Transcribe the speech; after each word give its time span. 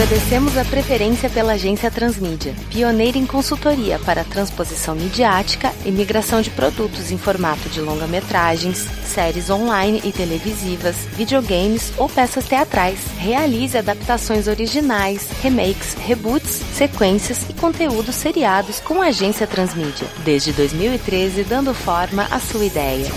Agradecemos 0.00 0.56
a 0.56 0.64
preferência 0.64 1.28
pela 1.28 1.52
agência 1.52 1.90
Transmídia, 1.90 2.54
pioneira 2.70 3.18
em 3.18 3.26
consultoria 3.26 3.98
para 3.98 4.24
transposição 4.24 4.94
midiática 4.94 5.74
e 5.84 5.90
migração 5.90 6.40
de 6.40 6.48
produtos 6.48 7.10
em 7.10 7.18
formato 7.18 7.68
de 7.68 7.82
longa-metragens, 7.82 8.78
séries 9.04 9.50
online 9.50 10.00
e 10.02 10.10
televisivas, 10.10 10.96
videogames 11.12 11.92
ou 11.98 12.08
peças 12.08 12.46
teatrais. 12.46 12.98
Realize 13.18 13.76
adaptações 13.76 14.48
originais, 14.48 15.28
remakes, 15.42 15.92
reboots, 15.92 16.62
sequências 16.72 17.44
e 17.50 17.52
conteúdos 17.52 18.14
seriados 18.14 18.80
com 18.80 19.02
a 19.02 19.08
agência 19.08 19.46
Transmídia. 19.46 20.08
Desde 20.24 20.50
2013, 20.54 21.44
dando 21.44 21.74
forma 21.74 22.26
à 22.30 22.40
sua 22.40 22.64
ideia. 22.64 23.10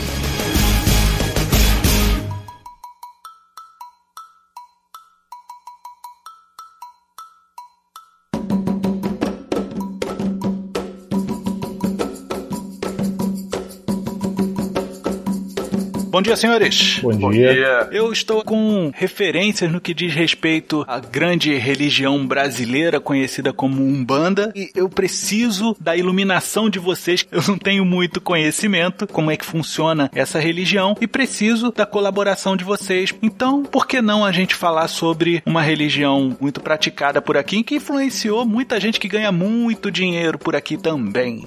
Dia, 16.23 16.38
senhores. 16.38 17.00
Bom 17.02 17.12
dia. 17.12 17.20
Bom 17.20 17.32
dia. 17.32 17.90
Eu 17.91 18.12
estou 18.12 18.44
com 18.44 18.91
referências 18.95 19.70
no 19.70 19.81
que 19.81 19.94
diz 19.94 20.14
respeito 20.14 20.86
à 20.88 20.98
grande 21.00 21.54
religião 21.55 22.26
brasileira 22.26 23.00
conhecida 23.00 23.52
como 23.52 23.84
Umbanda 23.84 24.52
e 24.55 24.72
eu 24.73 24.88
preciso 24.88 25.76
da 25.80 25.98
iluminação 25.98 26.70
de 26.70 26.80
vocês. 26.80 27.26
Eu 27.30 27.44
não 27.45 27.58
tenho 27.58 27.84
muito 27.84 28.22
conhecimento 28.22 29.05
como 29.05 29.31
é 29.31 29.38
que 29.38 29.45
funciona 29.45 30.09
essa 30.16 30.40
religião 30.40 30.95
e 31.02 31.08
preciso 31.08 31.72
da 31.72 31.86
colaboração 31.86 32.55
de 32.55 32.64
vocês. 32.64 33.14
Então, 33.22 33.64
por 33.64 33.86
que 33.86 34.02
não 34.02 34.23
a 34.23 34.31
gente 34.31 34.55
falar 34.55 34.88
sobre 34.88 35.44
uma 35.45 35.62
religião 35.62 36.38
muito 36.40 36.62
praticada 36.62 37.22
por 37.22 37.36
aqui 37.36 37.64
que 37.64 37.75
influenciou 37.75 38.45
muita 38.45 38.80
gente 38.80 39.00
que 39.00 39.09
ganha 39.09 39.31
muito 39.31 39.92
dinheiro 39.92 40.38
por 40.38 40.56
aqui 40.56 40.78
também? 40.78 41.45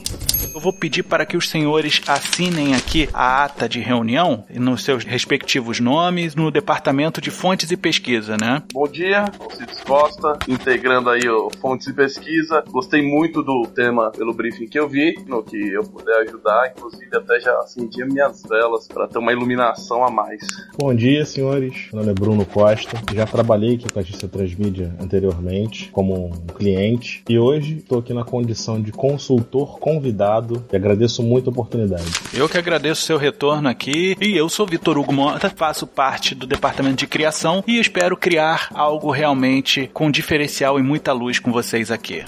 Eu 0.54 0.60
vou 0.60 0.72
pedir 0.72 1.02
para 1.02 1.26
que 1.26 1.36
os 1.36 1.48
senhores 1.48 2.00
assinem 2.06 2.74
aqui 2.74 3.08
a 3.12 3.44
ata 3.44 3.68
de 3.68 3.80
reunião 3.80 4.44
nos 4.66 4.82
seus 4.82 5.04
respectivos 5.04 5.78
nomes 5.78 6.34
no 6.34 6.50
departamento 6.50 7.20
de 7.20 7.30
fontes 7.30 7.70
e 7.70 7.76
pesquisa, 7.76 8.36
né? 8.36 8.62
Bom 8.72 8.88
dia, 8.88 9.26
Alcides 9.38 9.80
Costa, 9.82 10.38
integrando 10.48 11.08
aí 11.08 11.28
o 11.28 11.48
Fontes 11.60 11.86
e 11.86 11.92
Pesquisa. 11.92 12.64
Gostei 12.68 13.00
muito 13.00 13.42
do 13.42 13.62
tema 13.68 14.10
pelo 14.10 14.34
briefing 14.34 14.66
que 14.66 14.78
eu 14.78 14.88
vi, 14.88 15.14
no 15.26 15.42
que 15.44 15.56
eu 15.56 15.84
puder 15.84 16.16
ajudar, 16.22 16.72
inclusive 16.76 17.16
até 17.16 17.38
já 17.38 17.56
acendi 17.60 18.04
minhas 18.04 18.42
velas 18.42 18.88
para 18.88 19.06
ter 19.06 19.18
uma 19.18 19.32
iluminação 19.32 20.04
a 20.04 20.10
mais. 20.10 20.42
Bom 20.76 20.92
dia, 20.92 21.24
senhores. 21.24 21.88
Meu 21.92 22.02
nome 22.02 22.10
é 22.10 22.14
Bruno 22.14 22.44
Costa. 22.44 23.00
Já 23.14 23.24
trabalhei 23.24 23.76
aqui 23.76 23.88
com 23.88 24.00
a 24.00 24.02
agência 24.02 24.28
Transmídia 24.28 24.92
anteriormente, 25.00 25.90
como 25.92 26.26
um 26.26 26.46
cliente, 26.54 27.22
e 27.28 27.38
hoje 27.38 27.76
estou 27.76 28.00
aqui 28.00 28.12
na 28.12 28.24
condição 28.24 28.82
de 28.82 28.90
consultor 28.90 29.78
convidado 29.78 30.64
e 30.72 30.76
agradeço 30.76 31.22
muito 31.22 31.50
a 31.50 31.52
oportunidade. 31.52 32.04
Eu 32.34 32.48
que 32.48 32.58
agradeço 32.58 33.02
seu 33.02 33.16
retorno 33.16 33.68
aqui 33.68 34.16
e 34.20 34.36
eu 34.36 34.45
sou 34.48 34.66
Vitor 34.66 34.98
Hugo 34.98 35.12
Mota, 35.12 35.50
faço 35.50 35.86
parte 35.86 36.34
do 36.34 36.46
departamento 36.46 36.96
de 36.96 37.06
criação 37.06 37.62
e 37.66 37.78
espero 37.78 38.16
criar 38.16 38.68
algo 38.74 39.10
realmente 39.10 39.90
com 39.92 40.10
diferencial 40.10 40.78
e 40.78 40.82
muita 40.82 41.12
luz 41.12 41.38
com 41.38 41.52
vocês 41.52 41.90
aqui. 41.90 42.24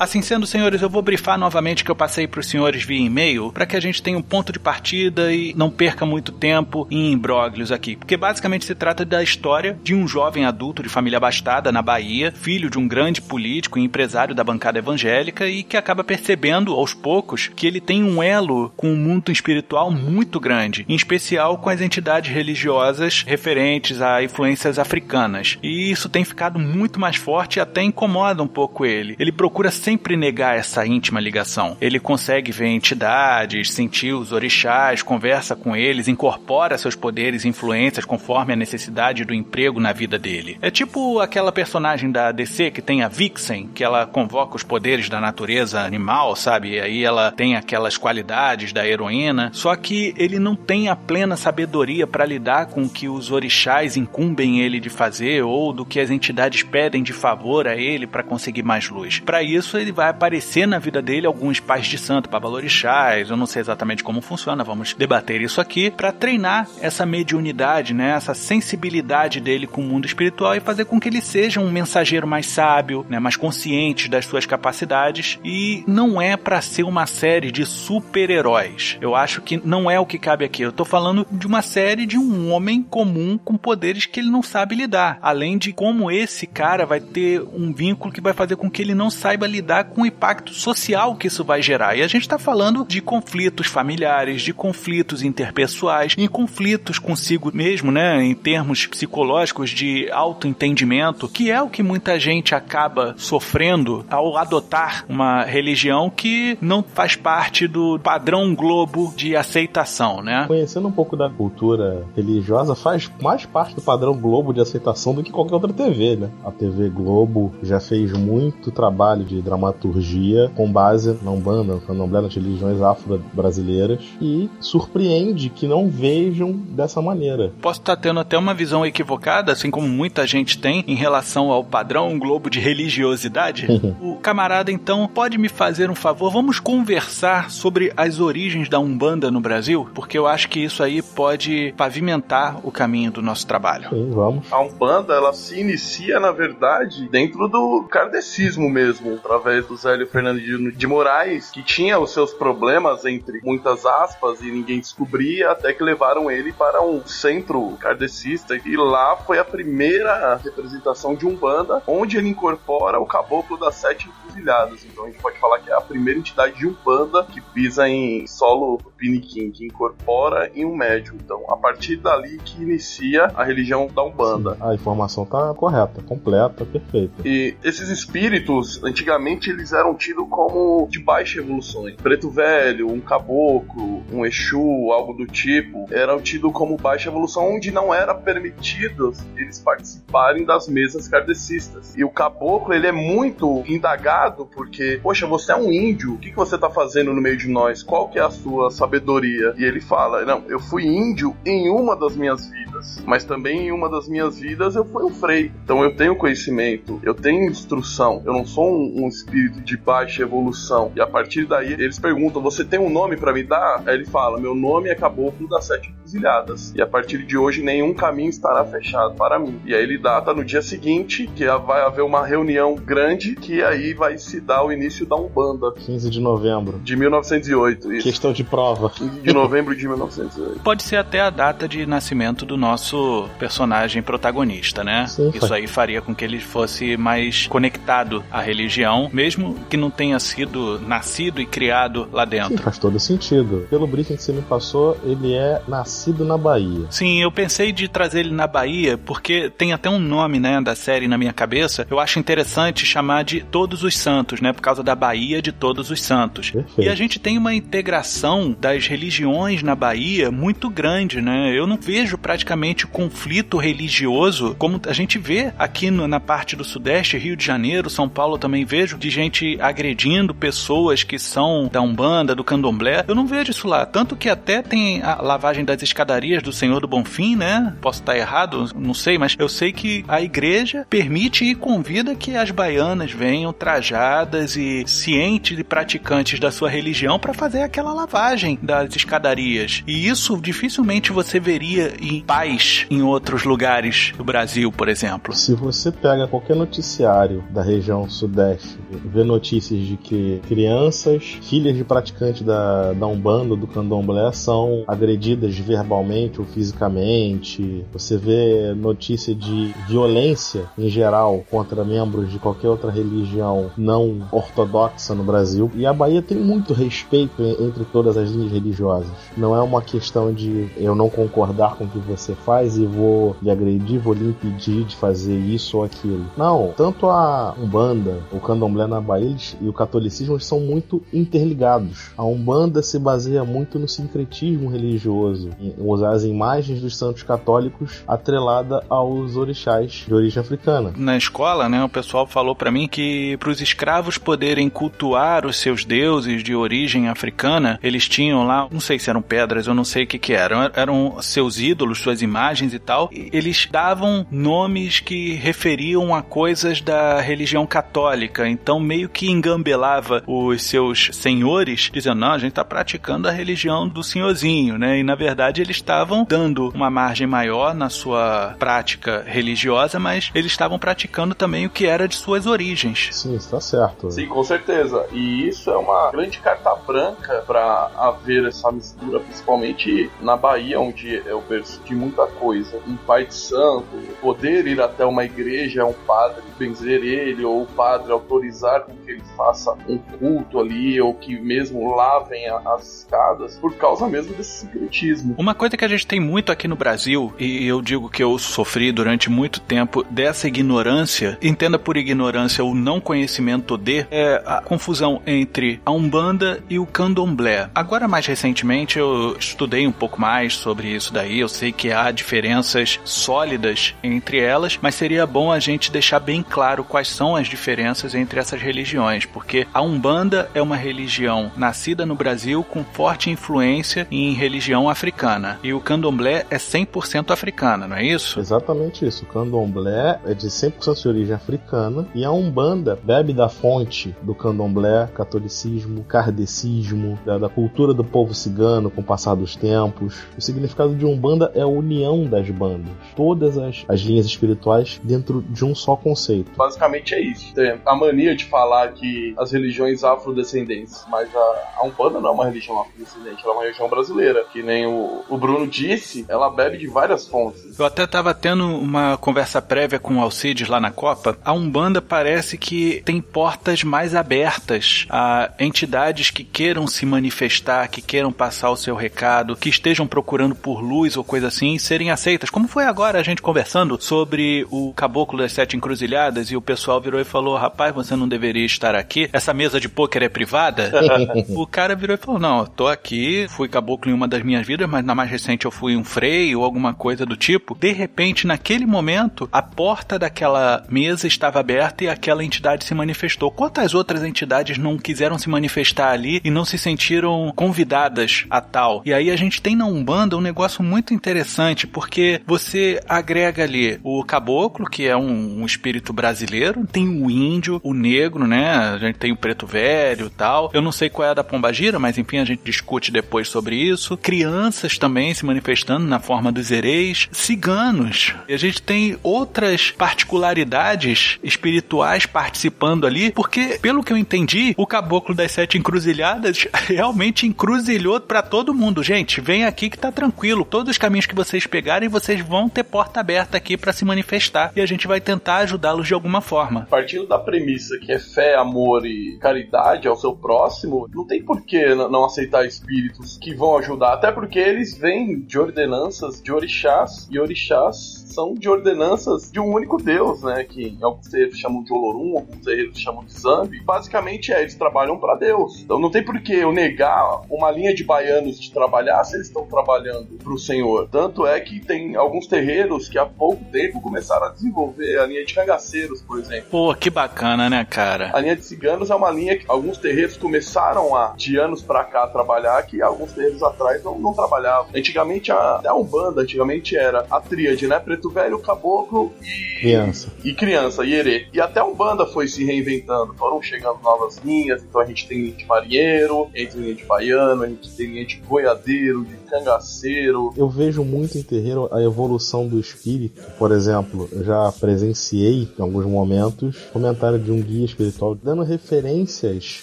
Assim 0.00 0.22
sendo, 0.22 0.46
senhores, 0.46 0.80
eu 0.80 0.88
vou 0.88 1.02
brifar 1.02 1.38
novamente 1.38 1.84
que 1.84 1.90
eu 1.90 1.94
passei 1.94 2.26
para 2.26 2.40
os 2.40 2.46
senhores 2.46 2.82
via 2.82 3.04
e-mail 3.04 3.52
para 3.52 3.66
que 3.66 3.76
a 3.76 3.80
gente 3.80 4.02
tenha 4.02 4.16
um 4.16 4.22
ponto 4.22 4.50
de 4.50 4.58
partida 4.58 5.30
e 5.30 5.52
não 5.54 5.68
perca 5.68 6.06
muito 6.06 6.32
tempo 6.32 6.88
em 6.90 7.12
imbróglios 7.12 7.70
aqui. 7.70 7.96
Porque 7.96 8.16
basicamente 8.16 8.64
se 8.64 8.74
trata 8.74 9.04
da 9.04 9.22
história 9.22 9.78
de 9.82 9.94
um 9.94 10.08
jovem 10.08 10.46
adulto 10.46 10.82
de 10.82 10.88
família 10.88 11.18
abastada 11.18 11.70
na 11.70 11.82
Bahia, 11.82 12.32
filho 12.32 12.70
de 12.70 12.78
um 12.78 12.88
grande 12.88 13.20
político 13.20 13.78
e 13.78 13.82
empresário 13.84 14.34
da 14.34 14.42
bancada 14.42 14.78
evangélica 14.78 15.46
e 15.46 15.62
que 15.62 15.76
acaba 15.76 16.02
percebendo 16.02 16.72
aos 16.72 16.94
poucos 16.94 17.48
que 17.48 17.66
ele 17.66 17.78
tem 17.78 18.02
um 18.02 18.22
elo 18.22 18.72
com 18.78 18.90
o 18.90 18.96
mundo 18.96 19.30
espiritual 19.30 19.90
muito 19.90 20.40
grande, 20.40 20.86
em 20.88 20.94
especial 20.94 21.49
com 21.58 21.70
as 21.70 21.80
entidades 21.80 22.32
religiosas 22.32 23.24
referentes 23.26 24.00
a 24.00 24.22
influências 24.22 24.78
africanas. 24.78 25.58
E 25.62 25.90
isso 25.90 26.08
tem 26.08 26.24
ficado 26.24 26.58
muito 26.58 27.00
mais 27.00 27.16
forte 27.16 27.56
e 27.56 27.60
até 27.60 27.82
incomoda 27.82 28.42
um 28.42 28.48
pouco 28.48 28.84
ele. 28.84 29.16
Ele 29.18 29.32
procura 29.32 29.70
sempre 29.70 30.16
negar 30.16 30.56
essa 30.56 30.86
íntima 30.86 31.20
ligação. 31.20 31.76
Ele 31.80 31.98
consegue 31.98 32.52
ver 32.52 32.68
entidades, 32.68 33.72
sentir 33.72 34.12
os 34.12 34.32
orixás, 34.32 35.02
conversa 35.02 35.56
com 35.56 35.76
eles, 35.76 36.08
incorpora 36.08 36.78
seus 36.78 36.94
poderes 36.94 37.44
e 37.44 37.48
influências 37.48 38.04
conforme 38.04 38.52
a 38.52 38.56
necessidade 38.56 39.24
do 39.24 39.34
emprego 39.34 39.80
na 39.80 39.92
vida 39.92 40.18
dele. 40.18 40.58
É 40.60 40.70
tipo 40.70 41.20
aquela 41.20 41.52
personagem 41.52 42.10
da 42.10 42.32
DC 42.32 42.70
que 42.70 42.82
tem 42.82 43.02
a 43.02 43.08
Vixen, 43.08 43.68
que 43.74 43.84
ela 43.84 44.06
convoca 44.06 44.56
os 44.56 44.62
poderes 44.62 45.08
da 45.08 45.20
natureza 45.20 45.80
animal, 45.80 46.34
sabe? 46.36 46.74
E 46.74 46.80
aí 46.80 47.04
ela 47.04 47.30
tem 47.32 47.56
aquelas 47.56 47.96
qualidades 47.96 48.72
da 48.72 48.86
heroína, 48.86 49.50
só 49.52 49.74
que 49.76 50.14
ele 50.16 50.38
não 50.38 50.54
tem 50.54 50.88
a 50.88 50.96
plena 50.96 51.36
sabedoria 51.40 52.06
para 52.06 52.26
lidar 52.26 52.66
com 52.66 52.82
o 52.82 52.88
que 52.88 53.08
os 53.08 53.30
orixás 53.30 53.96
incumbem 53.96 54.60
ele 54.60 54.78
de 54.78 54.90
fazer 54.90 55.42
ou 55.42 55.72
do 55.72 55.84
que 55.84 55.98
as 55.98 56.10
entidades 56.10 56.62
pedem 56.62 57.02
de 57.02 57.12
favor 57.12 57.66
a 57.66 57.74
ele 57.74 58.06
para 58.06 58.22
conseguir 58.22 58.62
mais 58.62 58.88
luz. 58.88 59.18
Para 59.18 59.42
isso, 59.42 59.78
ele 59.78 59.90
vai 59.90 60.10
aparecer 60.10 60.66
na 60.66 60.78
vida 60.78 61.00
dele 61.00 61.26
alguns 61.26 61.58
pais 61.58 61.86
de 61.86 61.96
santo, 61.98 62.28
babalorixás, 62.28 63.30
eu 63.30 63.36
não 63.36 63.46
sei 63.46 63.60
exatamente 63.60 64.04
como 64.04 64.20
funciona, 64.20 64.62
vamos 64.62 64.94
debater 64.94 65.40
isso 65.40 65.60
aqui, 65.60 65.90
para 65.90 66.12
treinar 66.12 66.68
essa 66.80 67.06
mediunidade, 67.06 67.94
né, 67.94 68.10
essa 68.10 68.34
sensibilidade 68.34 69.40
dele 69.40 69.66
com 69.66 69.80
o 69.80 69.84
mundo 69.84 70.06
espiritual 70.06 70.54
e 70.54 70.60
fazer 70.60 70.84
com 70.84 71.00
que 71.00 71.08
ele 71.08 71.20
seja 71.20 71.60
um 71.60 71.70
mensageiro 71.70 72.26
mais 72.26 72.46
sábio, 72.46 73.06
né, 73.08 73.18
mais 73.18 73.36
consciente 73.36 74.08
das 74.08 74.26
suas 74.26 74.44
capacidades 74.44 75.38
e 75.44 75.82
não 75.86 76.20
é 76.20 76.36
para 76.36 76.60
ser 76.60 76.82
uma 76.82 77.06
série 77.06 77.50
de 77.50 77.64
super-heróis. 77.64 78.98
Eu 79.00 79.14
acho 79.14 79.40
que 79.40 79.60
não 79.64 79.90
é 79.90 79.98
o 79.98 80.06
que 80.06 80.18
cabe 80.18 80.44
aqui. 80.44 80.62
Eu 80.62 80.72
tô 80.72 80.84
falando 80.84 81.26
de 81.30 81.46
uma 81.46 81.62
série 81.62 82.06
de 82.06 82.18
um 82.18 82.50
homem 82.50 82.82
comum 82.82 83.38
com 83.38 83.56
poderes 83.56 84.06
que 84.06 84.20
ele 84.20 84.30
não 84.30 84.42
sabe 84.42 84.74
lidar, 84.74 85.18
além 85.22 85.58
de 85.58 85.72
como 85.72 86.10
esse 86.10 86.46
cara 86.46 86.84
vai 86.84 87.00
ter 87.00 87.40
um 87.54 87.72
vínculo 87.72 88.12
que 88.12 88.20
vai 88.20 88.32
fazer 88.32 88.56
com 88.56 88.70
que 88.70 88.82
ele 88.82 88.94
não 88.94 89.10
saiba 89.10 89.46
lidar 89.46 89.84
com 89.84 90.02
o 90.02 90.06
impacto 90.06 90.52
social 90.52 91.14
que 91.16 91.26
isso 91.26 91.44
vai 91.44 91.62
gerar. 91.62 91.96
E 91.96 92.02
a 92.02 92.08
gente 92.08 92.22
está 92.22 92.38
falando 92.38 92.84
de 92.86 93.00
conflitos 93.00 93.66
familiares, 93.66 94.42
de 94.42 94.52
conflitos 94.52 95.22
interpessoais, 95.22 96.14
em 96.16 96.26
conflitos 96.28 96.98
consigo 96.98 97.50
mesmo, 97.54 97.90
né, 97.90 98.22
em 98.22 98.34
termos 98.34 98.86
psicológicos 98.86 99.70
de 99.70 100.08
autoentendimento, 100.10 101.28
que 101.28 101.50
é 101.50 101.60
o 101.62 101.68
que 101.68 101.82
muita 101.82 102.18
gente 102.18 102.54
acaba 102.54 103.14
sofrendo 103.16 104.04
ao 104.10 104.36
adotar 104.36 105.04
uma 105.08 105.44
religião 105.44 106.10
que 106.10 106.56
não 106.60 106.82
faz 106.82 107.16
parte 107.16 107.66
do 107.66 107.98
padrão 107.98 108.54
globo 108.54 109.12
de 109.16 109.36
aceitação, 109.36 110.22
né? 110.22 110.44
Conhecendo 110.46 110.88
um 110.88 110.92
pouco 110.92 111.16
da 111.20 111.28
cultura 111.28 112.04
religiosa, 112.16 112.74
faz 112.74 113.10
mais 113.20 113.44
parte 113.44 113.74
do 113.74 113.82
padrão 113.82 114.16
Globo 114.16 114.54
de 114.54 114.60
aceitação 114.60 115.14
do 115.14 115.22
que 115.22 115.30
qualquer 115.30 115.54
outra 115.54 115.72
TV, 115.72 116.16
né? 116.16 116.30
A 116.44 116.50
TV 116.50 116.88
Globo 116.88 117.52
já 117.62 117.78
fez 117.78 118.12
muito 118.12 118.70
trabalho 118.70 119.22
de 119.24 119.42
dramaturgia 119.42 120.50
com 120.56 120.70
base 120.70 121.18
na 121.22 121.30
Umbanda, 121.30 121.74
no 121.74 121.80
Candomblé, 121.80 122.22
nas 122.22 122.34
religiões 122.34 122.80
afro-brasileiras 122.80 124.00
e 124.20 124.48
surpreende 124.60 125.50
que 125.50 125.66
não 125.66 125.88
vejam 125.88 126.52
dessa 126.52 127.02
maneira. 127.02 127.52
Posso 127.60 127.80
estar 127.80 127.96
tendo 127.96 128.20
até 128.20 128.38
uma 128.38 128.54
visão 128.54 128.86
equivocada, 128.86 129.52
assim 129.52 129.70
como 129.70 129.86
muita 129.86 130.26
gente 130.26 130.58
tem 130.58 130.84
em 130.86 130.94
relação 130.94 131.50
ao 131.50 131.62
padrão 131.62 132.18
Globo 132.18 132.48
de 132.48 132.60
religiosidade. 132.60 133.66
o 134.00 134.16
camarada, 134.16 134.72
então, 134.72 135.06
pode 135.12 135.36
me 135.36 135.48
fazer 135.48 135.90
um 135.90 135.94
favor? 135.94 136.30
Vamos 136.30 136.58
conversar 136.58 137.50
sobre 137.50 137.92
as 137.96 138.20
origens 138.20 138.68
da 138.68 138.78
Umbanda 138.78 139.30
no 139.30 139.40
Brasil? 139.40 139.88
Porque 139.94 140.16
eu 140.16 140.26
acho 140.26 140.48
que 140.48 140.60
isso 140.60 140.82
aí 140.82 141.02
pode 141.14 141.74
pavimentar 141.76 142.60
o 142.64 142.70
caminho 142.70 143.10
do 143.10 143.22
nosso 143.22 143.46
trabalho. 143.46 143.88
Sim, 143.90 144.10
vamos. 144.10 144.52
A 144.52 144.60
Umbanda, 144.60 145.14
ela 145.14 145.32
se 145.32 145.60
inicia, 145.60 146.18
na 146.20 146.32
verdade, 146.32 147.08
dentro 147.08 147.48
do 147.48 147.84
kardecismo 147.90 148.68
mesmo, 148.68 149.14
através 149.14 149.66
do 149.66 149.76
Zélio 149.76 150.06
Fernandino 150.06 150.72
de 150.72 150.86
Moraes, 150.86 151.50
que 151.50 151.62
tinha 151.62 151.98
os 151.98 152.12
seus 152.12 152.32
problemas, 152.32 153.04
entre 153.04 153.40
muitas 153.42 153.84
aspas, 153.84 154.40
e 154.40 154.50
ninguém 154.50 154.80
descobria, 154.80 155.50
até 155.50 155.72
que 155.72 155.82
levaram 155.82 156.30
ele 156.30 156.52
para 156.52 156.82
um 156.82 157.04
centro 157.06 157.76
kardecista, 157.78 158.56
e 158.56 158.76
lá 158.76 159.16
foi 159.16 159.38
a 159.38 159.44
primeira 159.44 160.36
representação 160.36 161.14
de 161.14 161.26
Umbanda, 161.26 161.82
onde 161.86 162.16
ele 162.16 162.28
incorpora 162.28 163.00
o 163.00 163.06
caboclo 163.06 163.56
das 163.56 163.74
sete 163.76 164.08
encruzilhadas. 164.08 164.84
Então 164.84 165.04
a 165.04 165.06
gente 165.08 165.20
pode 165.20 165.38
falar 165.38 165.58
que 165.58 165.70
é 165.70 165.74
a 165.74 165.80
primeira 165.80 166.18
entidade 166.18 166.58
de 166.58 166.66
Umbanda 166.66 167.24
que 167.24 167.40
pisa 167.40 167.88
em 167.88 168.26
solo 168.26 168.78
piniquim, 168.96 169.50
que 169.50 169.66
incorpora 169.66 170.50
em 170.54 170.64
um 170.64 170.76
médium. 171.00 171.16
Então, 171.22 171.44
a 171.48 171.56
partir 171.56 171.96
dali 171.96 172.38
que 172.38 172.62
inicia 172.62 173.26
a 173.34 173.44
religião 173.44 173.88
da 173.88 174.02
Umbanda. 174.02 174.56
A 174.60 174.74
informação 174.74 175.24
tá 175.24 175.52
correta, 175.54 176.02
completa, 176.02 176.64
perfeita. 176.64 177.14
E 177.24 177.54
esses 177.62 177.88
espíritos, 177.88 178.82
antigamente, 178.84 179.10
antigamente 179.10 179.50
eles 179.50 179.72
eram 179.72 179.94
tidos 179.94 180.26
como 180.28 180.86
de 180.88 180.98
baixa 180.98 181.38
evolução. 181.38 181.84
Preto 182.02 182.30
velho, 182.30 182.90
um 182.90 183.00
caboclo, 183.00 184.02
um 184.12 184.24
exu, 184.24 184.90
algo 184.92 185.12
do 185.12 185.26
tipo, 185.26 185.86
eram 185.90 186.20
tidos 186.20 186.52
como 186.52 186.76
baixa 186.76 187.08
evolução, 187.08 187.54
onde 187.54 187.70
não 187.70 187.92
era 187.92 188.14
permitido 188.14 189.12
eles 189.36 189.58
participarem 189.58 190.44
das 190.44 190.68
mesas 190.68 191.08
kardecistas. 191.08 191.96
E 191.96 192.04
o 192.04 192.10
caboclo, 192.10 192.74
ele 192.74 192.86
é 192.86 192.92
muito 192.92 193.64
indagado, 193.66 194.46
porque, 194.46 195.00
poxa, 195.02 195.26
você 195.26 195.52
é 195.52 195.56
um 195.56 195.70
índio, 195.70 196.14
o 196.14 196.18
que, 196.18 196.30
que 196.30 196.36
você 196.36 196.56
tá 196.58 196.70
fazendo 196.70 197.12
no 197.12 197.20
meio 197.20 197.36
de 197.36 197.48
nós? 197.48 197.82
Qual 197.82 198.08
que 198.08 198.18
é 198.18 198.22
a 198.22 198.30
sua 198.30 198.70
sabedoria? 198.70 199.54
E 199.56 199.64
ele 199.64 199.80
fala, 199.80 200.24
não, 200.24 200.44
eu 200.48 200.60
fui 200.60 200.86
índio 200.90 201.36
em 201.44 201.70
uma 201.70 201.96
das 201.96 202.16
minhas 202.16 202.46
vidas, 202.50 203.02
mas 203.06 203.24
também 203.24 203.68
em 203.68 203.72
uma 203.72 203.88
das 203.88 204.08
minhas 204.08 204.38
vidas 204.38 204.74
eu 204.74 204.84
fui 204.84 205.04
um 205.04 205.10
frei. 205.10 205.52
Então 205.64 205.82
eu 205.82 205.94
tenho 205.94 206.16
conhecimento, 206.16 207.00
eu 207.02 207.14
tenho 207.14 207.50
instrução, 207.50 208.22
eu 208.24 208.32
não 208.32 208.44
sou 208.44 208.70
um, 208.70 209.04
um 209.04 209.08
espírito 209.08 209.60
de 209.60 209.76
baixa 209.76 210.22
evolução. 210.22 210.92
E 210.96 211.00
a 211.00 211.06
partir 211.06 211.46
daí 211.46 211.72
eles 211.72 211.98
perguntam: 211.98 212.42
você 212.42 212.64
tem 212.64 212.78
um 212.78 212.90
nome 212.90 213.16
para 213.16 213.32
me 213.32 213.42
dar? 213.42 213.82
Aí 213.86 213.94
ele 213.94 214.06
fala: 214.06 214.38
meu 214.38 214.54
nome 214.54 214.88
é 214.88 214.94
Caboclo 214.94 215.48
das 215.48 215.66
Sete 215.66 215.90
Encruzilhadas. 215.90 216.72
E 216.74 216.82
a 216.82 216.86
partir 216.86 217.24
de 217.24 217.36
hoje 217.36 217.62
nenhum 217.62 217.94
caminho 217.94 218.30
estará 218.30 218.64
fechado 218.64 219.14
para 219.14 219.38
mim. 219.38 219.60
E 219.64 219.74
aí 219.74 219.82
ele 219.82 219.98
data 219.98 220.32
no 220.34 220.44
dia 220.44 220.62
seguinte 220.62 221.30
que 221.34 221.46
vai 221.58 221.82
haver 221.82 222.02
uma 222.02 222.26
reunião 222.26 222.74
grande 222.74 223.34
que 223.34 223.62
aí 223.62 223.94
vai 223.94 224.18
se 224.18 224.40
dar 224.40 224.64
o 224.64 224.72
início 224.72 225.06
da 225.06 225.16
Umbanda. 225.16 225.72
15 225.72 226.10
de 226.10 226.20
novembro. 226.20 226.78
De 226.78 226.96
1908. 226.96 227.92
Isso. 227.92 228.08
Questão 228.08 228.32
de 228.32 228.44
prova. 228.44 228.90
15 228.90 229.20
de 229.20 229.32
novembro 229.32 229.74
de 229.74 229.86
1908. 229.86 230.60
Pode 230.60 230.79
ser 230.82 230.96
até 230.96 231.20
a 231.20 231.30
data 231.30 231.68
de 231.68 231.86
nascimento 231.86 232.44
do 232.44 232.56
nosso 232.56 233.28
personagem 233.38 234.02
protagonista, 234.02 234.82
né? 234.84 235.06
Sim, 235.06 235.30
Isso 235.34 235.52
aí 235.52 235.66
faria 235.66 236.00
com 236.00 236.14
que 236.14 236.24
ele 236.24 236.40
fosse 236.40 236.96
mais 236.96 237.46
conectado 237.46 238.24
à 238.30 238.40
religião, 238.40 239.10
mesmo 239.12 239.56
que 239.68 239.76
não 239.76 239.90
tenha 239.90 240.18
sido 240.18 240.80
nascido 240.80 241.40
e 241.40 241.46
criado 241.46 242.08
lá 242.12 242.24
Sim, 242.24 242.30
dentro. 242.30 242.62
faz 242.62 242.78
todo 242.78 242.98
sentido. 242.98 243.66
Pelo 243.70 243.86
briefing 243.86 244.16
que 244.16 244.22
você 244.22 244.32
me 244.32 244.42
passou, 244.42 244.96
ele 245.04 245.34
é 245.34 245.60
nascido 245.68 246.24
na 246.24 246.36
Bahia. 246.36 246.86
Sim, 246.90 247.20
eu 247.22 247.30
pensei 247.30 247.72
de 247.72 247.88
trazer 247.88 248.20
ele 248.20 248.32
na 248.32 248.46
Bahia, 248.46 248.98
porque 248.98 249.50
tem 249.50 249.72
até 249.72 249.88
um 249.88 249.98
nome, 249.98 250.38
né, 250.40 250.60
da 250.60 250.74
série 250.74 251.08
na 251.08 251.16
minha 251.18 251.32
cabeça. 251.32 251.86
Eu 251.90 251.98
acho 251.98 252.18
interessante 252.18 252.84
chamar 252.84 253.24
de 253.24 253.40
Todos 253.40 253.82
os 253.82 253.96
Santos, 253.96 254.40
né, 254.40 254.52
por 254.52 254.60
causa 254.62 254.82
da 254.82 254.94
Bahia 254.94 255.40
de 255.40 255.52
Todos 255.52 255.90
os 255.90 256.02
Santos. 256.02 256.50
Perfeito. 256.50 256.82
E 256.82 256.88
a 256.88 256.94
gente 256.94 257.18
tem 257.18 257.38
uma 257.38 257.54
integração 257.54 258.54
das 258.58 258.86
religiões 258.86 259.62
na 259.62 259.74
Bahia 259.74 260.30
muito 260.30 260.59
grande, 260.68 261.20
né? 261.22 261.56
Eu 261.56 261.66
não 261.66 261.76
vejo 261.76 262.18
praticamente 262.18 262.86
conflito 262.86 263.56
religioso 263.56 264.54
como 264.58 264.80
a 264.86 264.92
gente 264.92 265.18
vê 265.18 265.52
aqui 265.58 265.90
no- 265.90 266.08
na 266.08 266.20
parte 266.20 266.56
do 266.56 266.64
Sudeste, 266.64 267.16
Rio 267.16 267.36
de 267.36 267.44
Janeiro, 267.44 267.88
São 267.88 268.08
Paulo 268.08 268.36
também 268.38 268.64
vejo, 268.64 268.98
de 268.98 269.08
gente 269.10 269.56
agredindo 269.60 270.34
pessoas 270.34 271.02
que 271.02 271.18
são 271.18 271.68
da 271.72 271.80
Umbanda, 271.80 272.34
do 272.34 272.44
Candomblé. 272.44 273.04
Eu 273.08 273.14
não 273.14 273.26
vejo 273.26 273.50
isso 273.50 273.66
lá. 273.68 273.86
Tanto 273.86 274.16
que 274.16 274.28
até 274.28 274.60
tem 274.62 275.02
a 275.02 275.22
lavagem 275.22 275.64
das 275.64 275.82
escadarias 275.82 276.42
do 276.42 276.52
Senhor 276.52 276.80
do 276.80 276.88
Bonfim, 276.88 277.36
né? 277.36 277.74
Posso 277.80 278.00
estar 278.00 278.16
errado, 278.16 278.68
não 278.74 278.94
sei, 278.94 279.16
mas 279.18 279.36
eu 279.38 279.48
sei 279.48 279.72
que 279.72 280.04
a 280.08 280.20
igreja 280.20 280.86
permite 280.90 281.44
e 281.44 281.54
convida 281.54 282.14
que 282.14 282.36
as 282.36 282.50
baianas 282.50 283.12
venham 283.12 283.52
trajadas 283.52 284.56
e 284.56 284.84
cientes 284.86 285.58
e 285.58 285.64
praticantes 285.64 286.38
da 286.40 286.50
sua 286.50 286.68
religião 286.68 287.18
para 287.18 287.34
fazer 287.34 287.62
aquela 287.62 287.92
lavagem 287.92 288.58
das 288.62 288.94
escadarias. 288.96 289.82
E 289.86 290.06
isso 290.08 290.36
dificilmente 290.50 291.12
você 291.12 291.38
veria 291.38 291.94
em 292.00 292.20
paz 292.20 292.84
em 292.90 293.02
outros 293.02 293.44
lugares 293.44 294.12
do 294.16 294.24
Brasil, 294.24 294.72
por 294.72 294.88
exemplo. 294.88 295.32
Se 295.32 295.54
você 295.54 295.92
pega 295.92 296.26
qualquer 296.26 296.56
noticiário 296.56 297.44
da 297.50 297.62
região 297.62 298.08
sudeste, 298.10 298.76
vê 298.90 299.22
notícias 299.22 299.80
de 299.86 299.96
que 299.96 300.40
crianças, 300.48 301.38
filhas 301.42 301.76
de 301.76 301.84
praticantes 301.84 302.42
da, 302.42 302.92
da 302.92 303.06
Umbanda, 303.06 303.54
do 303.54 303.66
Candomblé, 303.66 304.32
são 304.32 304.82
agredidas 304.88 305.56
verbalmente 305.56 306.40
ou 306.40 306.46
fisicamente. 306.46 307.84
Você 307.92 308.16
vê 308.16 308.74
notícia 308.74 309.32
de 309.34 309.72
violência 309.88 310.64
em 310.76 310.88
geral 310.88 311.44
contra 311.48 311.84
membros 311.84 312.30
de 312.30 312.38
qualquer 312.40 312.68
outra 312.68 312.90
religião 312.90 313.70
não 313.76 314.26
ortodoxa 314.32 315.14
no 315.14 315.22
Brasil. 315.22 315.70
E 315.76 315.86
a 315.86 315.92
Bahia 315.92 316.20
tem 316.20 316.38
muito 316.38 316.74
respeito 316.74 317.40
en- 317.40 317.66
entre 317.68 317.84
todas 317.84 318.16
as 318.16 318.30
linhas 318.30 318.52
religiosas. 318.52 319.10
Não 319.36 319.54
é 319.54 319.62
uma 319.62 319.80
questão 319.80 320.32
de 320.32 320.39
eu 320.76 320.94
não 320.94 321.08
concordar 321.08 321.76
com 321.76 321.84
o 321.84 321.88
que 321.88 321.98
você 321.98 322.34
faz 322.34 322.76
e 322.76 322.84
vou 322.86 323.36
lhe 323.42 323.50
agredir, 323.50 324.00
vou 324.00 324.14
lhe 324.14 324.28
impedir 324.28 324.84
de 324.84 324.96
fazer 324.96 325.36
isso 325.38 325.78
ou 325.78 325.84
aquilo. 325.84 326.26
Não, 326.36 326.72
tanto 326.76 327.08
a 327.08 327.54
Umbanda, 327.58 328.20
o 328.32 328.40
Candomblé 328.40 328.86
na 328.86 329.00
Bahia 329.00 329.26
eles- 329.26 329.56
e 329.60 329.68
o 329.68 329.72
catolicismo 329.72 330.38
são 330.40 330.60
muito 330.60 331.02
interligados. 331.12 332.10
A 332.16 332.24
Umbanda 332.24 332.82
se 332.82 332.98
baseia 332.98 333.44
muito 333.44 333.78
no 333.78 333.88
sincretismo 333.88 334.68
religioso, 334.70 335.50
em 335.60 335.74
usar 335.78 336.10
as 336.12 336.24
imagens 336.24 336.80
dos 336.80 336.96
santos 336.96 337.22
católicos 337.22 338.02
atrelada 338.06 338.82
aos 338.88 339.36
orixás 339.36 340.04
de 340.06 340.14
origem 340.14 340.40
africana. 340.40 340.92
Na 340.96 341.16
escola, 341.16 341.68
né, 341.68 341.82
o 341.84 341.88
pessoal 341.88 342.26
falou 342.26 342.54
pra 342.54 342.70
mim 342.70 342.88
que 342.88 343.36
para 343.38 343.50
os 343.50 343.60
escravos 343.60 344.18
poderem 344.18 344.68
cultuar 344.68 345.46
os 345.46 345.56
seus 345.56 345.84
deuses 345.84 346.42
de 346.42 346.54
origem 346.54 347.08
africana, 347.08 347.78
eles 347.82 348.08
tinham 348.08 348.46
lá, 348.46 348.68
não 348.70 348.80
sei 348.80 348.98
se 348.98 349.08
eram 349.10 349.22
pedras, 349.22 349.66
eu 349.66 349.74
não 349.74 349.84
sei 349.84 350.04
o 350.04 350.06
que 350.06 350.18
que 350.18 350.29
eram, 350.32 350.70
eram 350.74 351.22
seus 351.22 351.58
ídolos, 351.58 351.98
suas 351.98 352.22
imagens 352.22 352.74
e 352.74 352.78
tal. 352.78 353.08
E 353.12 353.30
eles 353.32 353.66
davam 353.70 354.26
nomes 354.30 355.00
que 355.00 355.34
referiam 355.34 356.14
a 356.14 356.22
coisas 356.22 356.80
da 356.80 357.20
religião 357.20 357.66
católica, 357.66 358.48
então 358.48 358.80
meio 358.80 359.08
que 359.08 359.30
engambelava 359.30 360.22
os 360.26 360.62
seus 360.62 361.10
senhores, 361.12 361.90
dizendo, 361.92 362.20
não, 362.20 362.32
a 362.32 362.38
gente 362.38 362.52
tá 362.52 362.64
praticando 362.64 363.28
a 363.28 363.30
religião 363.30 363.88
do 363.88 364.02
senhorzinho, 364.02 364.78
né? 364.78 364.98
E 364.98 365.02
na 365.02 365.14
verdade 365.14 365.60
eles 365.60 365.76
estavam 365.76 366.24
dando 366.28 366.70
uma 366.70 366.90
margem 366.90 367.26
maior 367.26 367.74
na 367.74 367.88
sua 367.88 368.54
prática 368.58 369.24
religiosa, 369.26 369.98
mas 369.98 370.30
eles 370.34 370.52
estavam 370.52 370.78
praticando 370.78 371.34
também 371.34 371.66
o 371.66 371.70
que 371.70 371.86
era 371.86 372.06
de 372.06 372.14
suas 372.14 372.46
origens. 372.46 373.08
Sim, 373.12 373.34
está 373.34 373.60
certo. 373.60 374.10
Sim, 374.10 374.26
com 374.26 374.42
certeza. 374.44 375.06
E 375.12 375.48
isso 375.48 375.70
é 375.70 375.76
uma 375.76 376.10
grande 376.10 376.38
carta 376.38 376.74
branca 376.86 377.42
para 377.46 377.90
haver 377.96 378.46
essa 378.46 378.70
mistura, 378.70 379.20
principalmente 379.20 380.10
na 380.22 380.36
Bahia, 380.36 380.80
onde 380.80 381.16
é 381.26 381.34
o 381.34 381.40
berço 381.40 381.80
de 381.84 381.94
muita 381.94 382.26
coisa. 382.26 382.80
Um 382.86 382.96
pai 382.96 383.26
de 383.26 383.34
santo, 383.34 383.86
poder 384.20 384.66
ir 384.66 384.80
até 384.80 385.04
uma 385.04 385.24
igreja, 385.24 385.84
um 385.84 385.92
padre, 385.92 386.42
benzer 386.58 387.02
ele, 387.02 387.44
ou 387.44 387.62
o 387.62 387.66
padre 387.66 388.12
autorizar 388.12 388.82
com 388.82 388.94
que 388.94 389.12
ele 389.12 389.22
faça 389.36 389.72
um 389.88 389.98
culto 389.98 390.58
ali, 390.58 391.00
ou 391.00 391.14
que 391.14 391.38
mesmo 391.38 391.94
lavem 391.94 392.46
as 392.48 392.98
escadas, 392.98 393.56
por 393.58 393.74
causa 393.76 394.08
mesmo 394.08 394.34
desse 394.34 394.66
secretismo. 394.66 395.34
Uma 395.38 395.54
coisa 395.54 395.76
que 395.76 395.84
a 395.84 395.88
gente 395.88 396.06
tem 396.06 396.20
muito 396.20 396.52
aqui 396.52 396.68
no 396.68 396.76
Brasil, 396.76 397.32
e 397.38 397.66
eu 397.66 397.80
digo 397.80 398.08
que 398.08 398.22
eu 398.22 398.38
sofri 398.38 398.92
durante 398.92 399.30
muito 399.30 399.60
tempo 399.60 400.04
dessa 400.10 400.48
ignorância, 400.48 401.38
entenda 401.42 401.78
por 401.78 401.96
ignorância 401.96 402.64
o 402.64 402.74
não 402.74 403.00
conhecimento 403.00 403.76
de, 403.76 404.06
é 404.10 404.42
a 404.44 404.60
confusão 404.60 405.22
entre 405.26 405.80
a 405.84 405.90
Umbanda 405.90 406.62
e 406.68 406.78
o 406.78 406.86
Candomblé. 406.86 407.70
Agora, 407.74 408.08
mais 408.08 408.26
recentemente, 408.26 408.98
eu 408.98 409.36
estudei 409.38 409.86
um 409.86 409.92
pouco 409.92 410.09
mais 410.18 410.56
sobre 410.56 410.88
isso 410.88 411.12
daí, 411.12 411.40
eu 411.40 411.48
sei 411.48 411.72
que 411.72 411.92
há 411.92 412.10
diferenças 412.10 412.98
sólidas 413.04 413.94
entre 414.02 414.38
elas, 414.38 414.78
mas 414.80 414.94
seria 414.94 415.26
bom 415.26 415.52
a 415.52 415.58
gente 415.58 415.92
deixar 415.92 416.20
bem 416.20 416.42
claro 416.42 416.84
quais 416.84 417.08
são 417.08 417.36
as 417.36 417.48
diferenças 417.48 418.14
entre 418.14 418.40
essas 418.40 418.60
religiões, 418.60 419.24
porque 419.24 419.66
a 419.72 419.82
Umbanda 419.82 420.50
é 420.54 420.62
uma 420.62 420.76
religião 420.76 421.50
nascida 421.56 422.04
no 422.06 422.14
Brasil 422.14 422.64
com 422.64 422.84
forte 422.84 423.30
influência 423.30 424.06
em 424.10 424.32
religião 424.32 424.88
africana, 424.88 425.58
e 425.62 425.72
o 425.72 425.80
Candomblé 425.80 426.46
é 426.50 426.56
100% 426.56 427.30
africana, 427.30 427.86
não 427.86 427.96
é 427.96 428.04
isso? 428.04 428.40
Exatamente 428.40 429.06
isso. 429.06 429.24
O 429.24 429.26
candomblé 429.26 430.20
é 430.24 430.34
de 430.34 430.46
100% 430.46 431.02
de 431.02 431.08
origem 431.08 431.34
africana 431.34 432.06
e 432.14 432.24
a 432.24 432.30
Umbanda 432.30 432.98
bebe 433.02 433.32
da 433.32 433.48
fonte 433.48 434.14
do 434.22 434.34
candomblé, 434.34 435.08
catolicismo, 435.14 436.04
kardecismo, 436.04 437.18
da, 437.24 437.38
da 437.38 437.48
cultura 437.48 437.92
do 437.92 438.04
povo 438.04 438.34
cigano 438.34 438.90
com 438.90 439.00
o 439.00 439.04
passar 439.04 439.34
dos 439.34 439.56
tempos. 439.56 439.99
O 440.06 440.40
significado 440.40 440.94
de 440.94 441.04
Umbanda 441.04 441.50
é 441.54 441.62
a 441.62 441.66
união 441.66 442.24
das 442.24 442.48
bandas, 442.50 442.92
todas 443.14 443.58
as, 443.58 443.84
as 443.88 444.00
linhas 444.00 444.26
espirituais 444.26 445.00
dentro 445.02 445.42
de 445.42 445.64
um 445.64 445.74
só 445.74 445.96
conceito. 445.96 446.50
Basicamente 446.56 447.14
é 447.14 447.20
isso. 447.20 447.54
Tem 447.54 447.78
a 447.84 447.96
mania 447.96 448.34
de 448.34 448.44
falar 448.44 448.92
que 448.92 449.34
as 449.38 449.52
religiões 449.52 450.04
afrodescendentes, 450.04 451.04
mas 451.08 451.28
a, 451.34 451.78
a 451.78 451.84
Umbanda 451.84 452.20
não 452.20 452.30
é 452.30 452.32
uma 452.32 452.46
religião 452.46 452.80
afrodescendente, 452.80 453.42
ela 453.42 453.52
é 453.52 453.56
uma 453.56 453.62
religião 453.62 453.88
brasileira. 453.88 454.44
Que 454.52 454.62
nem 454.62 454.86
o, 454.86 455.24
o 455.28 455.36
Bruno 455.36 455.66
disse, 455.66 456.24
ela 456.28 456.50
bebe 456.50 456.78
de 456.78 456.86
várias 456.86 457.26
fontes. 457.26 457.78
Eu 457.78 457.84
até 457.84 458.04
estava 458.04 458.34
tendo 458.34 458.64
uma 458.66 459.16
conversa 459.16 459.60
prévia 459.60 459.98
com 459.98 460.16
o 460.16 460.20
Alcides 460.20 460.68
lá 460.68 460.80
na 460.80 460.90
Copa. 460.90 461.36
A 461.44 461.52
Umbanda 461.52 462.00
parece 462.00 462.56
que 462.56 463.02
tem 463.04 463.20
portas 463.20 463.84
mais 463.84 464.14
abertas 464.14 465.06
a 465.10 465.50
entidades 465.58 466.30
que 466.30 466.44
queiram 466.44 466.86
se 466.86 467.04
manifestar, 467.06 467.88
que 467.88 468.02
queiram 468.02 468.32
passar 468.32 468.70
o 468.70 468.76
seu 468.76 468.94
recado, 468.94 469.56
que 469.56 469.68
estejam 469.68 469.89
procurando 470.06 470.54
por 470.54 470.80
luz 470.80 471.16
ou 471.16 471.24
coisa 471.24 471.48
assim, 471.48 471.78
serem 471.78 472.10
aceitas. 472.10 472.48
Como 472.48 472.68
foi 472.68 472.84
agora 472.84 473.18
a 473.18 473.22
gente 473.22 473.42
conversando 473.42 474.00
sobre 474.00 474.66
o 474.70 474.92
Caboclo 474.94 475.38
das 475.38 475.52
Sete 475.52 475.76
Encruzilhadas 475.76 476.50
e 476.50 476.56
o 476.56 476.62
pessoal 476.62 477.00
virou 477.00 477.20
e 477.20 477.24
falou: 477.24 477.56
rapaz, 477.56 477.92
você 477.94 478.14
não 478.14 478.20
não 478.20 478.28
deveria 478.28 478.66
estar 478.66 478.94
aqui? 478.94 479.28
Essa 479.32 479.54
mesa 479.54 479.80
de 479.80 479.88
pôquer 479.88 480.22
é 480.22 480.28
privada? 480.28 480.92
o 481.48 481.66
cara 481.66 481.96
virou 481.96 482.14
e 482.14 482.18
falou: 482.18 482.38
Não, 482.38 482.60
eu 482.60 482.66
tô 482.66 482.86
aqui, 482.86 483.46
fui 483.48 483.68
caboclo 483.68 484.10
em 484.10 484.14
uma 484.14 484.28
das 484.28 484.42
minhas 484.42 484.66
vidas, 484.66 484.88
mas 484.88 485.04
na 485.04 485.14
mais 485.14 485.30
recente 485.30 485.64
eu 485.64 485.70
fui 485.70 485.96
um 485.96 486.04
freio 486.04 486.60
ou 486.60 486.64
alguma 486.64 486.92
coisa 486.92 487.24
do 487.24 487.36
tipo. 487.36 487.74
De 487.74 487.92
repente, 487.92 488.46
naquele 488.46 488.86
momento, 488.86 489.48
a 489.50 489.62
porta 489.62 490.18
daquela 490.18 490.84
mesa 490.88 491.26
estava 491.26 491.58
aberta 491.58 492.04
e 492.04 492.08
aquela 492.08 492.44
entidade 492.44 492.84
se 492.84 492.94
manifestou. 492.94 493.50
Quantas 493.50 493.94
outras 493.94 494.22
entidades 494.22 494.76
não 494.76 494.98
quiseram 494.98 495.38
se 495.38 495.48
manifestar 495.48 496.12
ali 496.12 496.40
e 496.44 496.50
não 496.50 496.64
se 496.64 496.76
sentiram 496.76 497.52
convidadas 497.56 498.44
a 498.50 498.60
tal? 498.60 499.02
E 499.04 499.14
aí 499.14 499.30
a 499.30 499.36
gente 499.36 499.62
tem 499.62 499.69
na 499.76 499.86
Umbanda 499.86 500.36
um 500.36 500.40
negócio 500.40 500.82
muito 500.82 501.14
interessante, 501.14 501.86
porque 501.86 502.40
você 502.46 503.00
agrega 503.08 503.64
ali 503.64 504.00
o 504.02 504.22
caboclo, 504.24 504.88
que 504.88 505.06
é 505.06 505.16
um, 505.16 505.62
um 505.62 505.66
espírito 505.66 506.12
brasileiro, 506.12 506.86
tem 506.86 507.08
o 507.08 507.30
índio, 507.30 507.80
o 507.82 507.94
negro, 507.94 508.46
né? 508.46 508.70
A 508.70 508.98
gente 508.98 509.18
tem 509.18 509.32
o 509.32 509.36
preto 509.36 509.66
velho 509.66 510.26
e 510.26 510.30
tal. 510.30 510.70
Eu 510.72 510.82
não 510.82 510.92
sei 510.92 511.08
qual 511.08 511.28
é 511.28 511.30
a 511.30 511.34
da 511.34 511.44
Pombagira, 511.44 511.98
mas 511.98 512.18
enfim, 512.18 512.38
a 512.38 512.44
gente 512.44 512.62
discute 512.64 513.10
depois 513.10 513.48
sobre 513.48 513.76
isso. 513.76 514.16
Crianças 514.16 514.98
também 514.98 515.34
se 515.34 515.44
manifestando 515.44 516.06
na 516.06 516.18
forma 516.18 516.52
dos 516.52 516.70
ereis, 516.70 517.28
ciganos. 517.32 518.34
E 518.48 518.54
a 518.54 518.58
gente 518.58 518.82
tem 518.82 519.16
outras 519.22 519.90
particularidades 519.90 521.38
espirituais 521.42 522.26
participando 522.26 523.06
ali, 523.06 523.32
porque, 523.32 523.78
pelo 523.80 524.02
que 524.02 524.12
eu 524.12 524.16
entendi, 524.16 524.74
o 524.76 524.86
caboclo 524.86 525.34
das 525.34 525.52
sete 525.52 525.78
encruzilhadas 525.78 526.66
realmente 526.86 527.46
encruzilhou 527.46 528.20
para 528.20 528.42
todo 528.42 528.74
mundo. 528.74 529.02
Gente, 529.02 529.40
vem 529.40 529.59
aqui 529.68 529.90
que 529.90 529.98
tá 529.98 530.10
tranquilo. 530.12 530.64
Todos 530.64 530.90
os 530.90 530.98
caminhos 530.98 531.26
que 531.26 531.34
vocês 531.34 531.66
pegarem, 531.66 532.08
vocês 532.08 532.40
vão 532.40 532.68
ter 532.68 532.84
porta 532.84 533.20
aberta 533.20 533.56
aqui 533.56 533.76
para 533.76 533.92
se 533.92 534.04
manifestar 534.04 534.72
e 534.74 534.80
a 534.80 534.86
gente 534.86 535.06
vai 535.06 535.20
tentar 535.20 535.58
ajudá-los 535.58 536.06
de 536.06 536.14
alguma 536.14 536.40
forma. 536.40 536.86
Partindo 536.90 537.26
da 537.26 537.38
premissa 537.38 537.98
que 537.98 538.12
é 538.12 538.18
fé, 538.18 538.54
amor 538.54 539.06
e 539.06 539.38
caridade 539.40 540.08
ao 540.08 540.16
seu 540.16 540.34
próximo, 540.34 541.08
não 541.12 541.26
tem 541.26 541.42
por 541.42 541.64
que 541.64 541.94
não 541.94 542.24
aceitar 542.24 542.66
espíritos 542.66 543.38
que 543.38 543.54
vão 543.54 543.78
ajudar, 543.78 544.14
até 544.14 544.30
porque 544.30 544.58
eles 544.58 544.96
vêm 544.96 545.40
de 545.40 545.58
ordenanças 545.58 546.40
de 546.42 546.52
orixás 546.52 547.28
e 547.30 547.38
orixás 547.38 548.19
são 548.30 548.54
de 548.54 548.68
ordenanças 548.68 549.50
de 549.50 549.60
um 549.60 549.72
único 549.72 549.96
Deus, 550.02 550.42
né? 550.42 550.64
Que 550.64 550.96
alguns 551.02 551.28
terreiros 551.28 551.58
chamam 551.58 551.82
de 551.82 551.92
Olorum, 551.92 552.38
alguns 552.38 552.64
terreiros 552.64 552.98
chamam 552.98 553.24
de 553.24 553.32
Zambi. 553.32 553.80
Basicamente 553.80 554.52
é, 554.52 554.60
eles 554.60 554.74
trabalham 554.74 555.18
para 555.18 555.34
Deus. 555.34 555.80
Então 555.80 555.98
não 555.98 556.10
tem 556.10 556.24
por 556.24 556.40
que 556.40 556.54
eu 556.54 556.72
negar 556.72 557.42
uma 557.50 557.70
linha 557.70 557.94
de 557.94 558.04
baianos 558.04 558.58
de 558.60 558.72
trabalhar 558.72 559.22
se 559.24 559.36
eles 559.36 559.48
estão 559.48 559.66
trabalhando 559.66 560.38
para 560.42 560.52
o 560.52 560.58
Senhor. 560.58 561.08
Tanto 561.08 561.46
é 561.46 561.58
que 561.60 561.80
tem 561.80 562.16
alguns 562.16 562.46
terreiros 562.46 563.08
que 563.08 563.18
há 563.18 563.26
pouco 563.26 563.64
tempo 563.70 564.00
começaram 564.00 564.46
a 564.46 564.50
desenvolver 564.50 565.18
a 565.18 565.26
linha 565.26 565.44
de 565.44 565.54
cangaceiros, 565.54 566.22
por 566.22 566.38
exemplo. 566.38 566.70
Pô, 566.70 566.94
que 566.94 567.10
bacana, 567.10 567.68
né, 567.68 567.84
cara? 567.84 568.30
A 568.32 568.40
linha 568.40 568.56
de 568.56 568.64
ciganos 568.64 569.10
é 569.10 569.14
uma 569.14 569.30
linha 569.30 569.58
que 569.58 569.64
alguns 569.68 569.98
terreiros 569.98 570.36
começaram 570.36 571.16
a, 571.16 571.34
de 571.36 571.56
anos 571.58 571.82
para 571.82 572.04
cá, 572.04 572.26
trabalhar, 572.26 572.82
que 572.82 573.02
alguns 573.02 573.32
terreiros 573.32 573.62
atrás 573.62 574.02
não, 574.04 574.18
não 574.18 574.32
trabalhavam. 574.32 574.90
Antigamente, 574.94 575.50
a, 575.50 575.76
até 575.76 575.88
a 575.88 575.94
Umbanda, 575.94 576.42
antigamente 576.42 576.96
era 576.96 577.26
a 577.30 577.40
tríade, 577.40 577.86
né? 577.86 577.98
Preto 577.98 578.19
Velho, 578.28 578.58
Caboclo 578.58 579.32
e... 579.40 579.80
Criança. 579.80 580.28
E 580.44 580.52
criança. 580.52 581.04
E 581.04 581.60
até 581.60 581.80
a 581.80 581.84
Umbanda 581.84 582.26
foi 582.26 582.48
se 582.48 582.64
reinventando. 582.64 583.34
Foram 583.34 583.62
chegando 583.62 584.00
novas 584.02 584.38
linhas, 584.44 584.82
então 584.82 585.00
a 585.00 585.06
gente 585.06 585.26
tem 585.26 585.52
de 585.52 585.64
marinheiro, 585.64 586.50
a 586.54 586.58
gente 586.58 586.76
tem 586.76 586.94
de 586.94 587.04
baiano, 587.04 587.62
a 587.62 587.68
gente 587.68 587.96
tem 587.96 588.26
de 588.26 588.36
boiadeiro, 588.38 589.24
de 589.24 589.36
cangaceiro. 589.50 590.52
Eu 590.56 590.68
vejo 590.68 591.04
muito 591.04 591.36
em 591.36 591.42
terreiro 591.42 591.88
a 591.92 592.00
evolução 592.00 592.66
do 592.66 592.78
espírito. 592.78 593.42
Por 593.58 593.72
exemplo, 593.72 594.28
eu 594.32 594.44
já 594.44 594.72
presenciei 594.72 595.68
em 595.78 595.82
alguns 595.82 596.06
momentos 596.06 596.78
comentário 596.92 597.38
de 597.38 597.50
um 597.50 597.60
guia 597.60 597.84
espiritual 597.84 598.34
dando 598.34 598.62
referências 598.62 599.80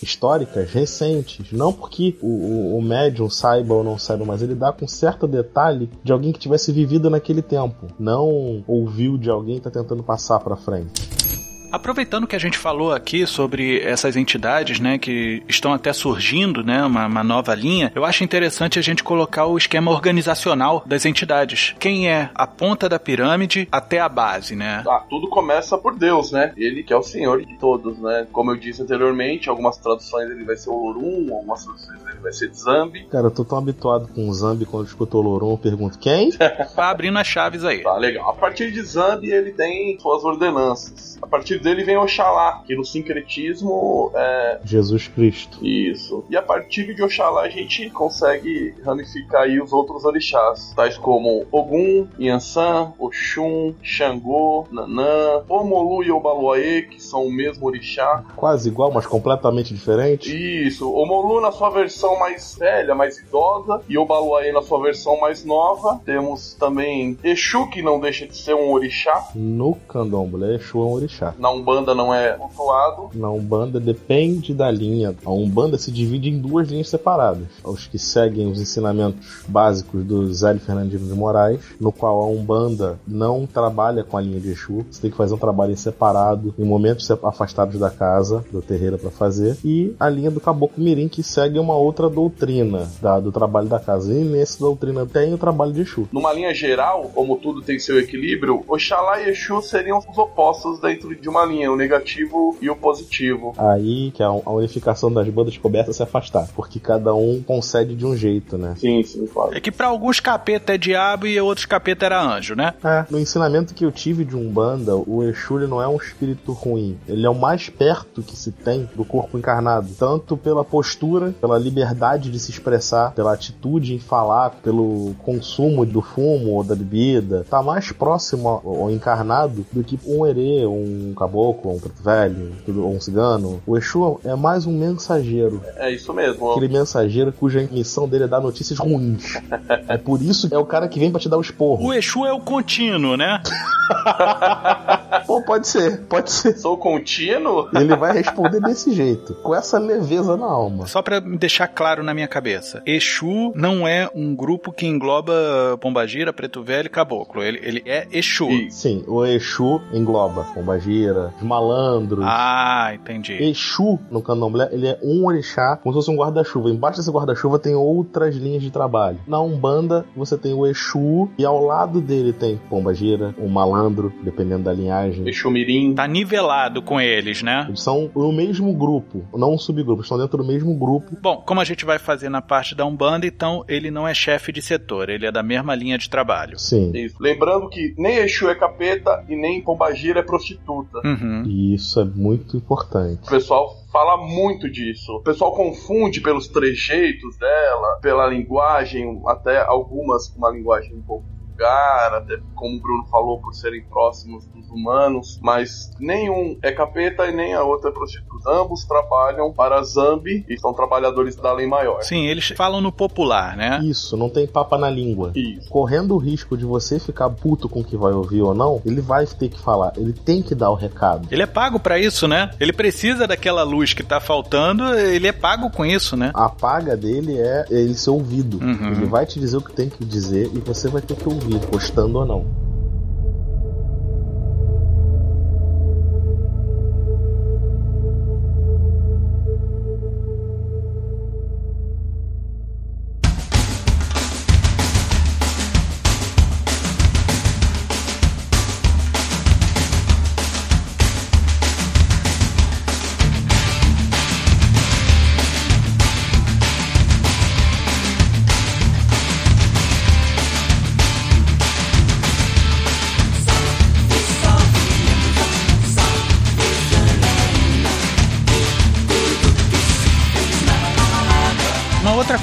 históricas 0.01 0.71
recentes. 0.71 1.51
Não 1.51 1.73
porque 1.73 2.15
o, 2.21 2.27
o, 2.27 2.77
o 2.77 2.81
médium 2.81 3.29
saiba 3.29 3.73
ou 3.73 3.83
não 3.83 3.97
saiba, 3.97 4.25
mas 4.25 4.41
ele 4.41 4.55
dá 4.55 4.71
com 4.71 4.87
certo 4.87 5.27
detalhe 5.27 5.89
de 6.03 6.11
alguém 6.11 6.31
que 6.31 6.39
tivesse 6.39 6.71
vivido 6.71 7.09
naquele 7.09 7.41
tempo. 7.41 7.87
Não 7.99 8.63
ouviu 8.67 9.17
de 9.17 9.29
alguém 9.29 9.59
que 9.59 9.67
está 9.67 9.81
tentando 9.81 10.03
passar 10.03 10.39
para 10.39 10.55
frente. 10.55 11.26
Aproveitando 11.71 12.27
que 12.27 12.35
a 12.35 12.39
gente 12.39 12.57
falou 12.57 12.93
aqui 12.93 13.25
sobre 13.25 13.81
essas 13.81 14.15
entidades, 14.15 14.79
né, 14.79 14.97
que 14.97 15.43
estão 15.47 15.73
até 15.73 15.91
surgindo, 15.91 16.63
né, 16.63 16.83
uma, 16.83 17.07
uma, 17.07 17.23
nova 17.23 17.53
linha, 17.53 17.91
eu 17.93 18.05
acho 18.05 18.23
interessante 18.23 18.79
a 18.79 18.81
gente 18.81 19.03
colocar 19.03 19.45
o 19.45 19.57
esquema 19.57 19.91
organizacional 19.91 20.83
das 20.85 21.05
entidades. 21.05 21.75
Quem 21.79 22.09
é 22.09 22.29
a 22.33 22.47
ponta 22.47 22.87
da 22.87 22.97
pirâmide 22.97 23.67
até 23.71 23.99
a 23.99 24.07
base, 24.07 24.55
né? 24.55 24.83
Ah, 24.87 25.03
tudo 25.09 25.27
começa 25.29 25.77
por 25.77 25.95
Deus, 25.95 26.31
né? 26.31 26.53
Ele 26.55 26.83
que 26.83 26.93
é 26.93 26.97
o 26.97 27.03
Senhor 27.03 27.45
de 27.45 27.57
todos, 27.57 27.99
né? 27.99 28.27
Como 28.31 28.51
eu 28.51 28.55
disse 28.55 28.81
anteriormente, 28.81 29.49
algumas 29.49 29.77
traduções 29.77 30.29
ele 30.29 30.45
vai 30.45 30.55
ser 30.55 30.69
Olorum, 30.69 31.33
algumas 31.33 31.63
traduções 31.63 32.06
vai 32.19 32.31
ser 32.31 32.53
Zambi. 32.53 33.05
Cara, 33.05 33.27
eu 33.27 33.31
tô 33.31 33.43
tão 33.43 33.57
habituado 33.57 34.07
com 34.13 34.31
Zambi 34.33 34.65
quando 34.65 34.83
eu 34.83 34.87
escuto 34.87 35.17
Olorum, 35.17 35.51
eu 35.51 35.57
pergunto 35.57 35.97
quem? 35.99 36.31
tá 36.75 36.89
abrindo 36.89 37.17
as 37.17 37.27
chaves 37.27 37.63
aí. 37.63 37.83
Tá, 37.83 37.95
legal. 37.97 38.29
A 38.29 38.33
partir 38.33 38.71
de 38.71 38.81
Zambi 38.81 39.31
ele 39.31 39.51
tem 39.51 39.99
suas 39.99 40.23
ordenanças. 40.23 41.17
A 41.21 41.27
partir 41.27 41.59
dele 41.59 41.83
vem 41.83 41.97
Oxalá, 41.97 42.63
que 42.65 42.75
no 42.75 42.85
sincretismo 42.85 44.11
é. 44.15 44.59
Jesus 44.63 45.07
Cristo. 45.07 45.65
Isso. 45.65 46.23
E 46.29 46.37
a 46.37 46.41
partir 46.41 46.93
de 46.93 47.03
Oxalá 47.03 47.41
a 47.41 47.49
gente 47.49 47.89
consegue 47.89 48.75
ramificar 48.83 49.43
aí 49.43 49.59
os 49.59 49.73
outros 49.73 50.05
orixás, 50.05 50.73
tais 50.75 50.97
como 50.97 51.45
Ogum, 51.51 52.07
Yansan, 52.19 52.93
Oxum, 52.99 53.73
Xangô, 53.81 54.67
Nanã, 54.71 55.43
Omolu 55.49 56.03
e 56.03 56.11
Obaluaê, 56.11 56.83
que 56.83 57.01
são 57.01 57.25
o 57.25 57.31
mesmo 57.31 57.67
orixá. 57.67 58.23
Quase 58.35 58.69
igual, 58.69 58.91
mas 58.91 59.05
completamente 59.05 59.73
diferente. 59.73 60.27
Isso. 60.67 60.91
Omolu 60.91 61.41
na 61.41 61.51
sua 61.51 61.69
versão 61.69 62.16
mais 62.17 62.55
velha, 62.57 62.95
mais 62.95 63.17
idosa, 63.17 63.81
e 63.87 63.97
Obaluaê 63.97 64.51
na 64.51 64.61
sua 64.61 64.81
versão 64.81 65.19
mais 65.19 65.43
nova. 65.45 65.99
Temos 66.05 66.53
também 66.53 67.17
Exu, 67.23 67.69
que 67.69 67.81
não 67.81 67.99
deixa 67.99 68.27
de 68.27 68.37
ser 68.37 68.53
um 68.53 68.71
orixá. 68.71 69.29
No 69.35 69.75
candomblé, 69.87 70.55
Exu 70.55 70.79
é 70.79 70.85
um 70.85 70.91
orixá. 70.91 71.33
Na 71.37 71.49
Umbanda 71.49 71.93
não 71.95 72.13
é 72.13 72.33
cultuado. 72.33 73.09
Na 73.13 73.29
Umbanda 73.29 73.79
depende 73.79 74.53
da 74.53 74.69
linha. 74.69 75.15
A 75.25 75.31
Umbanda 75.31 75.77
se 75.77 75.91
divide 75.91 76.29
em 76.29 76.39
duas 76.39 76.67
linhas 76.67 76.89
separadas. 76.89 77.47
Os 77.63 77.87
que 77.87 77.97
seguem 77.97 78.49
os 78.49 78.59
ensinamentos 78.59 79.45
básicos 79.47 80.03
do 80.03 80.31
Zélio 80.33 80.61
Fernandino 80.61 81.07
de 81.07 81.13
Moraes, 81.13 81.59
no 81.79 81.91
qual 81.91 82.21
a 82.21 82.27
Umbanda 82.27 82.99
não 83.07 83.45
trabalha 83.45 84.03
com 84.03 84.17
a 84.17 84.21
linha 84.21 84.39
de 84.39 84.51
Exu. 84.51 84.85
Você 84.89 85.01
tem 85.01 85.11
que 85.11 85.17
fazer 85.17 85.33
um 85.33 85.37
trabalho 85.37 85.71
em 85.71 85.75
separado, 85.75 86.53
em 86.57 86.63
momentos 86.65 87.09
afastados 87.09 87.79
da 87.79 87.89
casa, 87.89 88.45
do 88.51 88.61
terreiro 88.61 88.97
para 88.97 89.09
fazer. 89.09 89.57
E 89.63 89.95
a 89.99 90.09
linha 90.09 90.29
do 90.29 90.39
Caboclo 90.39 90.83
Mirim, 90.83 91.07
que 91.07 91.23
segue 91.23 91.57
uma 91.57 91.75
outra 91.75 91.96
doutrina 92.05 92.87
da, 93.01 93.19
do 93.19 93.31
trabalho 93.31 93.67
da 93.67 93.79
casa. 93.79 94.13
E 94.13 94.23
nessa 94.23 94.59
doutrina 94.59 95.05
tem 95.05 95.33
o 95.33 95.37
trabalho 95.37 95.73
de 95.73 95.81
Exu. 95.81 96.07
Numa 96.11 96.31
linha 96.31 96.53
geral, 96.53 97.11
como 97.15 97.35
tudo 97.37 97.63
tem 97.63 97.79
seu 97.79 97.99
equilíbrio, 97.99 98.63
Oxalá 98.67 99.21
e 99.21 99.29
Exu 99.29 99.61
seriam 99.61 99.97
os 99.97 100.17
opostos 100.17 100.79
dentro 100.79 101.15
de 101.15 101.27
uma 101.27 101.43
linha, 101.43 101.71
o 101.71 101.75
negativo 101.75 102.55
e 102.61 102.69
o 102.69 102.75
positivo. 102.75 103.55
Aí 103.57 104.11
que 104.11 104.21
a, 104.21 104.27
a 104.27 104.51
unificação 104.51 105.11
das 105.11 105.27
bandas 105.27 105.57
começa 105.57 105.89
a 105.89 105.93
se 105.93 106.03
afastar, 106.03 106.47
porque 106.55 106.79
cada 106.79 107.15
um 107.15 107.41
concede 107.41 107.95
de 107.95 108.05
um 108.05 108.15
jeito, 108.15 108.57
né? 108.57 108.75
Sim, 108.77 109.01
sim, 109.03 109.25
claro. 109.25 109.55
É 109.55 109.59
que 109.59 109.71
para 109.71 109.87
alguns 109.87 110.19
capeta 110.19 110.75
é 110.75 110.77
diabo 110.77 111.25
e 111.25 111.39
outros 111.41 111.65
capeta 111.65 112.05
era 112.05 112.21
anjo, 112.21 112.55
né? 112.55 112.73
É, 112.83 113.05
no 113.09 113.19
ensinamento 113.19 113.73
que 113.73 113.83
eu 113.83 113.91
tive 113.91 114.23
de 114.23 114.35
Umbanda, 114.35 114.95
o 114.95 115.23
Exu 115.23 115.57
ele 115.57 115.67
não 115.67 115.81
é 115.81 115.87
um 115.87 115.97
espírito 115.97 116.51
ruim, 116.51 116.97
ele 117.07 117.25
é 117.25 117.29
o 117.29 117.35
mais 117.35 117.69
perto 117.69 118.21
que 118.21 118.35
se 118.35 118.51
tem 118.51 118.87
do 118.95 119.03
corpo 119.03 119.37
encarnado, 119.37 119.89
tanto 119.97 120.37
pela 120.37 120.63
postura, 120.63 121.33
pela 121.39 121.57
liberdade 121.57 121.86
de 122.29 122.39
se 122.39 122.51
expressar, 122.51 123.11
pela 123.11 123.33
atitude 123.33 123.93
em 123.93 123.99
falar, 123.99 124.51
pelo 124.63 125.15
consumo 125.23 125.85
do 125.85 126.01
fumo 126.01 126.51
ou 126.51 126.63
da 126.63 126.75
bebida, 126.75 127.45
tá 127.49 127.61
mais 127.61 127.91
próximo 127.91 128.47
ao, 128.47 128.89
encarnado 128.91 129.65
do 129.71 129.83
que 129.83 129.99
um 130.05 130.25
herê, 130.25 130.65
um 130.65 131.13
caboclo, 131.17 131.73
um 131.73 131.79
preto 131.79 132.01
velho, 132.01 132.53
ou 132.67 132.93
um 132.93 132.99
cigano. 132.99 133.61
O 133.65 133.77
Exu 133.77 134.19
é 134.23 134.35
mais 134.35 134.65
um 134.65 134.77
mensageiro. 134.77 135.61
É 135.75 135.91
isso 135.91 136.13
mesmo. 136.13 136.51
Aquele 136.51 136.67
mensageiro 136.67 137.31
cuja 137.31 137.67
missão 137.71 138.07
dele 138.07 138.25
é 138.25 138.27
dar 138.27 138.39
notícias 138.39 138.79
ruins. 138.79 139.35
é 139.87 139.97
por 139.97 140.21
isso 140.21 140.47
que 140.47 140.55
é 140.55 140.57
o 140.57 140.65
cara 140.65 140.87
que 140.87 140.99
vem 140.99 141.11
pra 141.11 141.19
te 141.19 141.29
dar 141.29 141.37
o 141.37 141.41
esporro. 141.41 141.85
O 141.85 141.93
Exu 141.93 142.25
é 142.25 142.33
o 142.33 142.39
contínuo, 142.39 143.17
né? 143.17 143.41
Pô, 145.25 145.41
pode 145.41 145.67
ser, 145.67 146.01
pode 146.05 146.31
ser. 146.31 146.57
Sou 146.57 146.77
contínuo? 146.77 147.67
Ele 147.73 147.95
vai 147.95 148.13
responder 148.13 148.59
desse 148.61 148.91
jeito, 148.91 149.33
com 149.35 149.55
essa 149.55 149.77
leveza 149.79 150.35
na 150.37 150.45
alma. 150.45 150.87
Só 150.87 151.01
para 151.01 151.21
me 151.21 151.37
deixar 151.37 151.67
claro 151.67 152.03
na 152.03 152.13
minha 152.13 152.27
cabeça, 152.27 152.81
Exu 152.85 153.51
não 153.55 153.87
é 153.87 154.09
um 154.13 154.35
grupo 154.35 154.71
que 154.71 154.85
engloba 154.85 155.77
Pombagira, 155.79 156.33
Preto 156.33 156.63
Velho 156.63 156.87
e 156.87 156.89
Caboclo. 156.89 157.43
Ele, 157.43 157.59
ele 157.63 157.83
é 157.85 158.07
Exu. 158.11 158.47
Sim, 158.69 159.03
o 159.07 159.25
Exu 159.25 159.81
engloba 159.93 160.45
Pombagira, 160.53 161.33
os 161.37 161.43
malandros. 161.43 162.25
Ah, 162.27 162.91
entendi. 162.93 163.33
Exu, 163.33 163.99
no 164.11 164.21
candomblé, 164.21 164.69
ele 164.71 164.87
é 164.87 164.99
um 165.01 165.25
orixá, 165.25 165.77
como 165.77 165.93
se 165.93 165.99
fosse 165.99 166.11
um 166.11 166.19
guarda-chuva. 166.19 166.69
Embaixo 166.69 166.99
desse 166.99 167.11
guarda-chuva 167.11 167.59
tem 167.59 167.75
outras 167.75 168.35
linhas 168.35 168.61
de 168.61 168.71
trabalho. 168.71 169.19
Na 169.27 169.39
Umbanda, 169.39 170.05
você 170.15 170.37
tem 170.37 170.53
o 170.53 170.65
Exu, 170.65 171.29
e 171.37 171.45
ao 171.45 171.63
lado 171.63 172.01
dele 172.01 172.33
tem 172.33 172.59
Pombagira, 172.69 173.33
um 173.39 173.47
malandro, 173.47 174.11
dependendo 174.23 174.63
da 174.63 174.73
linhagem 174.73 174.96
linhagem. 174.97 175.27
Exu 175.27 175.51
Mirim. 175.51 175.93
Tá 175.93 176.07
nivelado 176.07 176.81
com 176.81 176.99
eles, 176.99 177.41
né? 177.41 177.65
Eles 177.67 177.81
são 177.81 178.09
o 178.13 178.31
mesmo 178.31 178.73
grupo, 178.73 179.25
não 179.33 179.53
um 179.53 179.57
subgrupo, 179.57 180.01
estão 180.01 180.17
dentro 180.17 180.37
do 180.37 180.45
mesmo 180.45 180.73
grupo. 180.75 181.15
Bom, 181.21 181.43
como 181.45 181.61
a 181.61 181.63
gente 181.63 181.85
vai 181.85 181.99
fazer 181.99 182.29
na 182.29 182.41
parte 182.41 182.75
da 182.75 182.85
Umbanda, 182.85 183.25
então 183.25 183.63
ele 183.67 183.91
não 183.91 184.07
é 184.07 184.13
chefe 184.13 184.51
de 184.51 184.61
setor, 184.61 185.09
ele 185.09 185.25
é 185.25 185.31
da 185.31 185.43
mesma 185.43 185.75
linha 185.75 185.97
de 185.97 186.09
trabalho. 186.09 186.57
Sim. 186.59 186.91
Isso. 186.93 187.15
Lembrando 187.19 187.69
que 187.69 187.93
nem 187.97 188.17
Exu 188.17 188.49
é 188.49 188.55
capeta 188.55 189.23
e 189.27 189.35
nem 189.35 189.61
Pombagira 189.61 190.19
é 190.19 190.23
prostituta. 190.23 190.99
Uhum. 191.03 191.43
E 191.45 191.73
isso 191.73 191.99
é 191.99 192.05
muito 192.05 192.57
importante. 192.57 193.23
O 193.23 193.29
pessoal 193.29 193.75
fala 193.91 194.17
muito 194.17 194.69
disso. 194.69 195.13
O 195.13 195.21
pessoal 195.21 195.53
confunde 195.53 196.21
pelos 196.21 196.47
trejeitos 196.47 197.37
dela, 197.37 197.99
pela 198.01 198.27
linguagem, 198.27 199.21
até 199.27 199.61
algumas 199.61 200.29
com 200.29 200.37
uma 200.39 200.51
linguagem 200.51 200.95
um 200.95 201.01
pouco 201.01 201.36
vulgar, 201.57 202.13
até 202.13 202.37
como 202.55 202.77
o 202.77 202.79
Bruno 202.79 203.05
falou, 203.09 203.41
por 203.41 203.53
serem 203.53 203.83
próximos 203.83 204.45
dos 204.47 204.69
humanos, 204.69 205.39
mas 205.41 205.91
nenhum 205.99 206.57
é 206.61 206.71
capeta 206.71 207.25
e 207.27 207.35
nem 207.35 207.53
a 207.53 207.63
outra 207.63 207.89
é 207.89 207.93
prostituta. 207.93 208.49
Ambos 208.51 208.85
trabalham 208.85 209.51
para 209.51 209.81
Zambi 209.83 210.45
e 210.47 210.59
são 210.59 210.73
trabalhadores 210.73 211.35
da 211.35 211.51
lei 211.51 211.67
maior. 211.67 212.01
Sim, 212.03 212.25
eles 212.25 212.49
falam 212.55 212.79
no 212.79 212.91
popular, 212.91 213.57
né? 213.57 213.79
Isso, 213.83 214.15
não 214.15 214.29
tem 214.29 214.45
papa 214.47 214.77
na 214.77 214.89
língua. 214.89 215.31
Isso. 215.35 215.69
Correndo 215.69 216.13
o 216.15 216.17
risco 216.17 216.55
de 216.55 216.65
você 216.65 216.99
ficar 216.99 217.29
puto 217.29 217.67
com 217.67 217.81
o 217.81 217.83
que 217.83 217.97
vai 217.97 218.13
ouvir 218.13 218.41
ou 218.41 218.53
não, 218.53 218.81
ele 218.85 219.01
vai 219.01 219.25
ter 219.25 219.49
que 219.49 219.59
falar, 219.59 219.93
ele 219.97 220.13
tem 220.13 220.41
que 220.41 220.53
dar 220.53 220.69
o 220.69 220.75
recado. 220.75 221.27
Ele 221.31 221.41
é 221.41 221.47
pago 221.47 221.79
pra 221.79 221.99
isso, 221.99 222.27
né? 222.27 222.51
Ele 222.59 222.71
precisa 222.71 223.27
daquela 223.27 223.63
luz 223.63 223.93
que 223.93 224.03
tá 224.03 224.19
faltando, 224.19 224.93
ele 224.93 225.27
é 225.27 225.31
pago 225.31 225.69
com 225.71 225.85
isso, 225.85 226.15
né? 226.15 226.31
A 226.33 226.49
paga 226.49 226.95
dele 226.95 227.37
é 227.37 227.65
ele 227.69 227.95
ser 227.95 228.09
ouvido. 228.09 228.59
Uhum. 228.63 228.91
Ele 228.91 229.05
vai 229.05 229.25
te 229.25 229.39
dizer 229.39 229.57
o 229.57 229.61
que 229.61 229.73
tem 229.73 229.89
que 229.89 230.03
dizer 230.05 230.49
e 230.53 230.59
você 230.59 230.87
vai 230.87 231.01
ter 231.01 231.15
que 231.15 231.27
ouvir, 231.27 231.46
gostando 231.71 232.19
ou 232.19 232.25
não. 232.25 232.66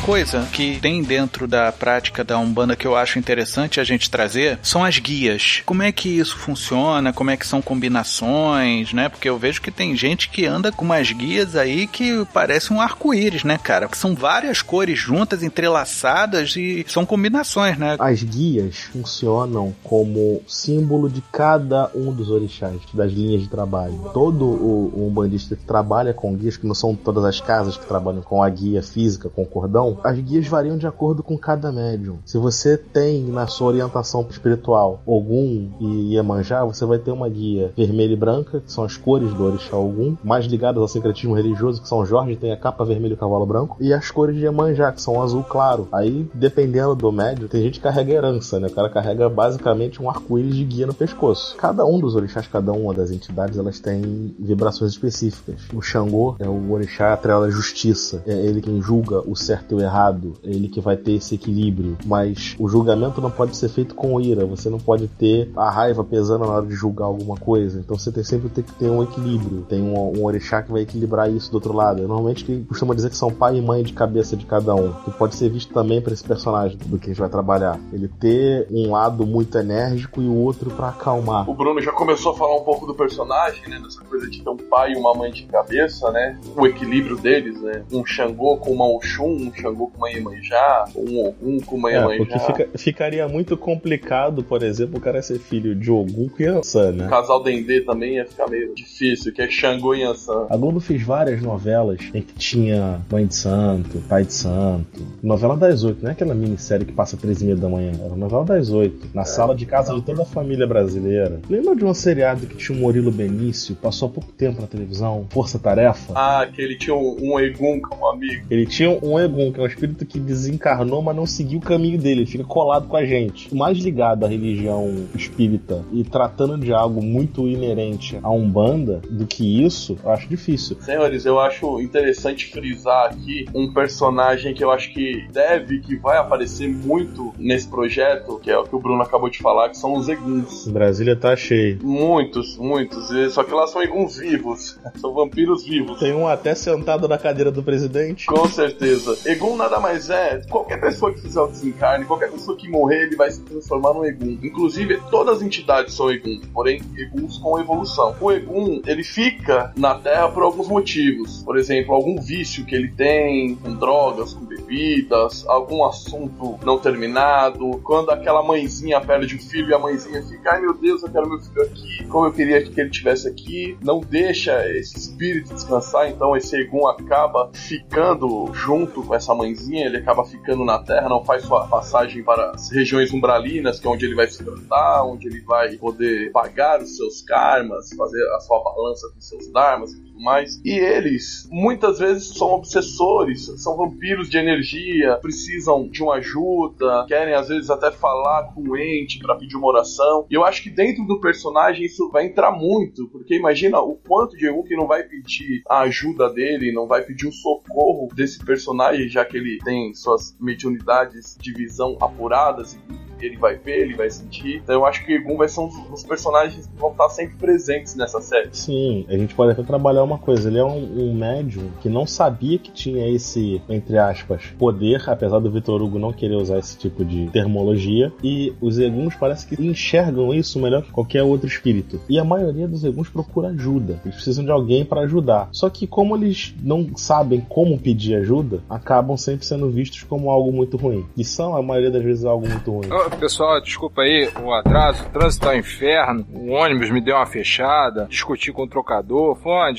Coisa 0.04 0.46
que 0.52 0.78
tem 0.80 1.02
dentro 1.02 1.48
da 1.48 1.72
prática 1.72 2.22
da 2.22 2.38
Umbanda 2.38 2.76
que 2.76 2.86
eu 2.86 2.94
acho 2.94 3.18
interessante 3.18 3.80
a 3.80 3.84
gente 3.84 4.10
trazer 4.10 4.58
são 4.62 4.84
as 4.84 4.98
guias. 4.98 5.62
Como 5.64 5.82
é 5.82 5.90
que 5.90 6.10
isso 6.10 6.36
funciona? 6.36 7.10
Como 7.10 7.30
é 7.30 7.38
que 7.38 7.46
são 7.46 7.62
combinações, 7.62 8.92
né? 8.92 9.08
Porque 9.08 9.26
eu 9.26 9.38
vejo 9.38 9.62
que 9.62 9.70
tem 9.70 9.96
gente 9.96 10.28
que 10.28 10.44
anda 10.44 10.70
com 10.70 10.84
umas 10.84 11.10
guias 11.10 11.56
aí 11.56 11.86
que 11.86 12.22
parece 12.34 12.70
um 12.70 12.82
arco-íris, 12.82 13.44
né, 13.44 13.56
cara? 13.56 13.88
São 13.94 14.14
várias 14.14 14.60
cores 14.60 14.98
juntas, 14.98 15.42
entrelaçadas 15.42 16.54
e 16.54 16.84
são 16.86 17.06
combinações, 17.06 17.78
né? 17.78 17.96
As 17.98 18.22
guias 18.22 18.76
funcionam 18.92 19.74
como 19.82 20.42
símbolo 20.46 21.08
de 21.08 21.22
cada 21.32 21.90
um 21.94 22.12
dos 22.12 22.28
orixás, 22.28 22.78
das 22.92 23.10
linhas 23.10 23.40
de 23.40 23.48
trabalho. 23.48 24.10
Todo 24.12 24.44
o, 24.44 25.06
umbandista 25.08 25.56
que 25.56 25.64
trabalha 25.64 26.12
com 26.12 26.34
guias, 26.34 26.58
que 26.58 26.66
não 26.66 26.74
são 26.74 26.94
todas 26.94 27.24
as 27.24 27.40
casas 27.40 27.78
que 27.78 27.86
trabalham 27.86 28.20
com 28.20 28.42
a 28.42 28.50
guia 28.50 28.82
física, 28.82 29.30
com 29.30 29.42
o 29.42 29.46
cordão, 29.46 29.93
as 30.02 30.18
guias 30.18 30.46
variam 30.46 30.76
de 30.76 30.86
acordo 30.86 31.22
com 31.22 31.36
cada 31.36 31.70
médium. 31.70 32.18
Se 32.24 32.38
você 32.38 32.76
tem 32.76 33.24
na 33.24 33.46
sua 33.46 33.68
orientação 33.68 34.26
espiritual 34.28 35.00
Ogum 35.06 35.70
e 35.80 36.14
Iemanjá, 36.14 36.64
você 36.64 36.84
vai 36.84 36.98
ter 36.98 37.10
uma 37.10 37.28
guia 37.28 37.72
vermelha 37.76 38.12
e 38.12 38.16
branca, 38.16 38.60
que 38.60 38.72
são 38.72 38.84
as 38.84 38.96
cores 38.96 39.32
do 39.32 39.44
orixá 39.44 39.76
Ogum, 39.76 40.16
mais 40.22 40.46
ligadas 40.46 40.80
ao 40.80 40.88
sincretismo 40.88 41.34
religioso, 41.34 41.82
que 41.82 41.88
são 41.88 42.04
Jorge, 42.04 42.36
tem 42.36 42.52
a 42.52 42.56
capa 42.56 42.84
vermelha 42.84 43.12
e 43.12 43.14
o 43.14 43.18
cavalo 43.18 43.46
branco, 43.46 43.76
e 43.80 43.92
as 43.92 44.10
cores 44.10 44.36
de 44.36 44.42
Iemanjá, 44.42 44.92
que 44.92 45.02
são 45.02 45.22
azul 45.22 45.42
claro. 45.42 45.88
Aí, 45.92 46.28
dependendo 46.34 46.94
do 46.94 47.10
médium, 47.12 47.48
tem 47.48 47.62
gente 47.62 47.78
que 47.78 47.84
carrega 47.84 48.12
herança, 48.12 48.58
né? 48.60 48.68
O 48.68 48.72
cara 48.72 48.88
carrega 48.88 49.28
basicamente 49.28 50.02
um 50.02 50.08
arco-íris 50.08 50.54
de 50.54 50.64
guia 50.64 50.86
no 50.86 50.94
pescoço. 50.94 51.56
Cada 51.56 51.84
um 51.84 51.98
dos 51.98 52.14
orixás, 52.14 52.46
cada 52.46 52.72
uma 52.72 52.92
das 52.94 53.10
entidades, 53.10 53.58
elas 53.58 53.80
têm 53.80 54.34
vibrações 54.38 54.92
específicas. 54.92 55.62
O 55.72 55.80
Xangô 55.80 56.36
é 56.38 56.48
o 56.48 56.72
orixá 56.72 57.12
atrelado 57.12 57.46
à 57.46 57.50
justiça. 57.50 58.22
É 58.26 58.32
ele 58.32 58.60
quem 58.60 58.80
julga 58.80 59.20
o 59.28 59.34
certo 59.34 59.72
e 59.72 59.74
o 59.74 59.80
errado, 59.84 60.34
ele 60.42 60.68
que 60.68 60.80
vai 60.80 60.96
ter 60.96 61.12
esse 61.12 61.34
equilíbrio. 61.34 61.96
Mas 62.04 62.56
o 62.58 62.68
julgamento 62.68 63.20
não 63.20 63.30
pode 63.30 63.56
ser 63.56 63.68
feito 63.68 63.94
com 63.94 64.20
ira, 64.20 64.46
você 64.46 64.68
não 64.68 64.78
pode 64.78 65.08
ter 65.08 65.50
a 65.56 65.70
raiva 65.70 66.02
pesando 66.04 66.44
na 66.44 66.52
hora 66.52 66.66
de 66.66 66.74
julgar 66.74 67.06
alguma 67.06 67.36
coisa. 67.36 67.78
Então 67.78 67.98
você 67.98 68.10
tem, 68.10 68.24
sempre 68.24 68.48
tem 68.48 68.64
que 68.64 68.72
ter 68.72 68.88
um 68.88 69.02
equilíbrio. 69.02 69.62
Tem 69.68 69.82
um, 69.82 70.18
um 70.18 70.24
orixá 70.24 70.62
que 70.62 70.72
vai 70.72 70.82
equilibrar 70.82 71.30
isso 71.30 71.50
do 71.50 71.54
outro 71.54 71.72
lado. 71.72 72.02
Normalmente 72.02 72.44
que 72.44 72.64
costuma 72.64 72.94
dizer 72.94 73.10
que 73.10 73.16
são 73.16 73.30
pai 73.30 73.56
e 73.56 73.62
mãe 73.62 73.82
de 73.82 73.92
cabeça 73.92 74.36
de 74.36 74.46
cada 74.46 74.74
um, 74.74 74.92
que 75.04 75.10
pode 75.12 75.34
ser 75.34 75.48
visto 75.48 75.72
também 75.72 76.00
para 76.00 76.12
esse 76.12 76.24
personagem 76.24 76.76
do 76.86 76.98
que 76.98 77.06
a 77.06 77.08
gente 77.08 77.20
vai 77.20 77.28
trabalhar. 77.28 77.78
Ele 77.92 78.08
ter 78.08 78.66
um 78.70 78.90
lado 78.92 79.26
muito 79.26 79.56
enérgico 79.58 80.22
e 80.22 80.26
o 80.26 80.34
outro 80.34 80.70
para 80.70 80.88
acalmar. 80.88 81.48
O 81.48 81.54
Bruno 81.54 81.80
já 81.80 81.92
começou 81.92 82.32
a 82.32 82.36
falar 82.36 82.56
um 82.56 82.64
pouco 82.64 82.86
do 82.86 82.94
personagem, 82.94 83.68
né? 83.68 83.78
Dessa 83.78 84.02
coisa 84.04 84.28
de 84.28 84.42
ter 84.42 84.48
um 84.48 84.56
pai 84.56 84.92
e 84.92 84.96
uma 84.96 85.14
mãe 85.14 85.30
de 85.30 85.44
cabeça, 85.44 86.10
né? 86.10 86.38
O 86.56 86.66
equilíbrio 86.66 87.16
deles, 87.16 87.60
né? 87.60 87.84
Um 87.92 88.04
Xangô 88.04 88.56
com 88.56 88.72
uma 88.72 88.86
Oxum, 88.86 89.48
um 89.48 89.52
Xangô 89.54 89.73
com 89.76 89.98
uma 89.98 90.10
Iemanjá, 90.10 90.84
um 90.96 91.26
Ogum 91.26 91.60
com 91.60 91.76
uma 91.76 91.90
É, 91.90 91.94
Iemanjá. 91.96 92.16
porque 92.18 92.38
fica- 92.38 92.68
ficaria 92.78 93.28
muito 93.28 93.56
complicado, 93.56 94.42
por 94.42 94.62
exemplo, 94.62 94.98
o 94.98 95.00
cara 95.00 95.20
ser 95.22 95.38
filho 95.38 95.74
de 95.74 95.90
Ogum 95.90 96.28
com 96.28 96.42
Yansan, 96.42 96.92
né? 96.92 97.06
O 97.06 97.10
casal 97.10 97.42
Dendê 97.42 97.80
também 97.80 98.14
ia 98.16 98.24
ficar 98.26 98.48
meio 98.48 98.74
difícil, 98.74 99.32
que 99.32 99.42
é 99.42 99.48
Xangô 99.48 99.94
e 99.94 100.00
Yansan. 100.02 100.46
A 100.50 100.56
Globo 100.56 100.80
fez 100.80 101.02
várias 101.02 101.42
novelas 101.42 101.98
em 102.14 102.22
que 102.22 102.34
tinha 102.34 103.00
Mãe 103.10 103.26
de 103.26 103.34
Santo, 103.34 103.98
Pai 104.08 104.24
de 104.24 104.32
Santo. 104.32 105.02
Novela 105.22 105.56
das 105.56 105.84
oito, 105.84 106.02
não 106.02 106.10
é 106.10 106.12
aquela 106.12 106.34
minissérie 106.34 106.84
que 106.86 106.92
passa 106.92 107.16
três 107.16 107.40
e 107.42 107.44
meia 107.44 107.56
da 107.56 107.68
manhã. 107.68 107.92
Era 108.04 108.14
novela 108.16 108.44
das 108.44 108.70
oito. 108.70 109.08
Na 109.14 109.24
sala 109.24 109.54
de 109.54 109.66
casa 109.66 109.94
de 109.94 110.02
toda 110.02 110.22
a 110.22 110.26
família 110.26 110.66
brasileira. 110.66 111.40
Lembra 111.48 111.74
de 111.76 111.84
um 111.84 111.94
seriado 111.94 112.46
que 112.46 112.56
tinha 112.56 112.76
o 112.76 112.80
Murilo 112.80 113.10
Benício? 113.10 113.74
Passou 113.76 114.08
há 114.08 114.10
pouco 114.12 114.32
tempo 114.32 114.60
na 114.60 114.66
televisão? 114.66 115.26
Força 115.30 115.58
Tarefa? 115.58 116.12
Ah, 116.14 116.46
que 116.52 116.60
ele 116.60 116.76
tinha 116.76 116.94
um, 116.94 117.16
um 117.20 117.40
Egum 117.40 117.80
como 117.80 118.06
amigo. 118.08 118.44
Ele 118.50 118.66
tinha 118.66 118.90
um 118.90 119.18
Egon, 119.18 119.52
que 119.52 119.60
é 119.60 119.63
um 119.64 119.68
espírito 119.68 120.06
que 120.06 120.18
desencarnou, 120.18 121.02
mas 121.02 121.16
não 121.16 121.26
seguiu 121.26 121.58
o 121.58 121.62
caminho 121.62 121.98
dele. 121.98 122.20
Ele 122.20 122.30
fica 122.30 122.44
colado 122.44 122.88
com 122.88 122.96
a 122.96 123.04
gente. 123.04 123.54
Mais 123.54 123.78
ligado 123.78 124.24
à 124.24 124.28
religião 124.28 125.06
espírita 125.14 125.84
e 125.92 126.04
tratando 126.04 126.58
de 126.58 126.72
algo 126.72 127.02
muito 127.02 127.46
inerente 127.48 128.18
a 128.22 128.30
Umbanda 128.30 129.00
do 129.10 129.26
que 129.26 129.64
isso, 129.64 129.96
eu 130.02 130.10
acho 130.10 130.28
difícil. 130.28 130.76
Senhores, 130.80 131.24
eu 131.24 131.38
acho 131.38 131.80
interessante 131.80 132.50
frisar 132.50 133.10
aqui 133.10 133.46
um 133.54 133.72
personagem 133.72 134.54
que 134.54 134.62
eu 134.62 134.70
acho 134.70 134.92
que 134.92 135.26
deve, 135.32 135.80
que 135.80 135.96
vai 135.96 136.16
aparecer 136.16 136.68
muito 136.68 137.32
nesse 137.38 137.68
projeto, 137.68 138.38
que 138.42 138.50
é 138.50 138.58
o 138.58 138.64
que 138.64 138.74
o 138.74 138.80
Bruno 138.80 139.02
acabou 139.02 139.28
de 139.28 139.38
falar, 139.38 139.68
que 139.68 139.78
são 139.78 139.94
os 139.94 140.08
Eguns. 140.08 140.68
Brasília 140.68 141.16
tá 141.16 141.34
cheio. 141.36 141.78
Muitos, 141.82 142.56
muitos. 142.56 143.08
Só 143.32 143.42
que 143.42 143.52
lá 143.52 143.66
são 143.66 143.82
Eguns 143.82 144.16
vivos. 144.16 144.78
São 145.00 145.12
vampiros 145.12 145.64
vivos. 145.64 145.98
Tem 145.98 146.14
um 146.14 146.26
até 146.26 146.54
sentado 146.54 147.08
na 147.08 147.18
cadeira 147.18 147.50
do 147.50 147.62
presidente. 147.62 148.26
Com 148.26 148.46
certeza. 148.48 149.18
Egum 149.54 149.56
nada 149.56 149.80
mais 149.80 150.10
é. 150.10 150.42
Qualquer 150.50 150.80
pessoa 150.80 151.12
que 151.12 151.20
fizer 151.20 151.40
o 151.40 151.46
desencarne, 151.46 152.04
qualquer 152.04 152.30
pessoa 152.30 152.56
que 152.56 152.68
morrer, 152.68 153.04
ele 153.04 153.16
vai 153.16 153.30
se 153.30 153.40
transformar 153.42 153.94
num 153.94 154.04
Egum. 154.04 154.38
Inclusive, 154.42 155.00
todas 155.10 155.36
as 155.36 155.42
entidades 155.42 155.94
são 155.94 156.10
Eguns, 156.10 156.46
porém, 156.52 156.82
Eguns 156.96 157.38
com 157.38 157.58
evolução. 157.58 158.14
O 158.20 158.32
Egum, 158.32 158.82
ele 158.86 159.04
fica 159.04 159.72
na 159.76 159.94
Terra 159.94 160.28
por 160.28 160.42
alguns 160.42 160.68
motivos. 160.68 161.42
Por 161.42 161.56
exemplo, 161.56 161.94
algum 161.94 162.20
vício 162.20 162.64
que 162.64 162.74
ele 162.74 162.88
tem, 162.88 163.54
com 163.56 163.74
drogas, 163.74 164.34
com 164.34 164.44
bebidas, 164.44 165.44
algum 165.46 165.84
assunto 165.84 166.58
não 166.64 166.78
terminado. 166.78 167.80
Quando 167.84 168.10
aquela 168.10 168.42
mãezinha 168.42 169.00
perde 169.00 169.36
o 169.36 169.38
filho 169.38 169.70
e 169.70 169.74
a 169.74 169.78
mãezinha 169.78 170.22
fica, 170.22 170.52
ai 170.52 170.60
meu 170.60 170.74
Deus, 170.74 171.02
eu 171.02 171.10
quero 171.10 171.28
meu 171.28 171.40
filho 171.40 171.62
aqui, 171.62 172.04
como 172.08 172.26
eu 172.26 172.32
queria 172.32 172.62
que 172.62 172.80
ele 172.80 172.90
tivesse 172.90 173.28
aqui. 173.28 173.76
Não 173.82 174.00
deixa 174.00 174.66
esse 174.70 174.98
espírito 174.98 175.54
descansar, 175.54 176.08
então 176.08 176.36
esse 176.36 176.56
Egum 176.56 176.86
acaba 176.88 177.50
ficando 177.52 178.50
junto 178.52 179.02
com 179.02 179.14
essa 179.14 179.33
mãezinha, 179.34 179.86
ele 179.86 179.98
acaba 179.98 180.24
ficando 180.24 180.64
na 180.64 180.78
Terra, 180.78 181.08
não 181.08 181.24
faz 181.24 181.44
sua 181.44 181.66
passagem 181.66 182.22
para 182.22 182.50
as 182.50 182.70
regiões 182.70 183.12
umbralinas, 183.12 183.80
que 183.80 183.86
é 183.86 183.90
onde 183.90 184.04
ele 184.04 184.14
vai 184.14 184.26
se 184.26 184.42
tratar, 184.42 185.04
onde 185.04 185.26
ele 185.26 185.40
vai 185.42 185.76
poder 185.76 186.30
pagar 186.32 186.80
os 186.80 186.96
seus 186.96 187.22
karmas, 187.22 187.90
fazer 187.94 188.22
a 188.34 188.40
sua 188.40 188.62
balança 188.62 189.08
com 189.12 189.20
seus 189.20 189.50
dharmas 189.52 189.92
e 189.92 190.03
tudo 190.14 190.22
mais. 190.22 190.60
E 190.64 190.70
eles, 190.70 191.48
muitas 191.50 191.98
vezes, 191.98 192.28
são 192.28 192.52
obsessores, 192.52 193.46
são 193.62 193.76
vampiros 193.76 194.30
de 194.30 194.38
energia, 194.38 195.18
precisam 195.20 195.88
de 195.88 196.02
uma 196.02 196.14
ajuda, 196.14 197.04
querem 197.08 197.34
às 197.34 197.48
vezes 197.48 197.68
até 197.68 197.90
falar 197.90 198.52
com 198.54 198.62
o 198.62 198.76
ente 198.76 199.18
para 199.18 199.34
pedir 199.34 199.56
uma 199.56 199.66
oração. 199.66 200.26
E 200.30 200.34
eu 200.34 200.44
acho 200.44 200.62
que 200.62 200.70
dentro 200.70 201.04
do 201.04 201.20
personagem 201.20 201.84
isso 201.84 202.10
vai 202.10 202.26
entrar 202.26 202.52
muito, 202.52 203.08
porque 203.08 203.34
imagina 203.34 203.80
o 203.80 203.96
quanto 203.96 204.36
de 204.36 204.54
que 204.64 204.76
não 204.76 204.86
vai 204.86 205.02
pedir 205.02 205.62
a 205.68 205.80
ajuda 205.80 206.30
dele, 206.30 206.72
não 206.72 206.86
vai 206.86 207.02
pedir 207.02 207.26
o 207.26 207.32
socorro 207.32 208.08
desse 208.14 208.38
personagem, 208.38 209.08
já 209.08 209.24
que 209.24 209.36
ele 209.36 209.58
tem 209.64 209.92
suas 209.94 210.36
mediunidades 210.40 211.36
de 211.40 211.52
visão 211.52 211.96
apuradas 212.00 212.74
e 213.20 213.26
ele 213.26 213.36
vai 213.36 213.56
ver, 213.56 213.80
ele 213.80 213.94
vai 213.94 214.10
sentir. 214.10 214.56
Então 214.56 214.74
eu 214.74 214.86
acho 214.86 215.04
que 215.04 215.18
Gun 215.18 215.36
vai 215.36 215.48
ser 215.48 215.60
um 215.60 215.68
dos 215.90 216.04
personagens 216.04 216.66
que 216.66 216.76
vão 216.76 216.92
estar 216.92 217.08
sempre 217.08 217.36
presentes 217.36 217.94
nessa 217.94 218.20
série. 218.20 218.48
Sim, 218.52 219.06
a 219.08 219.16
gente 219.16 219.34
pode 219.34 219.52
até 219.52 219.62
trabalhar 219.62 220.03
uma 220.04 220.18
coisa. 220.18 220.48
Ele 220.48 220.58
é 220.58 220.64
um, 220.64 221.10
um 221.10 221.14
médium 221.14 221.70
que 221.80 221.88
não 221.88 222.06
sabia 222.06 222.58
que 222.58 222.70
tinha 222.70 223.08
esse, 223.08 223.60
entre 223.68 223.98
aspas, 223.98 224.42
poder, 224.58 225.02
apesar 225.08 225.38
do 225.38 225.50
Vitor 225.50 225.82
Hugo 225.82 225.98
não 225.98 226.12
querer 226.12 226.36
usar 226.36 226.58
esse 226.58 226.78
tipo 226.78 227.04
de 227.04 227.26
termologia. 227.30 228.12
E 228.22 228.52
os 228.60 228.78
Eguns 228.78 229.14
parece 229.16 229.46
que 229.46 229.62
enxergam 229.62 230.32
isso 230.32 230.58
melhor 230.58 230.82
que 230.82 230.92
qualquer 230.92 231.22
outro 231.22 231.46
espírito. 231.46 232.00
E 232.08 232.18
a 232.18 232.24
maioria 232.24 232.68
dos 232.68 232.84
Eguns 232.84 233.08
procura 233.08 233.48
ajuda. 233.48 234.00
Eles 234.04 234.16
precisam 234.16 234.44
de 234.44 234.50
alguém 234.50 234.84
para 234.84 235.02
ajudar. 235.02 235.48
Só 235.52 235.68
que 235.70 235.86
como 235.86 236.16
eles 236.16 236.54
não 236.62 236.96
sabem 236.96 237.40
como 237.40 237.78
pedir 237.78 238.16
ajuda, 238.16 238.62
acabam 238.68 239.16
sempre 239.16 239.46
sendo 239.46 239.70
vistos 239.70 240.02
como 240.02 240.30
algo 240.30 240.52
muito 240.52 240.76
ruim. 240.76 241.04
E 241.16 241.24
são, 241.24 241.56
a 241.56 241.62
maioria 241.62 241.90
das 241.90 242.02
vezes, 242.02 242.24
algo 242.24 242.48
muito 242.48 242.70
ruim 242.70 242.88
pessoal, 243.24 243.60
desculpa 243.60 244.02
aí 244.02 244.30
o 244.42 244.52
atraso, 244.52 245.04
o 245.04 245.08
trânsito 245.08 245.48
é 245.48 245.54
um 245.54 245.58
inferno, 245.58 246.26
o 246.30 246.50
ônibus 246.50 246.90
me 246.90 247.00
deu 247.00 247.16
uma 247.16 247.24
fechada, 247.24 248.06
discuti 248.06 248.52
com 248.52 248.64
o 248.64 248.68
trocador, 248.68 249.34
foi 249.36 249.52
uma. 249.52 249.72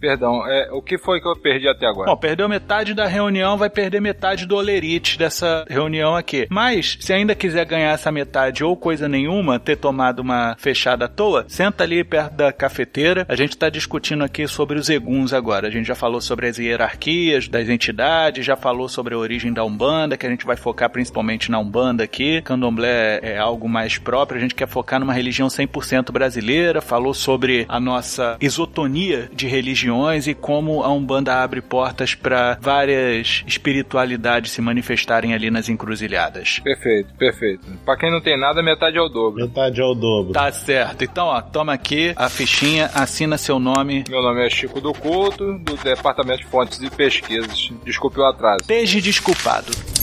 Perdão, 0.00 0.46
é, 0.46 0.68
o 0.72 0.82
que 0.82 0.98
foi 0.98 1.20
que 1.20 1.28
eu 1.28 1.36
perdi 1.36 1.68
até 1.68 1.86
agora? 1.86 2.10
Bom, 2.10 2.16
perdeu 2.16 2.48
metade 2.48 2.94
da 2.94 3.06
reunião, 3.06 3.56
vai 3.56 3.70
perder 3.70 4.00
metade 4.00 4.46
do 4.46 4.56
olerite 4.56 5.18
dessa 5.18 5.64
reunião 5.68 6.16
aqui. 6.16 6.46
Mas, 6.50 6.96
se 7.00 7.12
ainda 7.12 7.34
quiser 7.34 7.64
ganhar 7.64 7.92
essa 7.92 8.10
metade 8.10 8.64
ou 8.64 8.76
coisa 8.76 9.08
nenhuma, 9.08 9.58
ter 9.58 9.76
tomado 9.76 10.20
uma 10.20 10.56
fechada 10.58 11.04
à 11.04 11.08
toa, 11.08 11.44
senta 11.48 11.84
ali 11.84 12.02
perto 12.04 12.34
da 12.34 12.52
cafeteira. 12.52 13.26
A 13.28 13.36
gente 13.36 13.50
está 13.50 13.68
discutindo 13.68 14.24
aqui 14.24 14.46
sobre 14.46 14.78
os 14.78 14.88
eguns 14.88 15.32
agora. 15.32 15.68
A 15.68 15.70
gente 15.70 15.86
já 15.86 15.94
falou 15.94 16.20
sobre 16.20 16.48
as 16.48 16.58
hierarquias 16.58 17.48
das 17.48 17.68
entidades, 17.68 18.44
já 18.44 18.56
falou 18.56 18.88
sobre 18.88 19.14
a 19.14 19.18
origem 19.18 19.52
da 19.52 19.64
Umbanda, 19.64 20.16
que 20.16 20.26
a 20.26 20.30
gente 20.30 20.44
vai 20.44 20.56
focar 20.56 20.90
principalmente 20.90 21.50
na 21.50 21.58
Umbanda 21.58 22.04
aqui. 22.04 22.42
Candomblé 22.42 23.20
é 23.22 23.38
algo 23.38 23.68
mais 23.68 23.98
próprio, 23.98 24.38
a 24.38 24.40
gente 24.40 24.54
quer 24.54 24.68
focar 24.68 25.00
numa 25.00 25.12
religião 25.12 25.48
100% 25.48 26.10
brasileira, 26.10 26.80
falou 26.80 27.14
sobre 27.14 27.64
a 27.68 27.78
nossa 27.78 28.36
isotonia 28.40 29.28
de 29.32 29.46
religiões 29.60 30.26
e 30.26 30.34
como 30.34 30.82
a 30.82 30.88
Umbanda 30.92 31.42
abre 31.42 31.60
portas 31.60 32.14
para 32.14 32.58
várias 32.60 33.44
espiritualidades 33.46 34.52
se 34.52 34.62
manifestarem 34.62 35.34
ali 35.34 35.50
nas 35.50 35.68
encruzilhadas. 35.68 36.58
Perfeito, 36.60 37.14
perfeito. 37.14 37.66
Para 37.84 37.98
quem 37.98 38.10
não 38.10 38.20
tem 38.20 38.40
nada, 38.40 38.62
metade 38.62 38.96
é 38.96 39.00
o 39.00 39.08
dobro. 39.08 39.44
Metade 39.44 39.80
é 39.80 39.84
o 39.84 39.94
dobro. 39.94 40.32
Tá 40.32 40.50
certo. 40.50 41.04
Então, 41.04 41.26
ó, 41.26 41.40
toma 41.42 41.74
aqui 41.74 42.12
a 42.16 42.28
fichinha, 42.28 42.90
assina 42.94 43.36
seu 43.36 43.58
nome. 43.58 44.04
Meu 44.08 44.22
nome 44.22 44.46
é 44.46 44.48
Chico 44.48 44.80
do 44.80 44.92
Couto, 44.94 45.58
do 45.58 45.76
Departamento 45.76 46.38
de 46.38 46.46
Fontes 46.46 46.80
e 46.80 46.90
Pesquisas. 46.90 47.70
Desculpe 47.84 48.18
o 48.18 48.24
atraso. 48.24 48.62
Esteja 48.62 49.00
desculpado. 49.00 49.99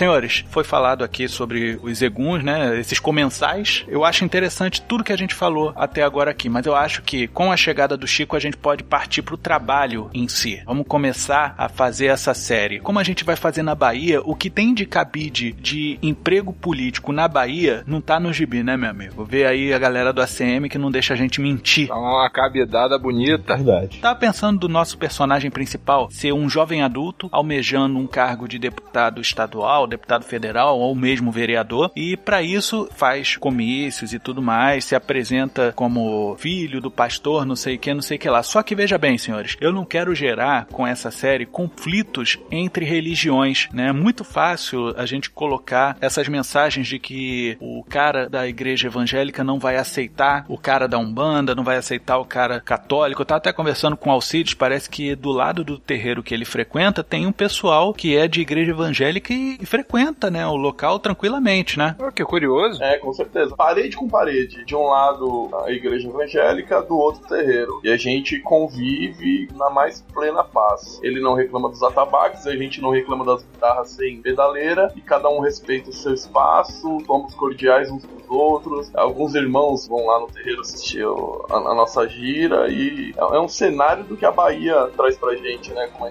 Senhores, 0.00 0.46
foi 0.48 0.64
falado 0.64 1.04
aqui 1.04 1.28
sobre 1.28 1.78
os 1.82 2.00
eguns, 2.00 2.42
né? 2.42 2.80
Esses 2.80 2.98
comensais. 2.98 3.84
Eu 3.86 4.02
acho 4.02 4.24
interessante 4.24 4.80
tudo 4.80 5.04
que 5.04 5.12
a 5.12 5.16
gente 5.16 5.34
falou 5.34 5.74
até 5.76 6.02
agora 6.02 6.30
aqui, 6.30 6.48
mas 6.48 6.64
eu 6.64 6.74
acho 6.74 7.02
que 7.02 7.26
com 7.28 7.52
a 7.52 7.56
chegada 7.56 7.98
do 7.98 8.06
Chico 8.06 8.34
a 8.34 8.40
gente 8.40 8.56
pode 8.56 8.82
partir 8.82 9.20
para 9.20 9.34
o 9.34 9.36
trabalho 9.36 10.08
em 10.14 10.26
si. 10.26 10.62
Vamos 10.64 10.86
começar 10.86 11.54
a 11.58 11.68
fazer 11.68 12.06
essa 12.06 12.32
série. 12.32 12.80
Como 12.80 12.98
a 12.98 13.02
gente 13.02 13.24
vai 13.24 13.36
fazer 13.36 13.62
na 13.62 13.74
Bahia, 13.74 14.22
o 14.24 14.34
que 14.34 14.48
tem 14.48 14.72
de 14.72 14.86
cabide 14.86 15.52
de 15.52 15.98
emprego 16.02 16.50
político 16.50 17.12
na 17.12 17.28
Bahia 17.28 17.84
não 17.86 18.00
tá 18.00 18.18
no 18.18 18.32
gibi, 18.32 18.62
né, 18.62 18.78
meu 18.78 18.88
amigo? 18.88 19.26
Vê 19.26 19.44
aí 19.44 19.70
a 19.70 19.78
galera 19.78 20.14
do 20.14 20.22
ACM 20.22 20.70
que 20.70 20.78
não 20.78 20.90
deixa 20.90 21.12
a 21.12 21.16
gente 21.16 21.42
mentir. 21.42 21.88
Tá 21.88 21.98
uma 21.98 22.30
cabidada 22.30 22.98
bonita. 22.98 23.54
Verdade. 23.54 23.98
Tava 23.98 24.18
pensando 24.18 24.60
do 24.60 24.68
nosso 24.68 24.96
personagem 24.96 25.50
principal 25.50 26.10
ser 26.10 26.32
um 26.32 26.48
jovem 26.48 26.80
adulto 26.80 27.28
almejando 27.30 27.98
um 27.98 28.06
cargo 28.06 28.48
de 28.48 28.58
deputado 28.58 29.20
estadual 29.20 29.89
deputado 29.90 30.24
federal 30.24 30.78
ou 30.78 30.94
mesmo 30.94 31.30
vereador, 31.30 31.90
e 31.94 32.16
para 32.16 32.42
isso 32.42 32.88
faz 32.94 33.36
comícios 33.36 34.12
e 34.12 34.18
tudo 34.18 34.40
mais, 34.40 34.84
se 34.84 34.94
apresenta 34.94 35.72
como 35.76 36.36
filho 36.38 36.80
do 36.80 36.90
pastor, 36.90 37.44
não 37.44 37.56
sei 37.56 37.76
o 37.76 37.78
que, 37.78 37.92
não 37.92 38.02
sei 38.02 38.16
o 38.16 38.20
que 38.20 38.30
lá. 38.30 38.42
Só 38.42 38.62
que 38.62 38.74
veja 38.74 38.96
bem, 38.96 39.18
senhores, 39.18 39.56
eu 39.60 39.72
não 39.72 39.84
quero 39.84 40.14
gerar 40.14 40.66
com 40.66 40.86
essa 40.86 41.10
série 41.10 41.46
conflitos 41.46 42.38
entre 42.50 42.84
religiões, 42.84 43.68
né? 43.72 43.88
É 43.88 43.92
muito 43.92 44.24
fácil 44.24 44.94
a 44.96 45.04
gente 45.04 45.30
colocar 45.30 45.96
essas 46.00 46.28
mensagens 46.28 46.86
de 46.86 46.98
que 46.98 47.56
o 47.60 47.84
cara 47.84 48.28
da 48.28 48.46
igreja 48.46 48.86
evangélica 48.86 49.42
não 49.42 49.58
vai 49.58 49.76
aceitar 49.76 50.44
o 50.48 50.56
cara 50.56 50.86
da 50.86 50.98
Umbanda, 50.98 51.54
não 51.54 51.64
vai 51.64 51.76
aceitar 51.76 52.18
o 52.18 52.24
cara 52.24 52.60
católico. 52.60 53.22
Eu 53.22 53.26
tava 53.26 53.38
até 53.38 53.52
conversando 53.52 53.96
com 53.96 54.10
o 54.10 54.12
Alcides, 54.12 54.54
parece 54.54 54.88
que 54.88 55.14
do 55.14 55.30
lado 55.30 55.64
do 55.64 55.78
terreiro 55.78 56.22
que 56.22 56.32
ele 56.32 56.44
frequenta 56.44 57.02
tem 57.02 57.26
um 57.26 57.32
pessoal 57.32 57.92
que 57.92 58.16
é 58.16 58.28
de 58.28 58.40
igreja 58.40 58.70
evangélica 58.70 59.32
e 59.32 59.58
frequenta, 59.80 60.30
né, 60.30 60.46
o 60.46 60.56
local 60.56 60.98
tranquilamente, 60.98 61.78
né? 61.78 61.96
Oh, 61.98 62.12
que 62.12 62.24
curioso. 62.24 62.82
É, 62.82 62.98
com 62.98 63.12
certeza. 63.12 63.54
Parede 63.56 63.96
com 63.96 64.08
parede. 64.08 64.64
De 64.64 64.76
um 64.76 64.84
lado 64.84 65.50
a 65.64 65.70
igreja 65.70 66.08
evangélica, 66.08 66.82
do 66.82 66.96
outro 66.96 67.26
terreiro. 67.26 67.80
E 67.82 67.90
a 67.90 67.96
gente 67.96 68.38
convive 68.40 69.48
na 69.54 69.70
mais 69.70 70.02
plena 70.12 70.44
paz. 70.44 71.00
Ele 71.02 71.20
não 71.20 71.34
reclama 71.34 71.68
dos 71.68 71.82
atabaques, 71.82 72.46
a 72.46 72.56
gente 72.56 72.80
não 72.80 72.90
reclama 72.90 73.24
das 73.24 73.42
guitarras 73.42 73.90
sem 73.90 74.20
pedaleira, 74.20 74.92
e 74.94 75.00
cada 75.00 75.28
um 75.28 75.40
respeita 75.40 75.90
o 75.90 75.92
seu 75.92 76.14
espaço, 76.14 76.98
somos 77.06 77.34
cordiais 77.34 77.90
uns 77.90 78.04
com 78.04 78.16
os 78.16 78.28
outros. 78.28 78.90
Alguns 78.94 79.34
irmãos 79.34 79.86
vão 79.88 80.06
lá 80.06 80.20
no 80.20 80.26
terreiro 80.26 80.60
assistir 80.60 81.04
a, 81.04 81.56
a 81.56 81.74
nossa 81.74 82.06
gira, 82.08 82.68
e 82.68 83.14
é, 83.16 83.36
é 83.36 83.40
um 83.40 83.48
cenário 83.48 84.04
do 84.04 84.16
que 84.16 84.26
a 84.26 84.32
Bahia 84.32 84.90
traz 84.96 85.16
pra 85.16 85.34
gente, 85.34 85.72
né? 85.72 85.88
Como 85.92 86.06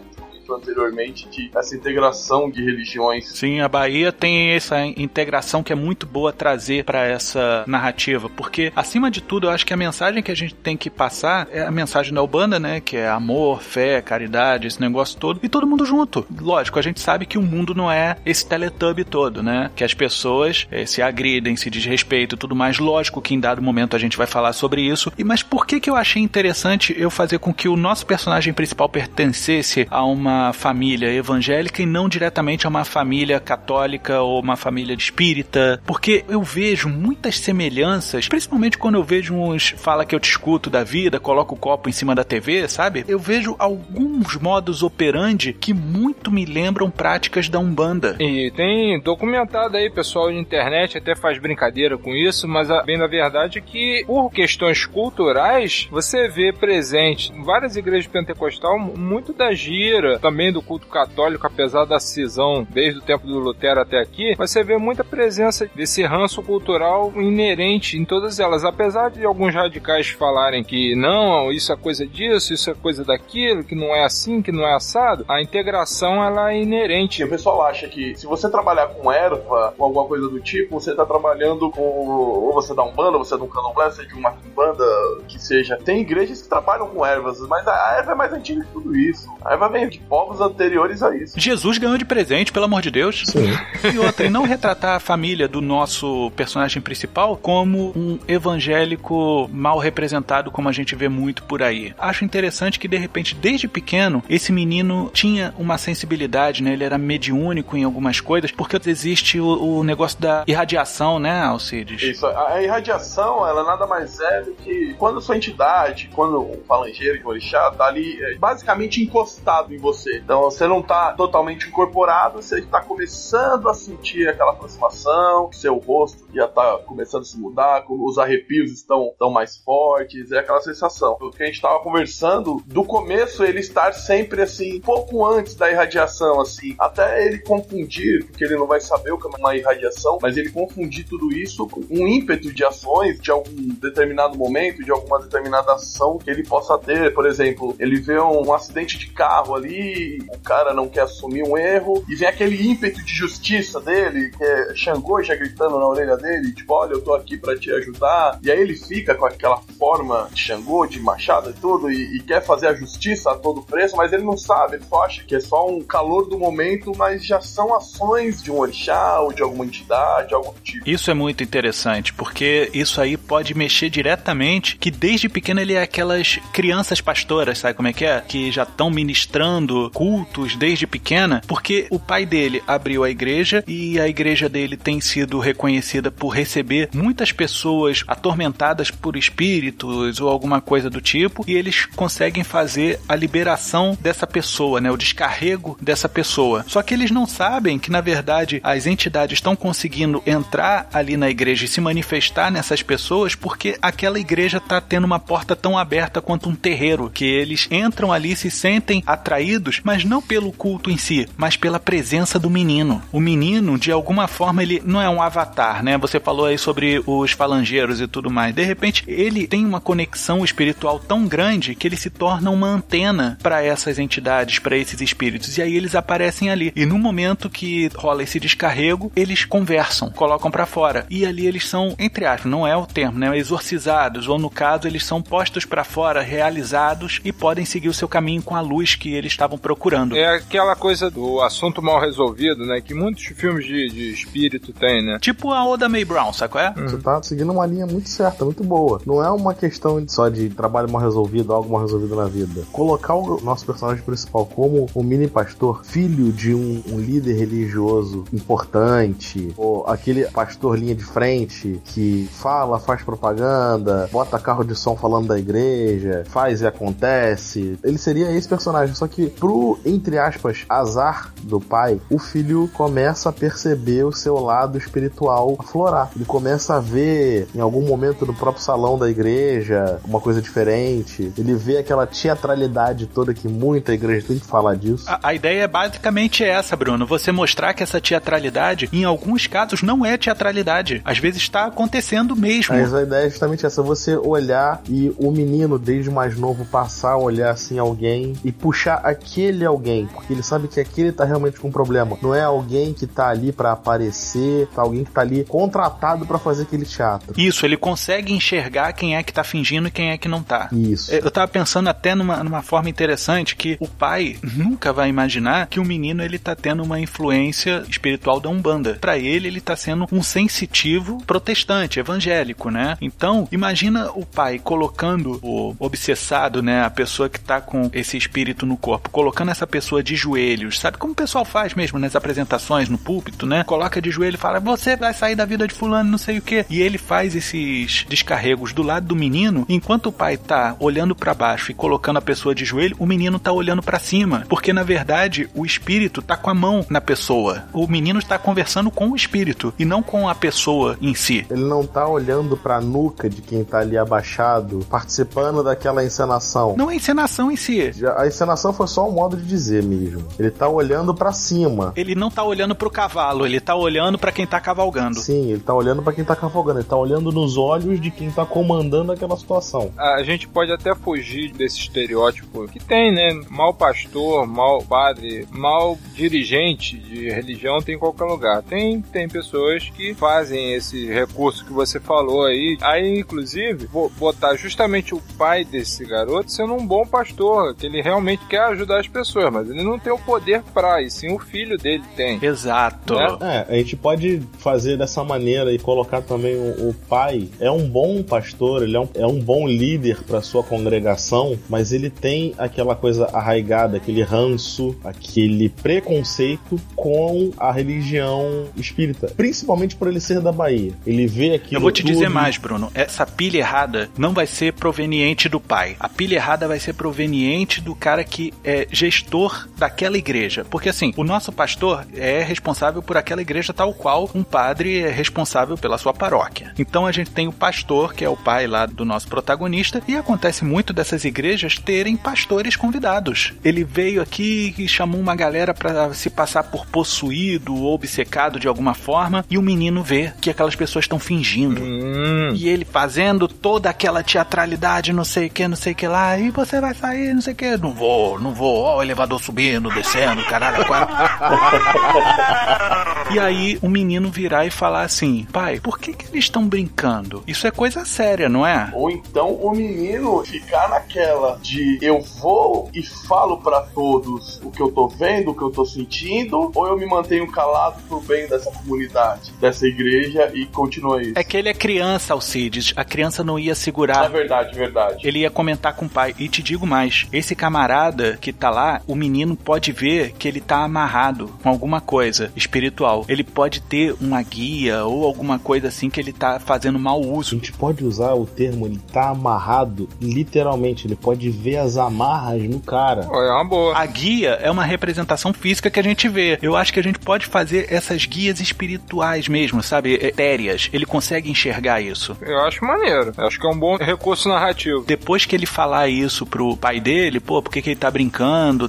anteriormente, 0.56 1.28
de 1.30 1.50
essa 1.56 1.76
integração 1.76 2.50
de 2.50 2.64
religiões. 2.64 3.28
Sim, 3.30 3.60
a 3.62 3.68
Bahia 3.68 4.12
tem 4.12 4.52
essa 4.52 4.86
integração 4.86 5.64
que 5.64 5.74
é 5.74 5.76
muito 5.76 6.06
boa 6.06 6.32
trazer 6.32 6.84
para 6.84 7.06
essa 7.06 7.64
narrativa, 7.68 8.30
porque 8.30 8.72
acima 8.76 9.10
de 9.12 9.22
tudo, 9.22 9.48
eu 9.48 9.52
acho 9.52 9.66
que 9.66 9.74
a 9.74 9.78
mensagem 9.78 10.22
que 10.24 10.32
a 10.32 10.36
gente 10.36 10.56
tem 10.56 10.78
que 10.78 10.90
passar 10.90 11.48
é 11.52 11.62
a 11.62 11.72
mensagem 11.72 12.14
da 12.14 12.22
Ubanda, 12.22 12.60
né, 12.60 12.80
que 12.80 12.98
é 12.98 13.08
amor, 13.08 13.62
fé, 13.62 14.02
caridade, 14.02 14.68
esse 14.68 14.82
negócio 14.82 15.18
todo, 15.18 15.40
e 15.44 15.50
todo 15.50 15.68
mundo 15.68 15.86
junto. 15.86 16.26
Lógico, 16.40 16.80
a 16.80 16.82
gente 16.82 17.00
sabe 17.00 17.26
que 17.26 17.38
o 17.38 17.42
mundo 17.42 17.74
não 17.74 17.92
é 17.92 18.18
esse 18.26 18.48
teletubby 18.48 19.04
todo, 19.04 19.44
né, 19.44 19.72
que 19.76 19.84
as 19.84 19.94
pessoas 19.94 20.68
é, 20.72 20.86
se 20.86 21.02
agridem, 21.02 21.56
se 21.56 21.70
desrespeitam 21.70 22.38
tudo 22.38 22.56
mais. 22.56 22.80
Lógico 22.80 23.22
que 23.22 23.34
em 23.34 23.40
dado 23.40 23.62
momento 23.62 23.96
a 23.96 24.00
gente 24.00 24.18
vai 24.18 24.28
falar 24.28 24.54
sobre 24.54 24.82
isso, 24.82 25.12
e 25.18 25.24
mas 25.24 25.44
por 25.44 25.66
que 25.66 25.80
que 25.80 25.90
eu 25.90 25.96
achei 25.96 26.22
interessante 26.22 26.96
eu 26.98 27.10
fazer 27.10 27.40
com 27.40 27.54
que 27.54 27.68
o 27.68 27.76
nosso 27.76 28.06
personagem 28.06 28.54
principal 28.54 28.90
pertencesse 28.90 29.88
a 29.90 30.04
uma 30.04 30.39
família 30.54 31.14
evangélica 31.14 31.82
e 31.82 31.86
não 31.86 32.10
diretamente 32.10 32.66
a 32.66 32.70
uma 32.70 32.86
família 32.86 33.40
católica 33.40 34.22
ou 34.22 34.42
uma 34.42 34.56
família 34.56 34.94
espírita, 34.94 35.82
porque 35.86 36.24
eu 36.28 36.42
vejo 36.42 36.90
muitas 36.90 37.38
semelhanças, 37.40 38.28
principalmente 38.28 38.78
quando 38.78 38.96
eu 38.96 39.04
vejo 39.04 39.34
uns 39.36 39.70
fala 39.78 40.06
que 40.06 40.16
eu 40.16 40.20
te 40.20 40.30
escuto 40.30 40.70
da 40.70 40.84
vida, 40.84 41.20
coloca 41.20 41.54
o 41.54 41.58
copo 41.58 41.90
em 41.90 41.92
cima 41.92 42.14
da 42.14 42.24
TV, 42.24 42.68
sabe? 42.68 43.06
Eu 43.08 43.20
vejo 43.20 43.56
alguns 43.58 44.36
modos 44.38 44.84
operandi 44.84 45.54
que 45.54 45.74
muito 45.74 46.32
me 46.32 46.46
lembram 46.46 46.90
práticas 46.90 47.50
da 47.50 47.60
Umbanda. 47.60 48.16
E 48.20 48.52
tem 48.52 49.00
documentado 49.00 49.78
aí, 49.78 49.90
pessoal 49.90 50.32
de 50.32 50.38
internet 50.38 50.98
até 50.98 51.16
faz 51.16 51.40
brincadeira 51.40 51.98
com 51.98 52.14
isso, 52.14 52.48
mas 52.48 52.70
a 52.70 52.84
bem 52.84 52.98
da 52.98 53.08
verdade 53.08 53.60
é 53.60 53.62
que 53.62 54.04
por 54.06 54.32
questões 54.32 54.86
culturais, 54.86 55.88
você 55.92 56.28
vê 56.28 56.52
presente 56.52 57.32
em 57.32 57.44
várias 57.44 57.76
igrejas 57.76 58.08
pentecostais 58.08 58.60
muito 58.98 59.34
da 59.34 59.54
gira, 59.54 60.20
também 60.30 60.54
do 60.54 60.62
culto 60.62 60.86
católico, 60.86 61.48
apesar 61.48 61.86
da 61.86 62.00
cisão 62.00 62.66
desde 62.70 63.00
o 63.00 63.02
tempo 63.02 63.26
do 63.26 63.40
Lutero 63.40 63.82
até 63.82 64.00
aqui, 64.00 64.36
você 64.38 64.64
vê 64.64 64.78
muita 64.78 65.04
presença 65.04 65.68
desse 65.74 66.04
ranço 66.04 66.44
cultural 66.44 67.12
inerente 67.16 67.98
em 67.98 68.06
todas 68.06 68.40
elas. 68.40 68.64
Apesar 68.64 69.10
de 69.10 69.26
alguns 69.26 69.56
radicais 69.56 70.10
falarem 70.10 70.64
que 70.64 70.96
não, 70.96 71.52
isso 71.52 71.74
é 71.74 71.76
coisa 71.76 72.06
disso, 72.06 72.54
isso 72.54 72.70
é 72.70 72.76
coisa 72.76 73.04
daquilo, 73.04 73.64
que 73.64 73.74
não 73.74 73.88
é 73.96 74.06
assim, 74.06 74.40
que 74.40 74.52
não 74.52 74.64
é 74.64 74.76
assado, 74.76 75.26
a 75.28 75.42
integração 75.42 76.24
ela 76.24 76.54
é 76.54 76.62
inerente. 76.62 77.24
E 77.24 77.26
o 77.26 77.30
pessoal 77.30 77.64
acha 77.64 77.88
que 77.88 78.16
se 78.16 78.28
você 78.28 78.48
trabalhar 78.52 78.88
com 78.90 79.12
erva 79.12 79.74
ou 79.80 79.86
alguma 79.86 80.06
coisa 80.06 80.30
do 80.30 80.40
tipo, 80.40 80.80
você 80.80 80.92
está 80.92 81.08
trabalhando 81.08 81.72
com. 81.72 81.82
ou 81.82 82.54
você 82.54 82.76
dá 82.76 82.84
um 82.84 82.92
banda, 82.92 83.18
ou 83.18 83.26
você 83.26 83.36
de 83.36 83.42
um 83.42 83.48
candomblé, 83.48 83.90
você 83.90 84.06
de 84.06 84.14
uma 84.14 84.36
banda 84.56 84.86
que 85.28 85.40
seja, 85.42 85.76
tem 85.84 86.02
igrejas 86.02 86.44
que 86.44 86.50
trabalham 86.50 86.88
com 86.88 87.04
ervas, 87.04 87.40
mas 87.48 87.68
a 87.68 87.96
erva 87.98 88.12
é 88.12 88.16
mais 88.16 88.32
antiga 88.32 88.64
que 88.64 88.72
tudo 88.72 88.96
isso. 88.96 89.28
A 89.44 89.54
erva 89.54 89.70
vem 89.70 89.90
de 89.90 89.98
povos 90.10 90.42
anteriores 90.42 91.02
a 91.02 91.16
isso. 91.16 91.40
Jesus 91.40 91.78
ganhou 91.78 91.98
de 91.98 92.06
presente, 92.06 92.52
pelo 92.52 92.66
amor 92.66 92.82
de 92.82 92.92
Deus. 92.92 93.24
Sim. 93.26 93.50
E 93.94 93.98
outra, 93.98 94.26
e 94.26 94.30
não 94.30 94.44
retratar 94.44 94.96
a 94.96 95.00
família 95.00 95.48
do 95.48 95.62
nosso 95.62 96.32
personagem 96.36 96.82
principal 96.82 97.38
como 97.38 97.94
um 97.96 98.20
evangélico 98.28 99.50
mal 99.54 99.78
representado, 99.78 100.52
como 100.52 100.68
a 100.68 100.72
gente 100.72 100.96
vê 100.96 101.08
muito 101.08 101.44
por 101.44 101.64
aí. 101.64 101.94
Acho 101.98 102.26
interessante 102.26 102.80
que, 102.80 102.88
de 102.88 102.98
repente, 102.98 103.36
desde 103.36 103.68
pequeno, 103.68 104.24
esse 104.30 104.52
menino 104.52 105.10
tinha 105.14 105.54
uma 105.58 105.78
sensibilidade, 105.78 106.62
né? 106.62 106.74
Ele 106.74 106.84
era 106.84 106.98
mediúnico 106.98 107.78
em 107.78 107.84
algumas 107.84 108.20
coisas, 108.20 108.52
porque 108.52 108.80
existe 108.86 109.40
o, 109.40 109.80
o 109.80 109.84
negócio 109.84 110.20
da 110.20 110.44
irradiação, 110.48 111.20
né, 111.20 111.42
Alcides? 111.42 112.02
Isso, 112.02 112.26
a 112.26 112.50
a 112.50 112.64
irradiação, 112.64 113.48
ela 113.48 113.64
nada 113.64 113.86
mais 113.86 114.20
é 114.20 114.42
do 114.42 114.54
que 114.54 114.94
quando 114.98 115.22
sua 115.22 115.38
entidade, 115.38 116.10
quando 116.14 116.42
um 116.42 116.62
falangeiro 116.68 117.20
de 117.20 117.28
orixá 117.28 117.72
tá 117.72 117.86
ali 117.86 118.22
é, 118.22 118.36
basicamente 118.36 119.02
encostado 119.02 119.74
em 119.74 119.78
você. 119.78 119.99
Então 120.08 120.42
você 120.42 120.68
não 120.68 120.82
tá 120.82 121.14
totalmente 121.14 121.68
incorporado, 121.68 122.42
você 122.42 122.62
tá 122.62 122.82
começando 122.82 123.68
a 123.68 123.74
sentir 123.74 124.28
aquela 124.28 124.52
aproximação, 124.52 125.52
seu 125.52 125.78
rosto 125.78 126.24
já 126.34 126.48
tá 126.48 126.80
começando 126.86 127.22
a 127.22 127.26
se 127.26 127.40
mudar, 127.40 127.86
os 127.90 128.18
arrepios 128.18 128.72
estão, 128.72 129.08
estão 129.08 129.32
mais 129.32 129.58
fortes, 129.58 130.32
é 130.32 130.40
aquela 130.40 130.62
sensação. 130.62 131.18
O 131.20 131.32
que 131.32 131.44
a 131.44 131.46
gente 131.46 131.62
tava 131.62 131.80
conversando, 131.80 132.62
do 132.66 132.84
começo 132.84 133.44
ele 133.44 133.60
estar 133.60 133.94
sempre 133.94 134.42
assim, 134.42 134.80
pouco 134.80 135.26
antes 135.26 135.56
da 135.56 135.70
irradiação, 135.70 136.40
assim, 136.40 136.76
até 136.80 137.26
ele 137.26 137.40
confundir, 137.40 138.26
porque 138.26 138.44
ele 138.44 138.56
não 138.56 138.68
vai 138.68 138.80
saber 138.80 139.12
o 139.12 139.18
que 139.18 139.28
é 139.28 139.40
uma 139.40 139.56
irradiação, 139.56 140.20
mas 140.22 140.38
ele 140.38 140.50
confundir 140.50 141.06
tudo 141.08 141.34
isso 141.34 141.68
com 141.68 141.82
um 141.90 142.08
ímpeto 142.08 142.54
de 142.54 142.64
ações 142.64 143.20
de 143.20 143.32
algum 143.32 143.68
determinado 143.80 144.38
momento, 144.38 144.84
de 144.84 144.92
alguma 144.92 145.20
determinada 145.20 145.74
ação 145.74 146.18
que 146.18 146.30
ele 146.30 146.44
possa 146.44 146.78
ter. 146.78 147.14
Por 147.14 147.26
exemplo, 147.26 147.76
ele 147.80 148.00
vê 148.00 148.20
um, 148.20 148.48
um 148.48 148.54
acidente 148.54 148.98
de 148.98 149.08
carro 149.08 149.56
ali, 149.56 149.89
o 150.30 150.40
cara 150.40 150.74
não 150.74 150.88
quer 150.88 151.02
assumir 151.02 151.44
um 151.44 151.58
erro, 151.58 152.04
e 152.08 152.16
vem 152.16 152.28
aquele 152.28 152.70
ímpeto 152.70 153.04
de 153.04 153.14
justiça 153.14 153.80
dele, 153.80 154.32
que 154.32 154.44
é 154.44 154.76
Xangô 154.76 155.22
já 155.22 155.36
gritando 155.36 155.80
na 155.80 155.88
orelha 155.88 156.18
dele, 156.18 156.54
tipo, 156.54 156.74
olha, 156.74 156.94
eu 156.94 157.02
tô 157.02 157.14
aqui 157.14 157.38
para 157.38 157.58
te 157.58 157.72
ajudar. 157.72 158.40
E 158.44 158.52
aí 158.52 158.60
ele 158.60 158.76
fica 158.76 159.16
com 159.16 159.26
aquela 159.26 159.58
forma 159.78 160.30
de 160.34 160.42
Xangô, 160.42 160.86
de 160.86 161.00
machado 161.00 161.50
e 161.50 161.54
tudo, 161.54 161.92
e, 161.92 162.18
e 162.18 162.20
quer 162.22 162.44
fazer 162.46 162.68
a 162.68 162.74
justiça 162.74 163.32
a 163.32 163.36
todo 163.36 163.62
preço, 163.62 163.96
mas 163.96 164.12
ele 164.14 164.24
não 164.24 164.38
sabe, 164.38 164.76
ele 164.76 164.86
só 164.90 165.04
acha 165.04 165.24
que 165.24 165.36
é 165.36 165.40
só 165.40 165.68
um 165.70 165.82
calor 165.82 166.28
do 166.28 166.38
momento, 166.38 166.92
mas 166.98 167.26
já 167.26 167.42
são 167.42 167.76
ações 167.76 168.42
de 168.42 168.52
um 168.52 168.60
orixá 168.60 169.20
ou 169.22 169.34
de 169.34 169.42
alguma 169.42 169.66
entidade, 169.66 170.34
algo 170.34 170.54
do 170.54 170.60
tipo. 170.60 170.90
Isso 170.90 171.10
é 171.12 171.14
muito 171.14 171.44
interessante, 171.44 172.14
porque 172.14 172.70
isso 172.74 173.02
aí 173.02 173.18
pode 173.18 173.54
mexer 173.54 173.90
diretamente, 173.90 174.78
que 174.78 174.92
desde 174.92 175.30
pequeno 175.30 175.60
ele 175.60 175.74
é 175.74 175.82
aquelas 175.82 176.40
crianças 176.54 177.02
pastoras, 177.02 177.60
sabe 177.60 177.74
como 177.74 177.88
é 177.88 177.94
que 177.94 178.06
é? 178.06 178.22
Que 178.22 178.52
já 178.52 178.64
estão 178.64 178.90
ministrando 178.90 179.79
cultos 179.94 180.56
desde 180.56 180.88
pequena, 180.88 181.42
porque 181.48 181.88
o 181.90 182.00
pai 182.00 182.26
dele 182.26 182.64
abriu 182.68 183.04
a 183.04 183.10
igreja 183.10 183.64
e 183.68 184.00
a 184.00 184.08
igreja 184.08 184.50
dele 184.50 184.76
tem 184.76 185.00
sido 185.00 185.40
reconhecida 185.40 186.12
por 186.12 186.30
receber 186.30 186.90
muitas 186.94 187.32
pessoas 187.32 188.04
atormentadas 188.08 188.90
por 188.92 189.16
espíritos 189.16 190.20
ou 190.20 190.30
alguma 190.30 190.60
coisa 190.60 190.90
do 190.90 191.02
tipo, 191.02 191.44
e 191.48 191.54
eles 191.54 191.86
conseguem 191.86 192.44
fazer 192.44 193.00
a 193.08 193.16
liberação 193.16 193.98
dessa 194.02 194.26
pessoa, 194.26 194.82
né? 194.82 194.92
O 194.92 194.98
descarrego 194.98 195.78
dessa 195.82 196.10
pessoa. 196.10 196.66
Só 196.68 196.82
que 196.82 196.94
eles 196.94 197.12
não 197.12 197.26
sabem 197.28 197.78
que, 197.78 197.92
na 197.92 198.02
verdade, 198.02 198.60
as 198.64 198.88
entidades 198.88 199.38
estão 199.38 199.56
conseguindo 199.56 200.22
entrar 200.26 200.90
ali 200.92 201.16
na 201.16 201.30
igreja 201.30 201.66
e 201.66 201.68
se 201.68 201.82
manifestar 201.82 202.52
nessas 202.52 202.82
pessoas 202.82 203.36
porque 203.36 203.78
aquela 203.82 204.20
igreja 204.20 204.58
está 204.58 204.80
tendo 204.82 205.06
uma 205.06 205.20
porta 205.20 205.56
tão 205.56 205.78
aberta 205.78 206.22
quanto 206.22 206.50
um 206.50 206.56
terreiro, 206.56 207.10
que 207.10 207.26
eles 207.26 207.68
entram 207.70 208.12
ali 208.12 208.36
se 208.36 208.50
sentem 208.50 209.04
atraídos, 209.06 209.69
mas 209.84 210.04
não 210.04 210.22
pelo 210.22 210.52
culto 210.52 210.90
em 210.90 210.98
si, 210.98 211.28
mas 211.38 211.56
pela 211.56 211.80
presença 211.80 212.40
do 212.40 212.50
menino. 212.50 213.02
O 213.12 213.20
menino, 213.20 213.78
de 213.78 213.92
alguma 213.92 214.28
forma, 214.28 214.64
ele 214.64 214.82
não 214.86 215.02
é 215.02 215.10
um 215.10 215.22
avatar, 215.22 215.84
né? 215.84 215.98
Você 215.98 216.20
falou 216.20 216.46
aí 216.46 216.58
sobre 216.58 217.02
os 217.06 217.32
falangeiros 217.32 218.02
e 218.02 218.08
tudo 218.08 218.30
mais. 218.30 218.56
De 218.56 218.64
repente, 218.64 219.04
ele 219.08 219.48
tem 219.48 219.66
uma 219.66 219.82
conexão 219.82 220.44
espiritual 220.44 221.00
tão 221.00 221.28
grande 221.28 221.76
que 221.76 221.88
ele 221.88 221.98
se 221.98 222.10
torna 222.10 222.50
uma 222.50 222.68
antena 222.68 223.38
para 223.42 223.64
essas 223.64 224.00
entidades, 224.00 224.60
para 224.60 224.78
esses 224.78 225.02
espíritos. 225.02 225.58
E 225.58 225.62
aí 225.62 225.76
eles 225.76 225.96
aparecem 225.96 226.50
ali. 226.50 226.72
E 226.76 226.86
no 226.86 226.98
momento 226.98 227.50
que 227.50 227.90
rola 227.96 228.24
esse 228.24 228.40
descarrego, 228.40 229.12
eles 229.16 229.46
conversam, 229.46 230.10
colocam 230.10 230.50
para 230.50 230.66
fora. 230.66 231.06
E 231.10 231.26
ali 231.26 231.46
eles 231.46 231.68
são, 231.68 231.96
entre 232.00 232.26
aspas, 232.26 232.50
não 232.50 232.66
é 232.66 232.76
o 232.76 232.86
termo, 232.86 233.20
né? 233.20 233.38
Exorcizados, 233.38 234.28
ou 234.28 234.40
no 234.40 234.50
caso, 234.50 234.88
eles 234.88 235.04
são 235.04 235.22
postos 235.22 235.66
para 235.66 235.84
fora, 235.84 236.22
realizados 236.22 237.20
e 237.24 237.32
podem 237.32 237.66
seguir 237.66 237.90
o 237.90 237.94
seu 237.94 238.08
caminho 238.08 238.42
com 238.42 238.56
a 238.56 238.62
luz 238.62 238.96
que 238.96 239.14
eles 239.14 239.32
estavam 239.32 239.58
procurando. 239.60 240.16
É 240.16 240.36
aquela 240.36 240.76
coisa 240.76 241.10
do 241.10 241.42
assunto 241.42 241.82
mal 241.82 242.00
resolvido, 242.00 242.66
né? 242.66 242.82
Que 242.82 242.94
muitos 242.94 243.24
filmes 243.26 243.66
de, 243.66 243.90
de 243.90 244.12
espírito 244.12 244.74
têm, 244.74 245.06
né? 245.06 245.20
Tipo 245.20 245.52
a 245.52 245.66
Oda 245.68 245.88
May 245.88 246.06
Brown, 246.06 246.34
sabe 246.34 246.52
qual 246.52 246.64
é? 246.64 246.74
Você 246.74 246.98
tá 246.98 247.22
seguindo 247.22 247.52
uma 247.52 247.66
linha 247.66 247.86
muito 247.86 248.10
certa, 248.10 248.46
muito 248.46 248.64
boa. 248.64 249.02
Não 249.06 249.24
é 249.24 249.30
uma 249.30 249.54
questão 249.54 250.04
só 250.08 250.30
de 250.30 250.50
trabalho 250.50 250.90
mal 250.92 251.02
resolvido, 251.02 251.54
algo 251.54 251.72
mal 251.72 251.82
resolvido 251.82 252.16
na 252.16 252.26
vida. 252.26 252.64
Colocar 252.72 253.16
o 253.16 253.42
nosso 253.42 253.66
personagem 253.66 254.04
principal 254.04 254.46
como 254.46 254.88
um 254.96 255.04
mini 255.04 255.28
pastor, 255.28 255.84
filho 255.84 256.32
de 256.32 256.54
um, 256.54 256.84
um 256.88 257.00
líder 257.00 257.34
religioso 257.34 258.26
importante, 258.34 259.54
ou 259.58 259.86
aquele 259.88 260.26
pastor 260.26 260.78
linha 260.78 260.96
de 260.96 261.04
frente 261.04 261.80
que 261.86 262.28
fala, 262.32 262.80
faz 262.80 263.02
propaganda, 263.02 264.10
bota 264.12 264.40
carro 264.40 264.64
de 264.64 264.76
som 264.76 264.96
falando 264.96 265.28
da 265.28 265.40
igreja, 265.40 266.24
faz 266.28 266.62
e 266.62 266.68
acontece. 266.68 267.78
Ele 267.84 267.98
seria 267.98 268.32
esse 268.32 268.48
personagem, 268.48 268.96
só 268.96 269.08
que 269.08 269.28
pro, 269.30 269.49
entre 269.86 270.18
aspas, 270.18 270.66
azar 270.68 271.34
do 271.44 271.60
pai, 271.60 272.00
o 272.10 272.20
filho 272.20 272.70
começa 272.74 273.30
a 273.30 273.32
perceber 273.32 274.04
o 274.04 274.12
seu 274.12 274.36
lado 274.40 274.78
espiritual 274.78 275.56
aflorar. 275.60 276.12
Ele 276.16 276.26
começa 276.26 276.76
a 276.76 276.80
ver 276.80 277.48
em 277.54 277.60
algum 277.60 277.82
momento 277.82 278.26
no 278.26 278.34
próprio 278.34 278.64
salão 278.64 278.98
da 278.98 279.10
igreja 279.10 280.00
uma 280.06 280.20
coisa 280.20 280.42
diferente. 280.42 281.32
Ele 281.38 281.54
vê 281.54 281.78
aquela 281.78 282.06
teatralidade 282.06 283.08
toda 283.08 283.34
que 283.34 283.48
muita 283.48 283.94
igreja 283.94 284.28
tem 284.28 284.40
que 284.40 284.46
falar 284.46 284.76
disso. 284.76 285.06
A, 285.08 285.20
a 285.30 285.34
ideia 285.34 285.64
é 285.64 285.68
basicamente 285.68 286.44
essa, 286.44 286.76
Bruno. 286.76 287.06
Você 287.06 287.32
mostrar 287.32 287.74
que 287.74 287.84
essa 287.84 288.02
teatralidade, 288.02 288.90
em 288.92 289.04
alguns 289.04 289.48
casos, 289.48 289.82
não 289.82 290.06
é 290.06 290.18
teatralidade. 290.18 291.02
Às 291.06 291.18
vezes 291.20 291.42
está 291.42 291.66
acontecendo 291.66 292.36
mesmo. 292.36 292.76
Mas 292.76 292.94
a 292.94 293.04
ideia 293.04 293.26
é 293.26 293.30
justamente 293.30 293.66
essa: 293.66 293.82
você 293.82 294.16
olhar 294.16 294.82
e 294.90 295.14
o 295.18 295.32
menino, 295.32 295.78
desde 295.78 296.10
mais 296.10 296.38
novo, 296.38 296.66
passar 296.66 297.12
a 297.12 297.18
olhar 297.18 297.52
assim 297.52 297.80
alguém 297.80 298.34
e 298.44 298.52
puxar 298.52 299.02
aquele 299.40 299.66
alguém, 299.66 300.06
porque 300.08 300.34
ele 300.34 300.44
sabe 300.44 300.68
que 300.68 300.80
aquele 300.80 301.12
tá 301.12 301.24
realmente 301.24 301.60
com 301.60 301.70
um 301.70 301.72
problema. 301.72 302.18
Não 302.22 302.36
é 302.36 302.42
alguém 302.42 302.94
que 302.94 303.08
tá 303.08 303.30
ali 303.30 303.52
para 303.52 303.72
aparecer, 303.72 304.68
tá 304.76 304.82
alguém 304.82 305.04
que 305.04 305.12
tá 305.12 305.22
ali 305.22 305.46
contratado 305.46 306.26
para 306.26 306.38
fazer 306.38 306.64
aquele 306.64 306.86
teatro. 306.86 307.34
Isso, 307.38 307.66
ele 307.66 307.78
consegue 307.78 308.34
enxergar 308.34 308.92
quem 308.94 309.16
é 309.16 309.24
que 309.24 309.32
tá 309.32 309.44
fingindo 309.44 309.88
e 309.88 309.92
quem 309.92 310.10
é 310.10 310.18
que 310.18 310.28
não 310.28 310.44
tá. 310.44 310.68
Isso. 310.72 311.12
Eu 311.14 311.32
tava 311.32 311.48
pensando 311.48 311.88
até 311.88 312.14
numa, 312.14 312.44
numa 312.44 312.62
forma 312.62 312.90
interessante 312.90 313.56
que 313.56 313.78
o 313.80 313.88
pai 313.88 314.38
nunca 314.44 314.92
vai 314.92 315.10
imaginar 315.10 315.68
que 315.68 315.80
o 315.80 315.86
menino 315.86 316.24
ele 316.24 316.38
tá 316.38 316.56
tendo 316.56 316.84
uma 316.84 317.00
influência 317.00 317.84
espiritual 317.88 318.40
da 318.40 318.50
Umbanda. 318.50 318.98
Para 319.00 319.18
ele, 319.18 319.48
ele 319.48 319.62
tá 319.62 319.76
sendo 319.76 320.06
um 320.12 320.22
sensitivo 320.22 321.24
protestante, 321.26 322.00
evangélico, 322.00 322.70
né? 322.70 322.98
Então, 323.02 323.48
imagina 323.52 324.12
o 324.14 324.26
pai 324.26 324.60
colocando 324.60 325.40
o 325.42 325.76
obsessado, 325.80 326.62
né, 326.62 326.84
a 326.84 326.90
pessoa 326.90 327.30
que 327.30 327.40
tá 327.40 327.62
com 327.62 327.90
esse 327.94 328.18
espírito 328.18 328.66
no 328.66 328.78
corpo, 328.78 329.10
colocando 329.20 329.52
essa 329.52 329.68
pessoa 329.68 330.02
de 330.02 330.16
joelhos. 330.16 330.80
Sabe 330.80 330.98
como 330.98 331.12
o 331.12 331.16
pessoal 331.16 331.44
faz 331.44 331.74
mesmo 331.74 332.00
nas 332.00 332.16
apresentações 332.16 332.88
no 332.88 332.98
púlpito, 332.98 333.46
né? 333.46 333.66
Coloca 333.66 334.02
de 334.02 334.10
joelho 334.10 334.36
e 334.36 334.38
fala: 334.38 334.62
"Você 334.62 334.96
vai 334.96 335.14
sair 335.14 335.36
da 335.36 335.44
vida 335.44 335.68
de 335.68 335.74
fulano, 335.74 336.10
não 336.10 336.18
sei 336.18 336.38
o 336.38 336.42
quê". 336.42 336.66
E 336.70 336.82
ele 336.82 336.98
faz 336.98 337.36
esses 337.36 338.06
descarregos 338.08 338.72
do 338.72 338.82
lado 338.82 339.08
do 339.08 339.18
menino, 339.18 339.66
enquanto 339.68 340.06
o 340.06 340.12
pai 340.14 340.38
tá 340.38 340.74
olhando 340.80 341.14
para 341.14 341.34
baixo 341.34 341.70
e 341.70 341.74
colocando 341.74 342.16
a 342.16 342.22
pessoa 342.22 342.56
de 342.56 342.64
joelho, 342.64 342.96
o 342.98 343.06
menino 343.06 343.38
tá 343.38 343.52
olhando 343.52 343.84
para 343.84 344.00
cima, 344.00 344.46
porque 344.48 344.72
na 344.72 344.84
verdade 344.84 345.50
o 345.54 345.66
espírito 345.66 346.22
tá 346.22 346.38
com 346.38 346.50
a 346.50 346.54
mão 346.54 346.86
na 346.90 347.02
pessoa. 347.02 347.66
O 347.74 347.88
menino 347.88 348.20
está 348.20 348.40
conversando 348.40 348.90
com 348.90 349.10
o 349.10 349.18
espírito 349.18 349.74
e 349.78 349.84
não 349.84 350.02
com 350.02 350.30
a 350.30 350.36
pessoa 350.36 350.98
em 351.02 351.14
si. 351.14 351.46
Ele 351.50 351.66
não 351.66 351.86
tá 351.86 352.08
olhando 352.08 352.56
pra 352.56 352.80
nuca 352.80 353.30
de 353.30 353.42
quem 353.42 353.66
tá 353.66 353.80
ali 353.80 353.98
abaixado, 353.98 354.80
participando 354.90 355.62
daquela 355.62 356.06
encenação. 356.06 356.76
Não 356.78 356.90
é 356.90 356.96
encenação 356.96 357.52
em 357.52 357.58
si. 357.58 357.92
A 358.16 358.26
encenação 358.26 358.72
foi 358.72 358.88
só 358.88 359.09
um 359.10 359.14
modo 359.14 359.36
de 359.38 359.46
dizer 359.46 359.84
mesmo. 359.84 360.28
Ele 360.38 360.52
tá 360.52 360.68
olhando 360.68 361.14
pra 361.14 361.32
cima. 361.32 361.94
Ele 361.96 362.16
não 362.16 362.30
tá 362.30 362.44
olhando 362.44 362.76
pro 362.76 362.90
cavalo, 362.90 363.46
ele 363.46 363.60
tá 363.60 363.76
olhando 363.76 364.18
para 364.18 364.32
quem 364.32 364.46
tá 364.46 364.60
cavalgando. 364.60 365.20
Sim, 365.20 365.52
ele 365.52 365.62
tá 365.62 365.74
olhando 365.74 366.02
pra 366.02 366.14
quem 366.14 366.24
tá 366.24 366.36
cavalgando, 366.36 366.80
ele 366.80 366.88
tá 366.88 366.96
olhando 366.96 367.32
nos 367.32 367.58
olhos 367.58 368.00
de 368.00 368.12
quem 368.12 368.32
tá 368.32 368.46
comandando 368.46 369.12
aquela 369.12 369.36
situação. 369.38 369.92
A 369.98 370.24
gente 370.24 370.48
pode 370.48 370.72
até 370.72 370.94
fugir 370.96 371.52
desse 371.52 371.80
estereótipo 371.80 372.68
que 372.68 372.80
tem, 372.80 373.12
né? 373.12 373.30
Mal 373.50 373.74
pastor, 373.74 374.46
mal 374.48 374.82
padre, 374.84 375.48
mal 375.52 375.98
dirigente 376.14 376.98
de 376.98 377.30
religião 377.30 377.80
tem 377.80 377.96
em 377.96 378.00
qualquer 378.00 378.26
lugar. 378.26 378.62
Tem, 378.64 379.02
tem 379.02 379.28
pessoas 379.28 379.90
que 379.90 380.14
fazem 380.14 380.74
esse 380.74 381.08
recurso 381.08 381.66
que 381.66 381.74
você 381.74 382.00
falou 382.00 382.46
aí. 382.46 382.78
Aí, 382.82 383.20
inclusive, 383.20 383.88
vou 383.88 384.10
botar 384.18 384.56
justamente 384.56 385.14
o 385.14 385.22
pai 385.38 385.64
desse 385.64 386.06
garoto 386.06 386.52
sendo 386.52 386.74
um 386.74 386.86
bom 386.86 387.06
pastor, 387.06 387.76
que 387.76 387.86
ele 387.86 388.02
realmente 388.02 388.46
quer 388.48 388.62
ajudar 388.66 388.99
as 389.00 389.08
pessoas, 389.08 389.52
mas 389.52 389.70
ele 389.70 389.84
não 389.84 389.98
tem 390.00 390.12
o 390.12 390.18
poder 390.18 390.62
pra, 390.74 391.02
e 391.02 391.10
sim 391.10 391.32
o 391.34 391.40
filho 391.40 391.78
dele 391.78 392.04
tem. 392.16 392.40
Exato. 392.42 393.16
Né? 393.16 393.38
É, 393.42 393.74
a 393.74 393.78
gente 393.78 393.96
pode 393.96 394.42
fazer 394.60 394.98
dessa 394.98 395.24
maneira 395.24 395.72
e 395.74 395.80
colocar 395.80 396.22
também 396.22 396.56
o, 396.56 396.90
o 396.90 396.94
pai. 397.08 397.50
É 397.60 397.70
um 397.72 397.88
bom 397.88 398.22
pastor, 398.24 398.84
ele 398.84 398.96
é 398.96 399.00
um, 399.00 399.10
é 399.16 399.26
um 399.28 399.40
bom 399.40 399.68
líder 399.68 400.24
para 400.24 400.42
sua 400.42 400.64
congregação, 400.64 401.58
mas 401.70 401.92
ele 401.92 402.10
tem 402.10 402.54
aquela 402.58 402.96
coisa 402.96 403.26
arraigada, 403.34 403.98
aquele 403.98 404.22
ranço, 404.24 404.96
aquele 405.04 405.70
preconceito 405.70 406.80
com 406.96 407.52
a 407.58 407.72
religião 407.72 408.66
espírita, 408.76 409.28
principalmente 409.36 409.96
por 409.96 410.08
ele 410.08 410.20
ser 410.20 410.42
da 410.42 410.52
Bahia. 410.52 410.94
Ele 411.06 411.28
vê 411.28 411.54
aquilo. 411.54 411.78
Eu 411.78 411.82
vou 411.82 411.92
te 411.92 412.02
tudo- 412.02 412.14
dizer 412.14 412.30
mais, 412.30 412.58
Bruno. 412.58 412.92
Essa 412.94 413.26
pilha 413.26 413.60
errada 413.60 414.10
não 414.18 414.34
vai 414.34 414.46
ser 414.48 414.74
proveniente 414.74 415.48
do 415.48 415.60
pai. 415.60 415.96
A 416.00 416.10
pilha 416.10 416.36
errada 416.36 416.68
vai 416.68 416.80
ser 416.80 416.94
proveniente 416.94 417.82
do 417.82 417.96
cara 417.96 418.24
que 418.24 418.54
é 418.64 418.88
gestor 418.92 419.68
daquela 419.78 420.18
igreja. 420.18 420.66
Porque 420.70 420.90
assim, 420.90 421.14
o 421.18 421.24
nosso 421.24 421.52
pastor 421.52 422.06
é 422.14 422.44
responsável 422.44 423.02
por 423.02 423.18
aquela 423.18 423.42
igreja 423.42 423.74
tal 423.74 423.94
qual 423.94 424.30
um 424.34 424.44
padre 424.44 425.00
é 425.00 425.10
responsável 425.10 425.78
pela 425.78 425.98
sua 425.98 426.14
paróquia. 426.14 426.74
Então 426.78 427.06
a 427.06 427.12
gente 427.12 427.32
tem 427.32 427.48
o 427.48 427.54
pastor, 427.54 428.14
que 428.14 428.26
é 428.26 428.30
o 428.30 428.38
pai 428.38 428.68
lá 428.68 428.86
do 428.86 429.06
nosso 429.06 429.28
protagonista, 429.28 430.02
e 430.08 430.16
acontece 430.16 430.64
muito 430.66 430.94
dessas 430.94 431.26
igrejas 431.26 431.78
terem 431.78 432.16
pastores 432.16 432.76
convidados. 432.76 433.54
Ele 433.64 433.84
veio 433.84 434.22
aqui 434.22 434.74
e 434.78 434.88
chamou 434.88 435.20
uma 435.20 435.36
galera 435.36 435.74
para 435.74 436.14
se 436.14 436.30
passar 436.30 436.64
por 436.64 436.86
possuído 436.86 437.76
ou 437.76 437.94
obcecado 437.94 438.60
de 438.60 438.68
alguma 438.68 438.94
forma, 438.94 439.46
e 439.50 439.58
o 439.58 439.62
menino 439.62 440.04
vê 440.04 440.32
que 440.42 440.50
aquelas 440.50 440.76
pessoas 440.76 441.06
estão 441.06 441.20
fingindo. 441.20 441.82
Hum. 441.82 442.54
E 442.54 442.68
ele 442.68 442.86
fazendo 442.86 443.48
toda 443.48 443.90
aquela 443.90 444.24
teatralidade, 444.24 445.14
não 445.14 445.26
sei 445.26 445.48
o 445.48 445.50
que, 445.50 445.68
não 445.68 445.76
sei 445.76 445.94
o 445.94 445.96
que 445.96 446.08
lá, 446.08 446.38
e 446.38 446.50
você 446.50 446.80
vai 446.80 446.94
sair, 446.94 447.34
não 447.34 447.42
sei 447.42 447.54
o 447.54 447.56
que. 447.56 447.78
Não 447.78 447.94
vou, 447.94 448.40
não 448.40 448.54
vou, 448.54 448.79
ó, 448.82 448.98
o 448.98 449.02
elevador 449.04 449.40
subindo, 449.42 449.90
descendo, 449.92 450.44
caralho, 450.46 450.86
quatro. 450.86 451.16
E 453.32 453.38
aí 453.38 453.78
o 453.84 453.88
menino 453.88 454.32
virar 454.32 454.66
e 454.66 454.72
falar 454.72 455.04
assim: 455.04 455.46
pai, 455.52 455.80
por 455.80 456.00
que, 456.00 456.14
que 456.14 456.26
eles 456.26 456.46
estão 456.46 456.68
brincando? 456.68 457.44
Isso 457.46 457.68
é 457.68 457.72
coisa 457.72 458.04
séria, 458.04 458.50
não 458.50 458.66
é? 458.66 458.90
Ou 458.92 459.12
então 459.12 459.52
o 459.54 459.70
menino 459.70 460.44
ficar 460.44 460.90
naquela 460.90 461.60
de 461.62 462.00
eu 462.02 462.22
vou 462.42 462.90
e 462.92 463.04
falo 463.04 463.58
pra 463.58 463.82
todos 463.82 464.60
o 464.64 464.72
que 464.72 464.82
eu 464.82 464.92
tô 464.92 465.08
vendo, 465.08 465.52
o 465.52 465.56
que 465.56 465.62
eu 465.62 465.70
tô 465.70 465.86
sentindo, 465.86 466.72
ou 466.74 466.88
eu 466.88 466.98
me 466.98 467.06
mantenho 467.06 467.46
calado 467.52 468.02
pro 468.08 468.20
bem 468.22 468.48
dessa 468.48 468.72
comunidade, 468.72 469.54
dessa 469.62 469.86
igreja 469.86 470.50
e 470.56 470.66
continua 470.66 471.22
isso. 471.22 471.34
É 471.36 471.44
que 471.44 471.56
ele 471.56 471.70
é 471.70 471.74
criança, 471.76 472.34
Alcides. 472.34 472.94
A 472.96 473.04
criança 473.04 473.44
não 473.44 473.60
ia 473.60 473.74
É 473.74 473.76
segurar. 473.76 474.28
verdade, 474.28 474.76
verdade. 474.76 475.28
Ele 475.28 475.40
ia 475.42 475.52
comentar 475.52 475.94
com 475.94 476.06
o 476.06 476.10
pai. 476.10 476.34
E 476.40 476.50
te 476.50 476.64
digo 476.64 476.88
mais: 476.88 477.28
esse 477.32 477.56
camarada 477.56 478.40
que 478.42 478.52
tá 478.52 478.69
lá, 478.70 479.02
o 479.08 479.16
menino 479.16 479.56
pode 479.56 479.92
ver 479.92 480.34
que 480.34 480.48
ele 480.48 480.60
tá 480.62 480.84
amarrado 480.84 481.50
com 481.62 481.70
alguma 481.70 482.02
coisa 482.02 482.52
espiritual. 482.56 483.26
Ele 483.28 483.44
pode 483.44 483.82
ter 483.82 484.16
uma 484.22 484.42
guia 484.42 485.04
ou 485.06 485.26
alguma 485.26 485.60
coisa 485.60 485.88
assim 485.88 486.10
que 486.10 486.20
ele 486.20 486.34
tá 486.34 486.60
fazendo 486.60 487.00
mau 487.00 487.24
A 487.24 487.28
uso. 487.28 487.56
gente 487.56 487.72
pode 487.72 488.04
usar 488.04 488.34
o 488.34 488.46
termo 488.46 488.86
ele 488.86 489.00
tá 489.12 489.30
amarrado, 489.30 490.10
literalmente, 490.22 491.08
ele 491.08 491.16
pode 491.16 491.50
ver 491.50 491.78
as 491.78 491.98
amarras 491.98 492.64
no 492.64 492.80
cara. 492.80 493.22
É 493.24 493.52
uma 493.52 493.66
boa. 493.66 493.98
A 493.98 494.06
guia 494.06 494.60
é 494.62 494.70
uma 494.70 494.84
representação 494.84 495.54
física 495.54 495.90
que 495.90 496.00
a 496.00 496.04
gente 496.04 496.28
vê. 496.28 496.58
Eu 496.62 496.76
acho 496.76 496.94
que 496.94 497.00
a 497.00 497.04
gente 497.04 497.20
pode 497.20 497.46
fazer 497.46 497.88
essas 497.92 498.26
guias 498.26 498.60
espirituais 498.60 499.48
mesmo, 499.48 499.82
sabe? 499.82 500.14
Etéreas. 500.14 500.90
Ele 500.92 501.06
consegue 501.06 501.50
enxergar 501.50 502.02
isso. 502.02 502.36
Eu 502.42 502.60
acho 502.62 502.84
maneiro. 502.84 503.34
Eu 503.38 503.48
acho 503.48 503.60
que 503.60 503.68
é 503.68 503.70
um 503.70 503.80
bom 503.80 503.96
recurso 503.98 504.50
narrativo. 504.50 505.04
Depois 505.06 505.46
que 505.46 505.56
ele 505.56 505.66
falar 505.66 506.08
isso 506.08 506.46
pro 506.46 506.76
pai 506.78 507.00
dele, 507.00 507.40
pô, 507.40 507.62
por 507.62 507.72
que, 507.72 507.82
que 507.82 507.90
ele 507.90 507.96
tá 508.00 508.10
brincando 508.10 508.40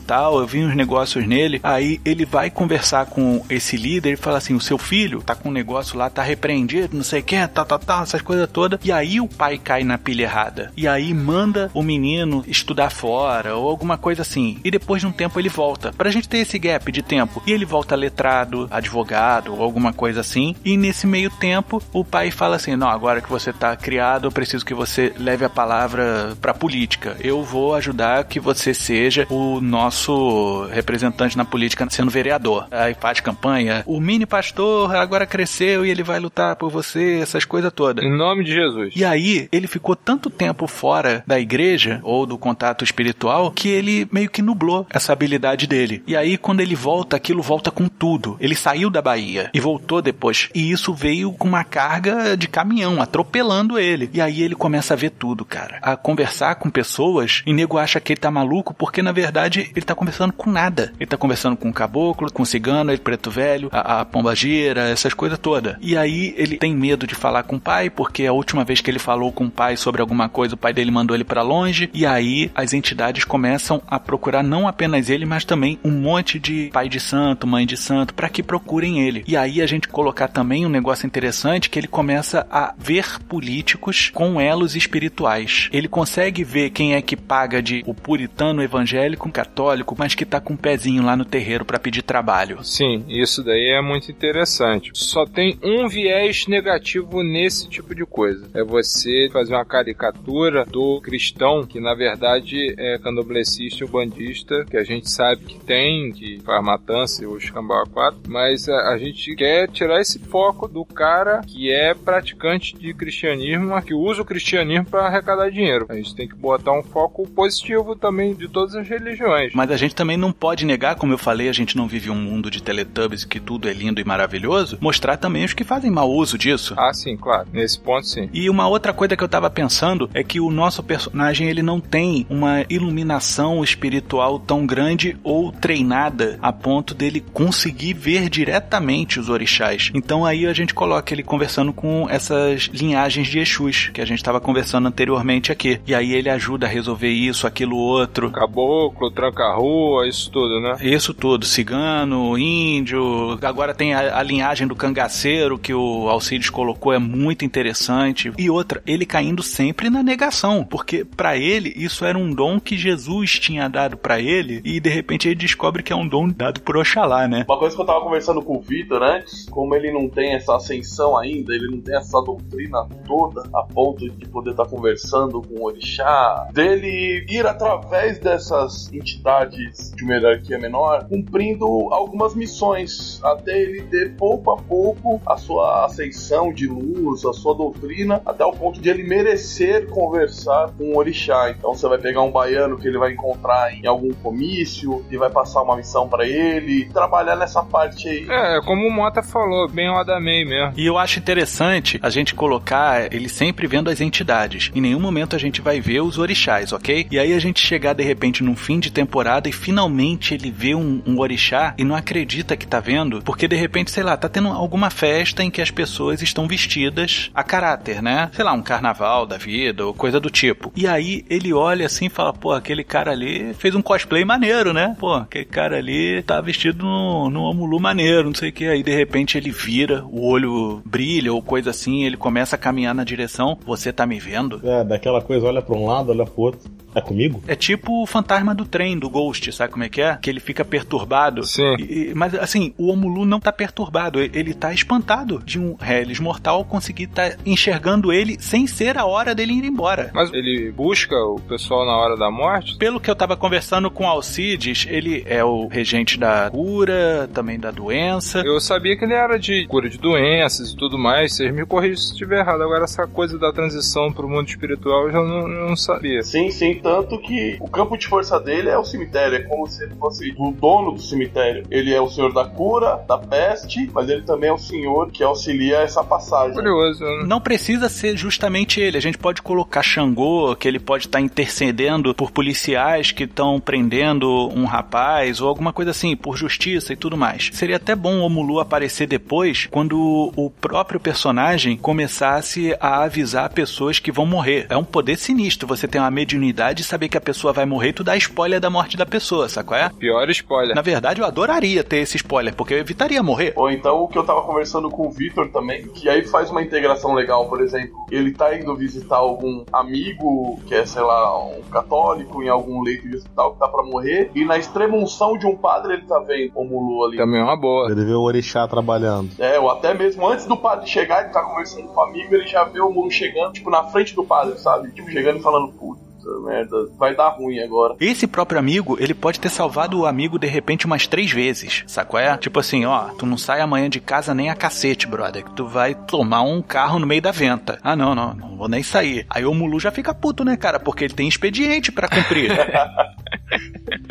tal, 0.00 0.40
eu 0.40 0.46
vi 0.46 0.64
uns 0.64 0.74
negócios 0.74 1.26
nele, 1.26 1.61
aí 1.62 2.00
ele 2.04 2.24
vai 2.24 2.50
conversar 2.50 3.06
com 3.06 3.44
esse 3.48 3.76
líder 3.76 4.12
e 4.12 4.16
fala 4.16 4.38
assim: 4.38 4.54
o 4.54 4.61
seu 4.61 4.78
filho 4.78 5.22
tá 5.22 5.35
com 5.35 5.48
um 5.48 5.52
negócio 5.52 5.98
lá, 5.98 6.11
tá 6.11 6.22
repreendido, 6.22 6.96
não 6.96 7.04
sei 7.04 7.20
o 7.20 7.22
que, 7.22 7.46
tal, 7.48 7.64
tal, 7.64 7.78
tal, 7.78 8.02
essas 8.02 8.22
coisas 8.22 8.48
todas. 8.50 8.80
E 8.85 8.92
aí 8.92 9.20
o 9.20 9.28
pai 9.28 9.59
cai 9.59 9.85
na 9.85 9.98
pilha 9.98 10.24
errada. 10.24 10.72
E 10.76 10.87
aí 10.87 11.12
manda 11.12 11.70
o 11.74 11.83
menino 11.83 12.44
estudar 12.46 12.90
fora 12.90 13.56
ou 13.56 13.68
alguma 13.68 13.96
coisa 13.96 14.22
assim. 14.22 14.59
E 14.64 14.70
depois 14.70 15.00
de 15.00 15.06
um 15.06 15.12
tempo 15.12 15.38
ele 15.38 15.48
volta. 15.48 15.92
Pra 15.92 16.11
gente 16.11 16.28
ter 16.28 16.38
esse 16.38 16.59
gap 16.59 16.90
de 16.90 17.02
tempo. 17.02 17.42
E 17.46 17.52
ele 17.52 17.64
volta 17.64 17.94
letrado, 17.94 18.68
advogado 18.70 19.54
ou 19.54 19.62
alguma 19.62 19.92
coisa 19.92 20.20
assim. 20.20 20.54
E 20.64 20.76
nesse 20.76 21.06
meio 21.06 21.30
tempo 21.30 21.83
o 21.92 22.04
pai 22.04 22.30
fala 22.30 22.56
assim: 22.56 22.76
não, 22.76 22.88
agora 22.88 23.20
que 23.20 23.30
você 23.30 23.52
tá 23.52 23.76
criado, 23.76 24.26
eu 24.26 24.33
preciso 24.33 24.64
que 24.64 24.74
você 24.74 25.12
leve 25.18 25.44
a 25.44 25.50
palavra 25.50 26.37
pra 26.40 26.54
política. 26.54 27.16
Eu 27.20 27.42
vou 27.42 27.74
ajudar 27.74 28.24
que 28.24 28.40
você 28.40 28.74
seja 28.74 29.26
o 29.30 29.60
nosso 29.61 30.66
representante 30.73 31.37
na 31.37 31.44
política 31.44 31.87
sendo 31.90 32.11
vereador. 32.11 32.66
Aí 32.70 32.94
faz 32.94 33.20
campanha. 33.20 33.83
O 33.87 34.01
mini 34.01 34.27
pastor 34.27 34.94
agora 34.94 35.27
cresceu 35.27 35.85
e 35.85 35.90
ele 35.90 36.03
vai 36.03 36.20
lutar 36.20 36.57
por 36.57 36.70
você, 36.70 37.20
essas 37.23 37.44
coisas 37.44 37.73
todas. 37.73 38.05
Em 38.05 38.16
nome 38.16 38.44
de 38.44 38.53
Jesus. 38.53 38.94
E 38.94 39.05
aí, 39.05 39.49
ele 39.51 39.66
ficou 39.66 39.96
tanto 39.96 40.31
tempo 40.31 40.66
fora 40.66 41.25
da 41.27 41.38
igreja 41.38 42.01
ou 42.03 42.27
do 42.27 42.38
contato 42.38 42.85
espiritual 42.85 43.51
que 43.51 43.68
ele 43.68 44.09
meio 44.12 44.31
que 44.31 44.42
nublou 44.42 44.87
essa 44.90 45.12
habilidade 45.12 45.66
dele. 45.66 46.03
E 46.07 46.16
aí, 46.16 46.37
quando 46.37 46.61
ele 46.61 46.75
volta, 46.75 47.16
aquilo 47.16 47.42
volta 47.42 47.70
com 47.70 47.88
tudo. 47.88 48.37
Ele 48.40 48.55
saiu 48.55 48.90
da 48.90 49.03
Bahia 49.03 49.51
e 49.53 49.61
voltou 49.61 50.01
depois. 50.01 50.49
E 50.55 50.70
isso 50.70 50.94
veio 50.94 51.33
com 51.33 51.49
uma 51.49 51.64
carga 51.64 52.37
de 52.37 52.49
caminhão, 52.49 53.01
atropelando 53.01 53.79
ele. 53.79 54.11
E 54.12 54.20
aí 54.20 54.42
ele 54.42 54.55
começa 54.55 54.94
a 54.94 54.96
ver 54.96 55.11
tudo, 55.11 55.44
cara. 55.44 55.79
A 55.83 55.96
conversar 55.96 56.55
com 56.57 56.70
pessoas 56.70 57.42
e 57.46 57.53
nego 57.53 57.79
acha 57.79 58.01
que 58.01 58.12
ele 58.12 58.20
tá 58.20 58.31
maluco 58.31 58.75
porque, 58.75 59.03
na 59.03 59.12
verdade, 59.12 59.49
ele 59.58 59.84
tá 59.84 59.94
conversando 59.94 60.32
com 60.32 60.50
nada. 60.50 60.92
Ele 60.98 61.06
tá 61.06 61.16
conversando 61.16 61.56
com 61.56 61.68
o 61.68 61.72
caboclo, 61.72 62.32
com 62.32 62.42
o 62.42 62.46
cigano, 62.46 62.90
ele 62.90 63.00
preto 63.00 63.30
velho, 63.30 63.68
a, 63.72 64.00
a 64.00 64.04
pomba 64.04 64.34
gira, 64.34 64.88
essas 64.88 65.14
coisas 65.14 65.38
todas. 65.38 65.76
E 65.80 65.96
aí 65.96 66.34
ele 66.36 66.56
tem 66.56 66.74
medo 66.74 67.06
de 67.06 67.14
falar 67.14 67.42
com 67.42 67.56
o 67.56 67.60
pai, 67.60 67.90
porque 67.90 68.26
a 68.26 68.32
última 68.32 68.64
vez 68.64 68.80
que 68.80 68.90
ele 68.90 68.98
falou 68.98 69.32
com 69.32 69.46
o 69.46 69.50
pai 69.50 69.76
sobre 69.76 70.00
alguma 70.00 70.28
coisa, 70.28 70.54
o 70.54 70.58
pai 70.58 70.72
dele 70.72 70.90
mandou 70.90 71.16
ele 71.16 71.24
pra 71.24 71.42
longe. 71.42 71.90
E 71.92 72.06
aí 72.06 72.50
as 72.54 72.72
entidades 72.72 73.24
começam 73.24 73.82
a 73.86 73.98
procurar 73.98 74.42
não 74.42 74.68
apenas 74.68 75.08
ele, 75.08 75.26
mas 75.26 75.44
também 75.44 75.78
um 75.84 75.90
monte 75.90 76.38
de 76.38 76.70
pai 76.72 76.88
de 76.88 77.00
santo, 77.00 77.46
mãe 77.46 77.66
de 77.66 77.76
santo, 77.76 78.14
para 78.14 78.28
que 78.28 78.42
procurem 78.42 79.00
ele. 79.00 79.24
E 79.26 79.36
aí 79.36 79.60
a 79.60 79.66
gente 79.66 79.88
colocar 79.88 80.28
também 80.28 80.66
um 80.66 80.70
negócio 80.70 81.06
interessante 81.06 81.70
que 81.70 81.78
ele 81.78 81.88
começa 81.88 82.46
a 82.50 82.74
ver 82.78 83.20
políticos 83.28 84.10
com 84.12 84.40
elos 84.40 84.76
espirituais. 84.76 85.68
Ele 85.72 85.88
consegue 85.88 86.44
ver 86.44 86.70
quem 86.70 86.94
é 86.94 87.02
que 87.02 87.16
paga 87.16 87.62
de 87.62 87.82
o 87.86 87.94
puritano 87.94 88.62
evangélico, 88.62 89.28
católico, 89.30 89.94
mas 89.98 90.14
que 90.14 90.24
tá 90.24 90.40
com 90.40 90.54
um 90.54 90.56
pezinho 90.56 91.04
lá 91.04 91.16
no 91.16 91.24
terreiro 91.24 91.64
para 91.64 91.78
pedir 91.78 92.02
trabalho. 92.02 92.62
Sim, 92.64 93.04
isso 93.08 93.42
daí 93.42 93.70
é 93.70 93.80
muito 93.80 94.10
interessante. 94.10 94.90
Só 94.94 95.24
tem 95.24 95.58
um 95.62 95.88
viés 95.88 96.46
negativo 96.46 97.22
nesse 97.22 97.68
tipo 97.68 97.94
de 97.94 98.04
coisa. 98.04 98.48
É 98.54 98.62
você 98.62 99.28
fazer 99.32 99.54
uma 99.54 99.64
caricatura 99.64 100.64
do 100.64 101.00
cristão, 101.00 101.64
que 101.66 101.80
na 101.80 101.94
verdade 101.94 102.74
é 102.78 102.98
candomblessista 102.98 103.84
ou 103.84 103.90
bandista, 103.90 104.64
que 104.64 104.76
a 104.76 104.84
gente 104.84 105.10
sabe 105.10 105.44
que 105.44 105.58
tem, 105.60 106.12
que 106.12 106.40
faz 106.44 106.64
matança 106.64 107.26
ou 107.26 107.36
escambau 107.36 107.86
4, 107.88 108.20
mas 108.28 108.68
a, 108.68 108.92
a 108.92 108.98
gente 108.98 109.34
quer 109.34 109.68
tirar 109.68 110.00
esse 110.00 110.18
foco 110.18 110.68
do 110.68 110.84
cara 110.84 111.40
que 111.46 111.72
é 111.72 111.94
praticante 111.94 112.76
de 112.76 112.92
cristianismo, 112.94 113.68
mas 113.68 113.84
que 113.84 113.94
usa 113.94 114.22
o 114.22 114.24
cristianismo 114.24 114.86
para 114.86 115.06
arrecadar 115.06 115.50
dinheiro. 115.50 115.86
A 115.88 115.94
gente 115.94 116.14
tem 116.14 116.28
que 116.28 116.34
botar 116.34 116.72
um 116.72 116.82
foco 116.82 117.28
positivo 117.28 117.96
também 117.96 118.34
de 118.34 118.48
todas 118.48 118.74
as 118.74 118.88
religiões. 118.88 119.19
Mas 119.54 119.70
a 119.70 119.76
gente 119.76 119.94
também 119.94 120.16
não 120.16 120.33
pode 120.33 120.64
negar, 120.64 120.96
como 120.96 121.12
eu 121.12 121.18
falei, 121.18 121.48
a 121.48 121.52
gente 121.52 121.76
não 121.76 121.87
vive 121.87 122.11
um 122.11 122.14
mundo 122.14 122.50
de 122.50 122.62
Teletubbies 122.62 123.24
que 123.24 123.40
tudo 123.40 123.68
é 123.68 123.72
lindo 123.72 124.00
e 124.00 124.04
maravilhoso, 124.04 124.78
mostrar 124.80 125.16
também 125.16 125.44
os 125.44 125.52
que 125.52 125.64
fazem 125.64 125.90
mau 125.90 126.11
uso 126.11 126.38
disso. 126.38 126.74
Ah, 126.76 126.92
sim, 126.92 127.16
claro. 127.16 127.48
Nesse 127.52 127.78
ponto, 127.78 128.06
sim. 128.06 128.28
E 128.33 128.48
uma 128.48 128.68
outra 128.68 128.92
coisa 128.92 129.16
que 129.16 129.22
eu 129.22 129.28
tava 129.28 129.50
pensando 129.50 130.09
é 130.14 130.22
que 130.22 130.40
o 130.40 130.50
nosso 130.50 130.83
personagem 130.83 131.48
ele 131.48 131.62
não 131.62 131.80
tem 131.80 132.26
uma 132.28 132.64
iluminação 132.68 133.62
espiritual 133.62 134.38
tão 134.38 134.66
grande 134.66 135.16
ou 135.22 135.52
treinada 135.52 136.38
a 136.40 136.52
ponto 136.52 136.94
dele 136.94 137.20
conseguir 137.33 137.94
ver 137.94 138.28
diretamente 138.28 139.18
os 139.18 139.28
orixás. 139.28 139.90
Então 139.94 140.24
aí 140.24 140.46
a 140.46 140.52
gente 140.52 140.74
coloca 140.74 141.12
ele 141.12 141.22
conversando 141.22 141.72
com 141.72 142.06
essas 142.09 142.70
linhagens 142.72 143.28
de 143.28 143.38
Exus 143.38 143.90
que 143.92 144.00
a 144.00 144.04
gente 144.04 144.22
tava 144.22 144.40
conversando 144.40 144.88
anteriormente 144.88 145.52
aqui. 145.52 145.80
E 145.87 145.94
aí 145.94 146.12
ele 146.12 146.28
ajuda 146.28 146.66
a 146.66 146.68
resolver 146.68 147.09
isso, 147.11 147.46
aquilo 147.46 147.76
outro. 147.76 148.30
Caboclo, 148.30 149.10
tranca-rua, 149.11 150.07
isso 150.09 150.31
tudo, 150.31 150.61
né? 150.61 150.77
Isso 150.81 151.12
tudo, 151.14 151.44
cigano, 151.44 152.38
índio. 152.38 153.38
Agora 153.42 153.75
tem 153.75 153.94
a, 153.94 154.18
a 154.18 154.23
linhagem 154.23 154.66
do 154.66 154.77
cangaceiro 154.77 155.59
que 155.59 155.75
o 155.75 156.09
Alcides 156.09 156.51
colocou, 156.51 156.92
é 156.92 156.99
muito 156.99 157.44
interessante. 157.44 158.33
E 158.38 158.51
outra, 158.51 158.83
ele 158.87 159.07
caindo 159.07 159.42
sempre 159.42 159.90
na 159.90 160.03
negação, 160.03 160.64
porque 160.64 161.05
para 161.05 161.37
ele 161.37 161.73
isso 161.77 162.05
era 162.05 162.18
um 162.18 162.33
dom 162.33 162.61
que 162.61 162.77
Jesus 162.77 163.38
tinha 163.38 163.68
dado 163.68 163.96
para 163.96 164.20
ele 164.20 164.61
e 164.64 164.81
de 164.81 164.90
repente 164.90 165.29
ele 165.29 165.35
descobre 165.35 165.83
que 165.83 165.92
é 165.92 165.96
um 165.96 166.07
dom 166.07 166.29
dado 166.29 166.61
por 166.61 166.77
Oxalá, 166.77 167.27
né? 167.27 167.44
Uma 167.48 167.58
coisa 167.58 167.75
que 167.75 167.83
eu 167.83 167.87
tava 167.87 168.00
conversando 168.00 168.42
com 168.42 168.56
o 168.56 168.61
Vitor 168.61 169.02
antes, 169.02 169.48
como 169.48 169.75
ele 169.75 169.92
não 169.92 170.08
tem 170.08 170.35
essa 170.35 170.56
ascensão 170.56 171.17
ainda, 171.17 171.54
ele 171.54 171.69
não 171.69 171.81
tem 171.81 171.96
essa 171.96 172.21
doutrina 172.21 172.87
toda 173.06 173.48
a 173.52 173.63
ponto 173.63 174.08
de 174.08 174.29
poder 174.29 174.50
estar 174.50 174.65
tá 174.65 174.71
conversando 174.71 175.42
com 175.42 175.61
o 175.61 175.65
orixá, 175.65 176.48
dele 176.52 177.25
ir 177.29 177.46
através 177.46 178.19
dessas 178.19 178.92
entidades 179.01 179.92
de 179.96 180.05
uma 180.05 180.15
hierarquia 180.15 180.59
menor, 180.59 181.07
cumprindo 181.09 181.67
algumas 181.90 182.35
missões, 182.35 183.21
até 183.25 183.59
ele 183.59 183.83
ter 183.83 184.15
pouco 184.17 184.53
a 184.53 184.57
pouco 184.57 185.21
a 185.27 185.37
sua 185.37 185.87
ascensão 185.87 186.53
de 186.53 186.67
luz, 186.67 187.25
a 187.25 187.33
sua 187.33 187.55
doutrina, 187.55 188.23
até 188.25 188.44
o 188.44 188.53
ponto 188.53 188.81
de 188.81 188.88
ele 188.88 189.03
merecer 189.03 189.88
conversar 189.88 190.71
com 190.77 190.92
o 190.92 190.98
orixá. 190.98 191.51
Então 191.51 191.75
você 191.75 191.88
vai 191.88 191.98
pegar 191.98 192.23
um 192.23 192.31
baiano 192.31 192.79
que 192.79 192.87
ele 192.87 192.98
vai 192.98 193.13
encontrar 193.13 193.75
em 193.75 193.87
algum 193.87 194.13
comício 194.15 195.05
e 195.11 195.17
vai 195.17 195.31
passar 195.31 195.63
uma 195.63 195.77
missão 195.77 196.09
para 196.09 196.27
ele, 196.27 196.87
trabalhar 196.87 197.37
nessa 197.37 197.63
parte 197.63 198.09
aí. 198.09 198.27
É, 198.29 198.61
como 198.63 198.87
o 198.87 198.90
Mota 198.90 199.23
falou, 199.23 199.69
bem 199.69 199.88
o 199.88 199.94
Adamei 199.94 200.44
mesmo. 200.44 200.75
E 200.77 200.87
eu 200.87 200.98
acho 200.98 201.19
interessante 201.19 201.98
a 202.03 202.11
gente 202.11 202.35
colocar 202.35 203.13
ele 203.13 203.29
sempre 203.29 203.67
vendo 203.67 203.88
as 203.88 204.01
entidades. 204.01 204.71
Em 204.75 204.81
nenhum 204.81 205.01
momento 205.01 205.35
a 205.35 205.38
gente 205.38 205.61
vai 205.61 205.81
ver 205.81 206.01
os 206.01 206.19
orixás, 206.19 206.73
ok? 206.73 207.07
E 207.11 207.19
aí 207.19 207.33
a 207.33 207.38
gente 207.38 207.65
chegar 207.65 207.94
de 207.94 208.03
repente 208.03 208.42
num 208.42 208.57
fim 208.57 208.79
de 208.79 208.89
temporada 208.90 209.48
e 209.48 209.52
finalmente 209.52 210.34
ele 210.34 210.50
vê 210.50 210.74
um, 210.74 211.02
um 211.06 211.18
orixá 211.18 211.74
e 211.78 211.84
não 211.84 211.94
acredita 211.94 212.56
que 212.56 212.66
tá 212.66 212.80
vendo, 212.80 213.22
porque 213.22 213.48
de 213.48 213.56
repente, 213.56 213.90
sei 213.90 214.02
lá, 214.02 214.16
tá 214.16 214.28
tendo 214.28 214.48
alguma 214.48 214.90
festa 214.90 215.42
em 215.42 215.50
que 215.50 215.62
as 215.62 215.70
pessoas 215.70 216.22
estão 216.22 216.46
vestidas 216.46 217.30
a 217.34 217.42
caráter, 217.42 218.02
né? 218.02 218.30
Sei 218.32 218.44
lá, 218.44 218.52
um 218.52 218.62
carnaval 218.62 219.26
da 219.26 219.36
vida 219.36 219.86
ou 219.86 219.94
coisa 219.94 220.20
do 220.20 220.30
tipo. 220.30 220.72
E 220.76 220.86
aí 220.86 221.24
ele 221.28 221.52
olha 221.52 221.86
assim 221.86 222.06
e 222.06 222.10
fala, 222.10 222.32
pô, 222.32 222.52
aquele 222.52 222.84
cara 222.84 223.12
ali 223.12 223.54
fez 223.54 223.74
um 223.74 223.82
cosplay 223.82 224.24
maneiro, 224.24 224.72
né? 224.72 224.96
Pô, 224.98 225.14
aquele 225.14 225.44
cara 225.44 225.76
ali 225.76 226.22
tá 226.22 226.40
vestido 226.40 226.84
no 226.84 227.42
Omulu 227.42 227.80
maneiro, 227.80 228.28
não 228.28 228.34
sei 228.34 228.50
o 228.50 228.52
que. 228.52 228.66
Aí 228.66 228.82
de 228.82 228.94
repente 228.94 229.36
ele 229.38 229.50
vira, 229.50 230.04
o 230.04 230.26
olho 230.26 230.82
brilha 230.84 231.32
ou 231.32 231.42
coisa 231.42 231.70
assim, 231.70 232.04
ele 232.04 232.16
começa 232.16 232.56
a 232.56 232.58
caminhar 232.58 232.94
na 232.94 233.04
direção, 233.04 233.58
você 233.64 233.92
tá 233.92 234.06
me 234.06 234.18
vendo? 234.18 234.60
É, 234.64 234.84
daquela 234.84 235.20
coisa, 235.20 235.46
olha 235.46 235.62
pra 235.62 235.76
um 235.76 235.86
lado, 235.86 236.10
olha 236.10 236.24
pro 236.24 236.42
outro. 236.42 236.70
É 236.94 237.00
comigo? 237.00 237.42
É 237.46 237.54
tipo 237.54 238.02
o 238.02 238.06
fantasma 238.06 238.54
do 238.54 238.64
trem, 238.64 238.98
do 238.98 239.08
Ghost, 239.08 239.52
sabe 239.52 239.72
como 239.72 239.84
é 239.84 239.88
que 239.88 240.00
é? 240.00 240.18
Que 240.20 240.30
ele 240.30 240.40
fica 240.40 240.64
perturbado. 240.64 241.44
Sim. 241.44 241.74
E, 241.78 242.12
mas 242.14 242.34
assim, 242.34 242.74
o 242.76 242.90
Omulu 242.90 243.24
não 243.24 243.40
tá 243.40 243.52
perturbado, 243.52 244.20
ele 244.20 244.54
tá 244.54 244.72
espantado 244.72 245.40
de 245.44 245.58
um 245.58 245.76
Hellis 245.80 246.20
mortal 246.20 246.64
conseguir 246.64 247.06
tá 247.08 247.32
enxergando 247.44 248.12
ele 248.12 248.36
sem 248.40 248.66
ser 248.66 248.98
a 248.98 249.04
hora 249.04 249.34
dele 249.34 249.54
ir 249.54 249.64
embora. 249.64 250.10
Mas 250.14 250.32
ele 250.32 250.70
busca 250.72 251.16
o 251.16 251.40
pessoal 251.40 251.84
na 251.86 251.96
hora 251.96 252.16
da 252.16 252.30
morte? 252.30 252.76
Pelo 252.78 253.00
que 253.00 253.10
eu 253.10 253.16
tava 253.16 253.36
conversando 253.36 253.90
com 253.90 254.06
Alcides, 254.06 254.86
ele 254.88 255.22
é 255.26 255.44
o 255.44 255.66
regente 255.66 256.18
da 256.18 256.50
cura, 256.50 257.28
também 257.32 257.58
da 257.58 257.70
doença. 257.70 258.40
Eu 258.40 258.60
sabia 258.60 258.96
que 258.96 259.04
ele 259.04 259.14
era 259.14 259.38
de 259.38 259.66
cura 259.66 259.88
de 259.88 259.98
doenças 259.98 260.70
e 260.70 260.76
tudo 260.76 260.98
mais. 260.98 261.34
Vocês 261.34 261.54
me 261.54 261.64
corrigem 261.64 261.96
se 261.96 262.12
estiver 262.12 262.40
errado. 262.40 262.62
Agora, 262.62 262.84
essa 262.84 263.06
coisa 263.06 263.38
da 263.38 263.52
transição 263.52 264.12
pro 264.12 264.28
mundo 264.28 264.48
espiritual 264.48 265.06
eu 265.06 265.12
já 265.12 265.22
não, 265.22 265.48
não 265.48 265.76
sabia. 265.76 266.22
Sim, 266.22 266.50
sim. 266.50 266.79
Tanto 266.83 267.18
que 267.18 267.56
o 267.60 267.68
campo 267.68 267.96
de 267.96 268.06
força 268.06 268.38
dele 268.38 268.68
é 268.68 268.78
o 268.78 268.85
cemitério. 268.85 269.37
É 269.37 269.42
como 269.42 269.66
se 269.66 269.83
ele 269.83 269.94
fosse 269.94 270.35
o 270.37 270.50
dono 270.52 270.92
do 270.92 271.00
cemitério. 271.00 271.64
Ele 271.70 271.92
é 271.92 272.00
o 272.00 272.08
senhor 272.08 272.33
da 272.33 272.44
cura, 272.44 273.02
da 273.06 273.18
peste, 273.18 273.90
mas 273.92 274.08
ele 274.08 274.22
também 274.22 274.50
é 274.50 274.52
o 274.52 274.58
senhor 274.58 275.10
que 275.10 275.22
auxilia 275.22 275.78
essa 275.78 276.02
passagem. 276.02 276.54
Curioso. 276.54 277.04
Né? 277.04 277.24
Não 277.26 277.40
precisa 277.40 277.88
ser 277.88 278.16
justamente 278.16 278.81
ele. 278.81 278.96
A 278.96 279.02
gente 279.02 279.18
pode 279.18 279.42
colocar 279.42 279.83
Xangô, 279.83 280.54
que 280.56 280.66
ele 280.66 280.78
pode 280.78 281.06
estar 281.06 281.18
tá 281.18 281.24
intercedendo 281.24 282.14
por 282.14 282.31
policiais 282.31 283.12
que 283.12 283.24
estão 283.24 283.60
prendendo 283.60 284.48
um 284.48 284.64
rapaz 284.64 285.40
ou 285.40 285.48
alguma 285.48 285.72
coisa 285.72 285.90
assim, 285.90 286.16
por 286.16 286.37
justiça 286.37 286.92
e 286.92 286.96
tudo 286.96 287.16
mais. 287.16 287.50
Seria 287.52 287.76
até 287.76 287.94
bom 287.94 288.20
o 288.20 288.22
Omulu 288.22 288.60
aparecer 288.60 289.06
depois, 289.06 289.66
quando 289.70 290.33
o 290.37 290.50
próprio 290.50 291.00
personagem 291.00 291.76
começasse 291.76 292.76
a 292.81 293.04
avisar 293.04 293.50
pessoas 293.50 293.98
que 293.98 294.12
vão 294.12 294.26
morrer. 294.26 294.66
É 294.68 294.76
um 294.76 294.85
poder 294.85 295.16
sinistro. 295.16 295.66
Você 295.66 295.87
tem 295.87 296.00
uma 296.00 296.10
mediunidade 296.10 296.69
e 296.79 296.85
saber 296.85 297.08
que 297.08 297.18
a 297.18 297.21
pessoa 297.21 297.52
vai 297.52 297.66
morrer 297.66 297.88
e 297.88 297.92
tu 297.92 298.04
dá 298.04 298.16
spoiler 298.16 298.60
da 298.60 298.71
morte 298.71 298.96
da 298.96 299.04
pessoa, 299.04 299.48
qual 299.64 299.81
é? 299.81 299.88
Pior 299.90 300.29
spoiler. 300.31 300.75
Na 300.75 300.83
verdade, 300.83 301.21
eu 301.21 301.27
adoraria 301.27 301.83
ter 301.83 301.98
esse 301.98 302.16
spoiler, 302.16 302.54
porque 302.54 302.75
eu 302.75 302.79
evitaria 302.79 303.23
morrer. 303.23 303.52
Ou 303.56 303.71
então 303.71 304.02
o 304.02 304.08
que 304.08 304.16
eu 304.16 304.25
tava 304.25 304.42
conversando 304.42 304.88
com 304.88 305.08
o 305.08 305.10
Victor 305.10 305.48
também, 305.48 305.87
que 305.88 306.08
aí 306.08 306.25
faz 306.25 306.50
uma 306.50 306.62
integração 306.62 307.12
legal, 307.12 307.48
por 307.48 307.60
exemplo, 307.60 307.94
ele 308.10 308.33
tá 308.33 308.56
indo 308.56 308.75
visitar 308.77 309.16
algum 309.16 309.64
amigo 309.73 310.60
que 310.66 310.75
é, 310.75 310.85
sei 310.87 311.02
lá, 311.02 311.46
um 311.46 311.62
católico 311.71 312.42
em 312.42 312.48
algum 312.48 312.83
leito 312.83 313.08
de 313.08 313.16
hospital 313.16 313.52
que 313.52 313.58
tá 313.58 313.68
pra 313.68 313.83
morrer, 313.83 314.31
e 314.35 314.44
na 314.44 314.58
extrema 314.58 314.96
unção 314.96 315.37
de 315.37 315.46
um 315.46 315.56
padre 315.56 315.94
ele 315.94 316.02
tá 316.02 316.18
vendo 316.21 316.52
o 316.54 316.64
Mulu 316.64 317.04
ali. 317.04 317.16
Também 317.16 317.40
é 317.40 317.44
uma 317.44 317.56
boa. 317.56 317.90
Ele 317.90 318.04
vê 318.04 318.12
o 318.12 318.21
orixá 318.21 318.66
trabalhando. 318.68 319.31
É, 319.38 319.58
ou 319.58 319.71
até 319.71 319.94
mesmo 319.94 320.27
antes 320.27 320.46
do 320.46 320.56
padre 320.56 320.87
chegar, 320.88 321.25
ele 321.25 321.33
tá 321.33 321.42
conversando 321.42 321.88
com 321.88 322.00
o 322.00 322.04
amigo, 322.04 322.35
ele 322.35 322.46
já 322.46 322.64
vê 322.64 322.81
o 322.81 322.90
Mulu 322.90 323.10
chegando, 323.10 323.52
tipo, 323.52 323.71
na 323.71 323.85
frente 323.85 324.14
do 324.14 324.25
padre, 324.25 324.58
sabe? 324.58 324.90
Tipo, 324.92 325.10
chegando 325.10 325.38
e 325.38 325.42
falando, 325.42 325.73
puta 325.73 326.10
merda, 326.44 326.88
vai 326.98 327.14
dar 327.14 327.29
ruim 327.31 327.60
agora. 327.60 327.96
Esse 328.00 328.27
próprio 328.27 328.58
amigo, 328.58 328.96
ele 329.00 329.14
pode 329.14 329.40
ter 329.40 329.48
salvado 329.48 330.00
o 330.00 330.06
amigo 330.06 330.38
de 330.38 330.46
repente 330.46 330.87
umas 330.87 331.06
três 331.06 331.31
vezes, 331.31 331.85
qual 332.08 332.23
é? 332.23 332.37
Tipo 332.37 332.60
assim, 332.60 332.85
ó, 332.85 333.08
tu 333.10 333.27
não 333.27 333.37
sai 333.37 333.60
amanhã 333.60 333.88
de 333.88 334.00
casa 334.00 334.35
nem 334.35 334.50
a 334.50 334.54
cacete, 334.54 335.06
brother, 335.06 335.44
que 335.44 335.52
tu 335.52 335.66
vai 335.66 335.94
tomar 335.94 336.42
um 336.42 336.62
carro 336.62 336.98
no 336.98 337.06
meio 337.06 337.23
da 337.23 337.31
venta. 337.31 337.79
Ah, 337.83 337.94
não, 337.94 338.14
não, 338.14 338.35
não 338.35 338.56
vou 338.56 338.68
nem 338.68 338.83
sair. 338.83 339.27
Aí 339.29 339.44
o 339.44 339.54
Mulu 339.54 339.79
já 339.79 339.90
fica 339.90 340.14
puto, 340.14 340.44
né, 340.44 340.56
cara? 340.56 340.81
Porque 340.81 341.04
ele 341.04 341.14
tem 341.14 341.29
expediente 341.29 341.92
para 341.92 342.08
cumprir. 342.08 342.50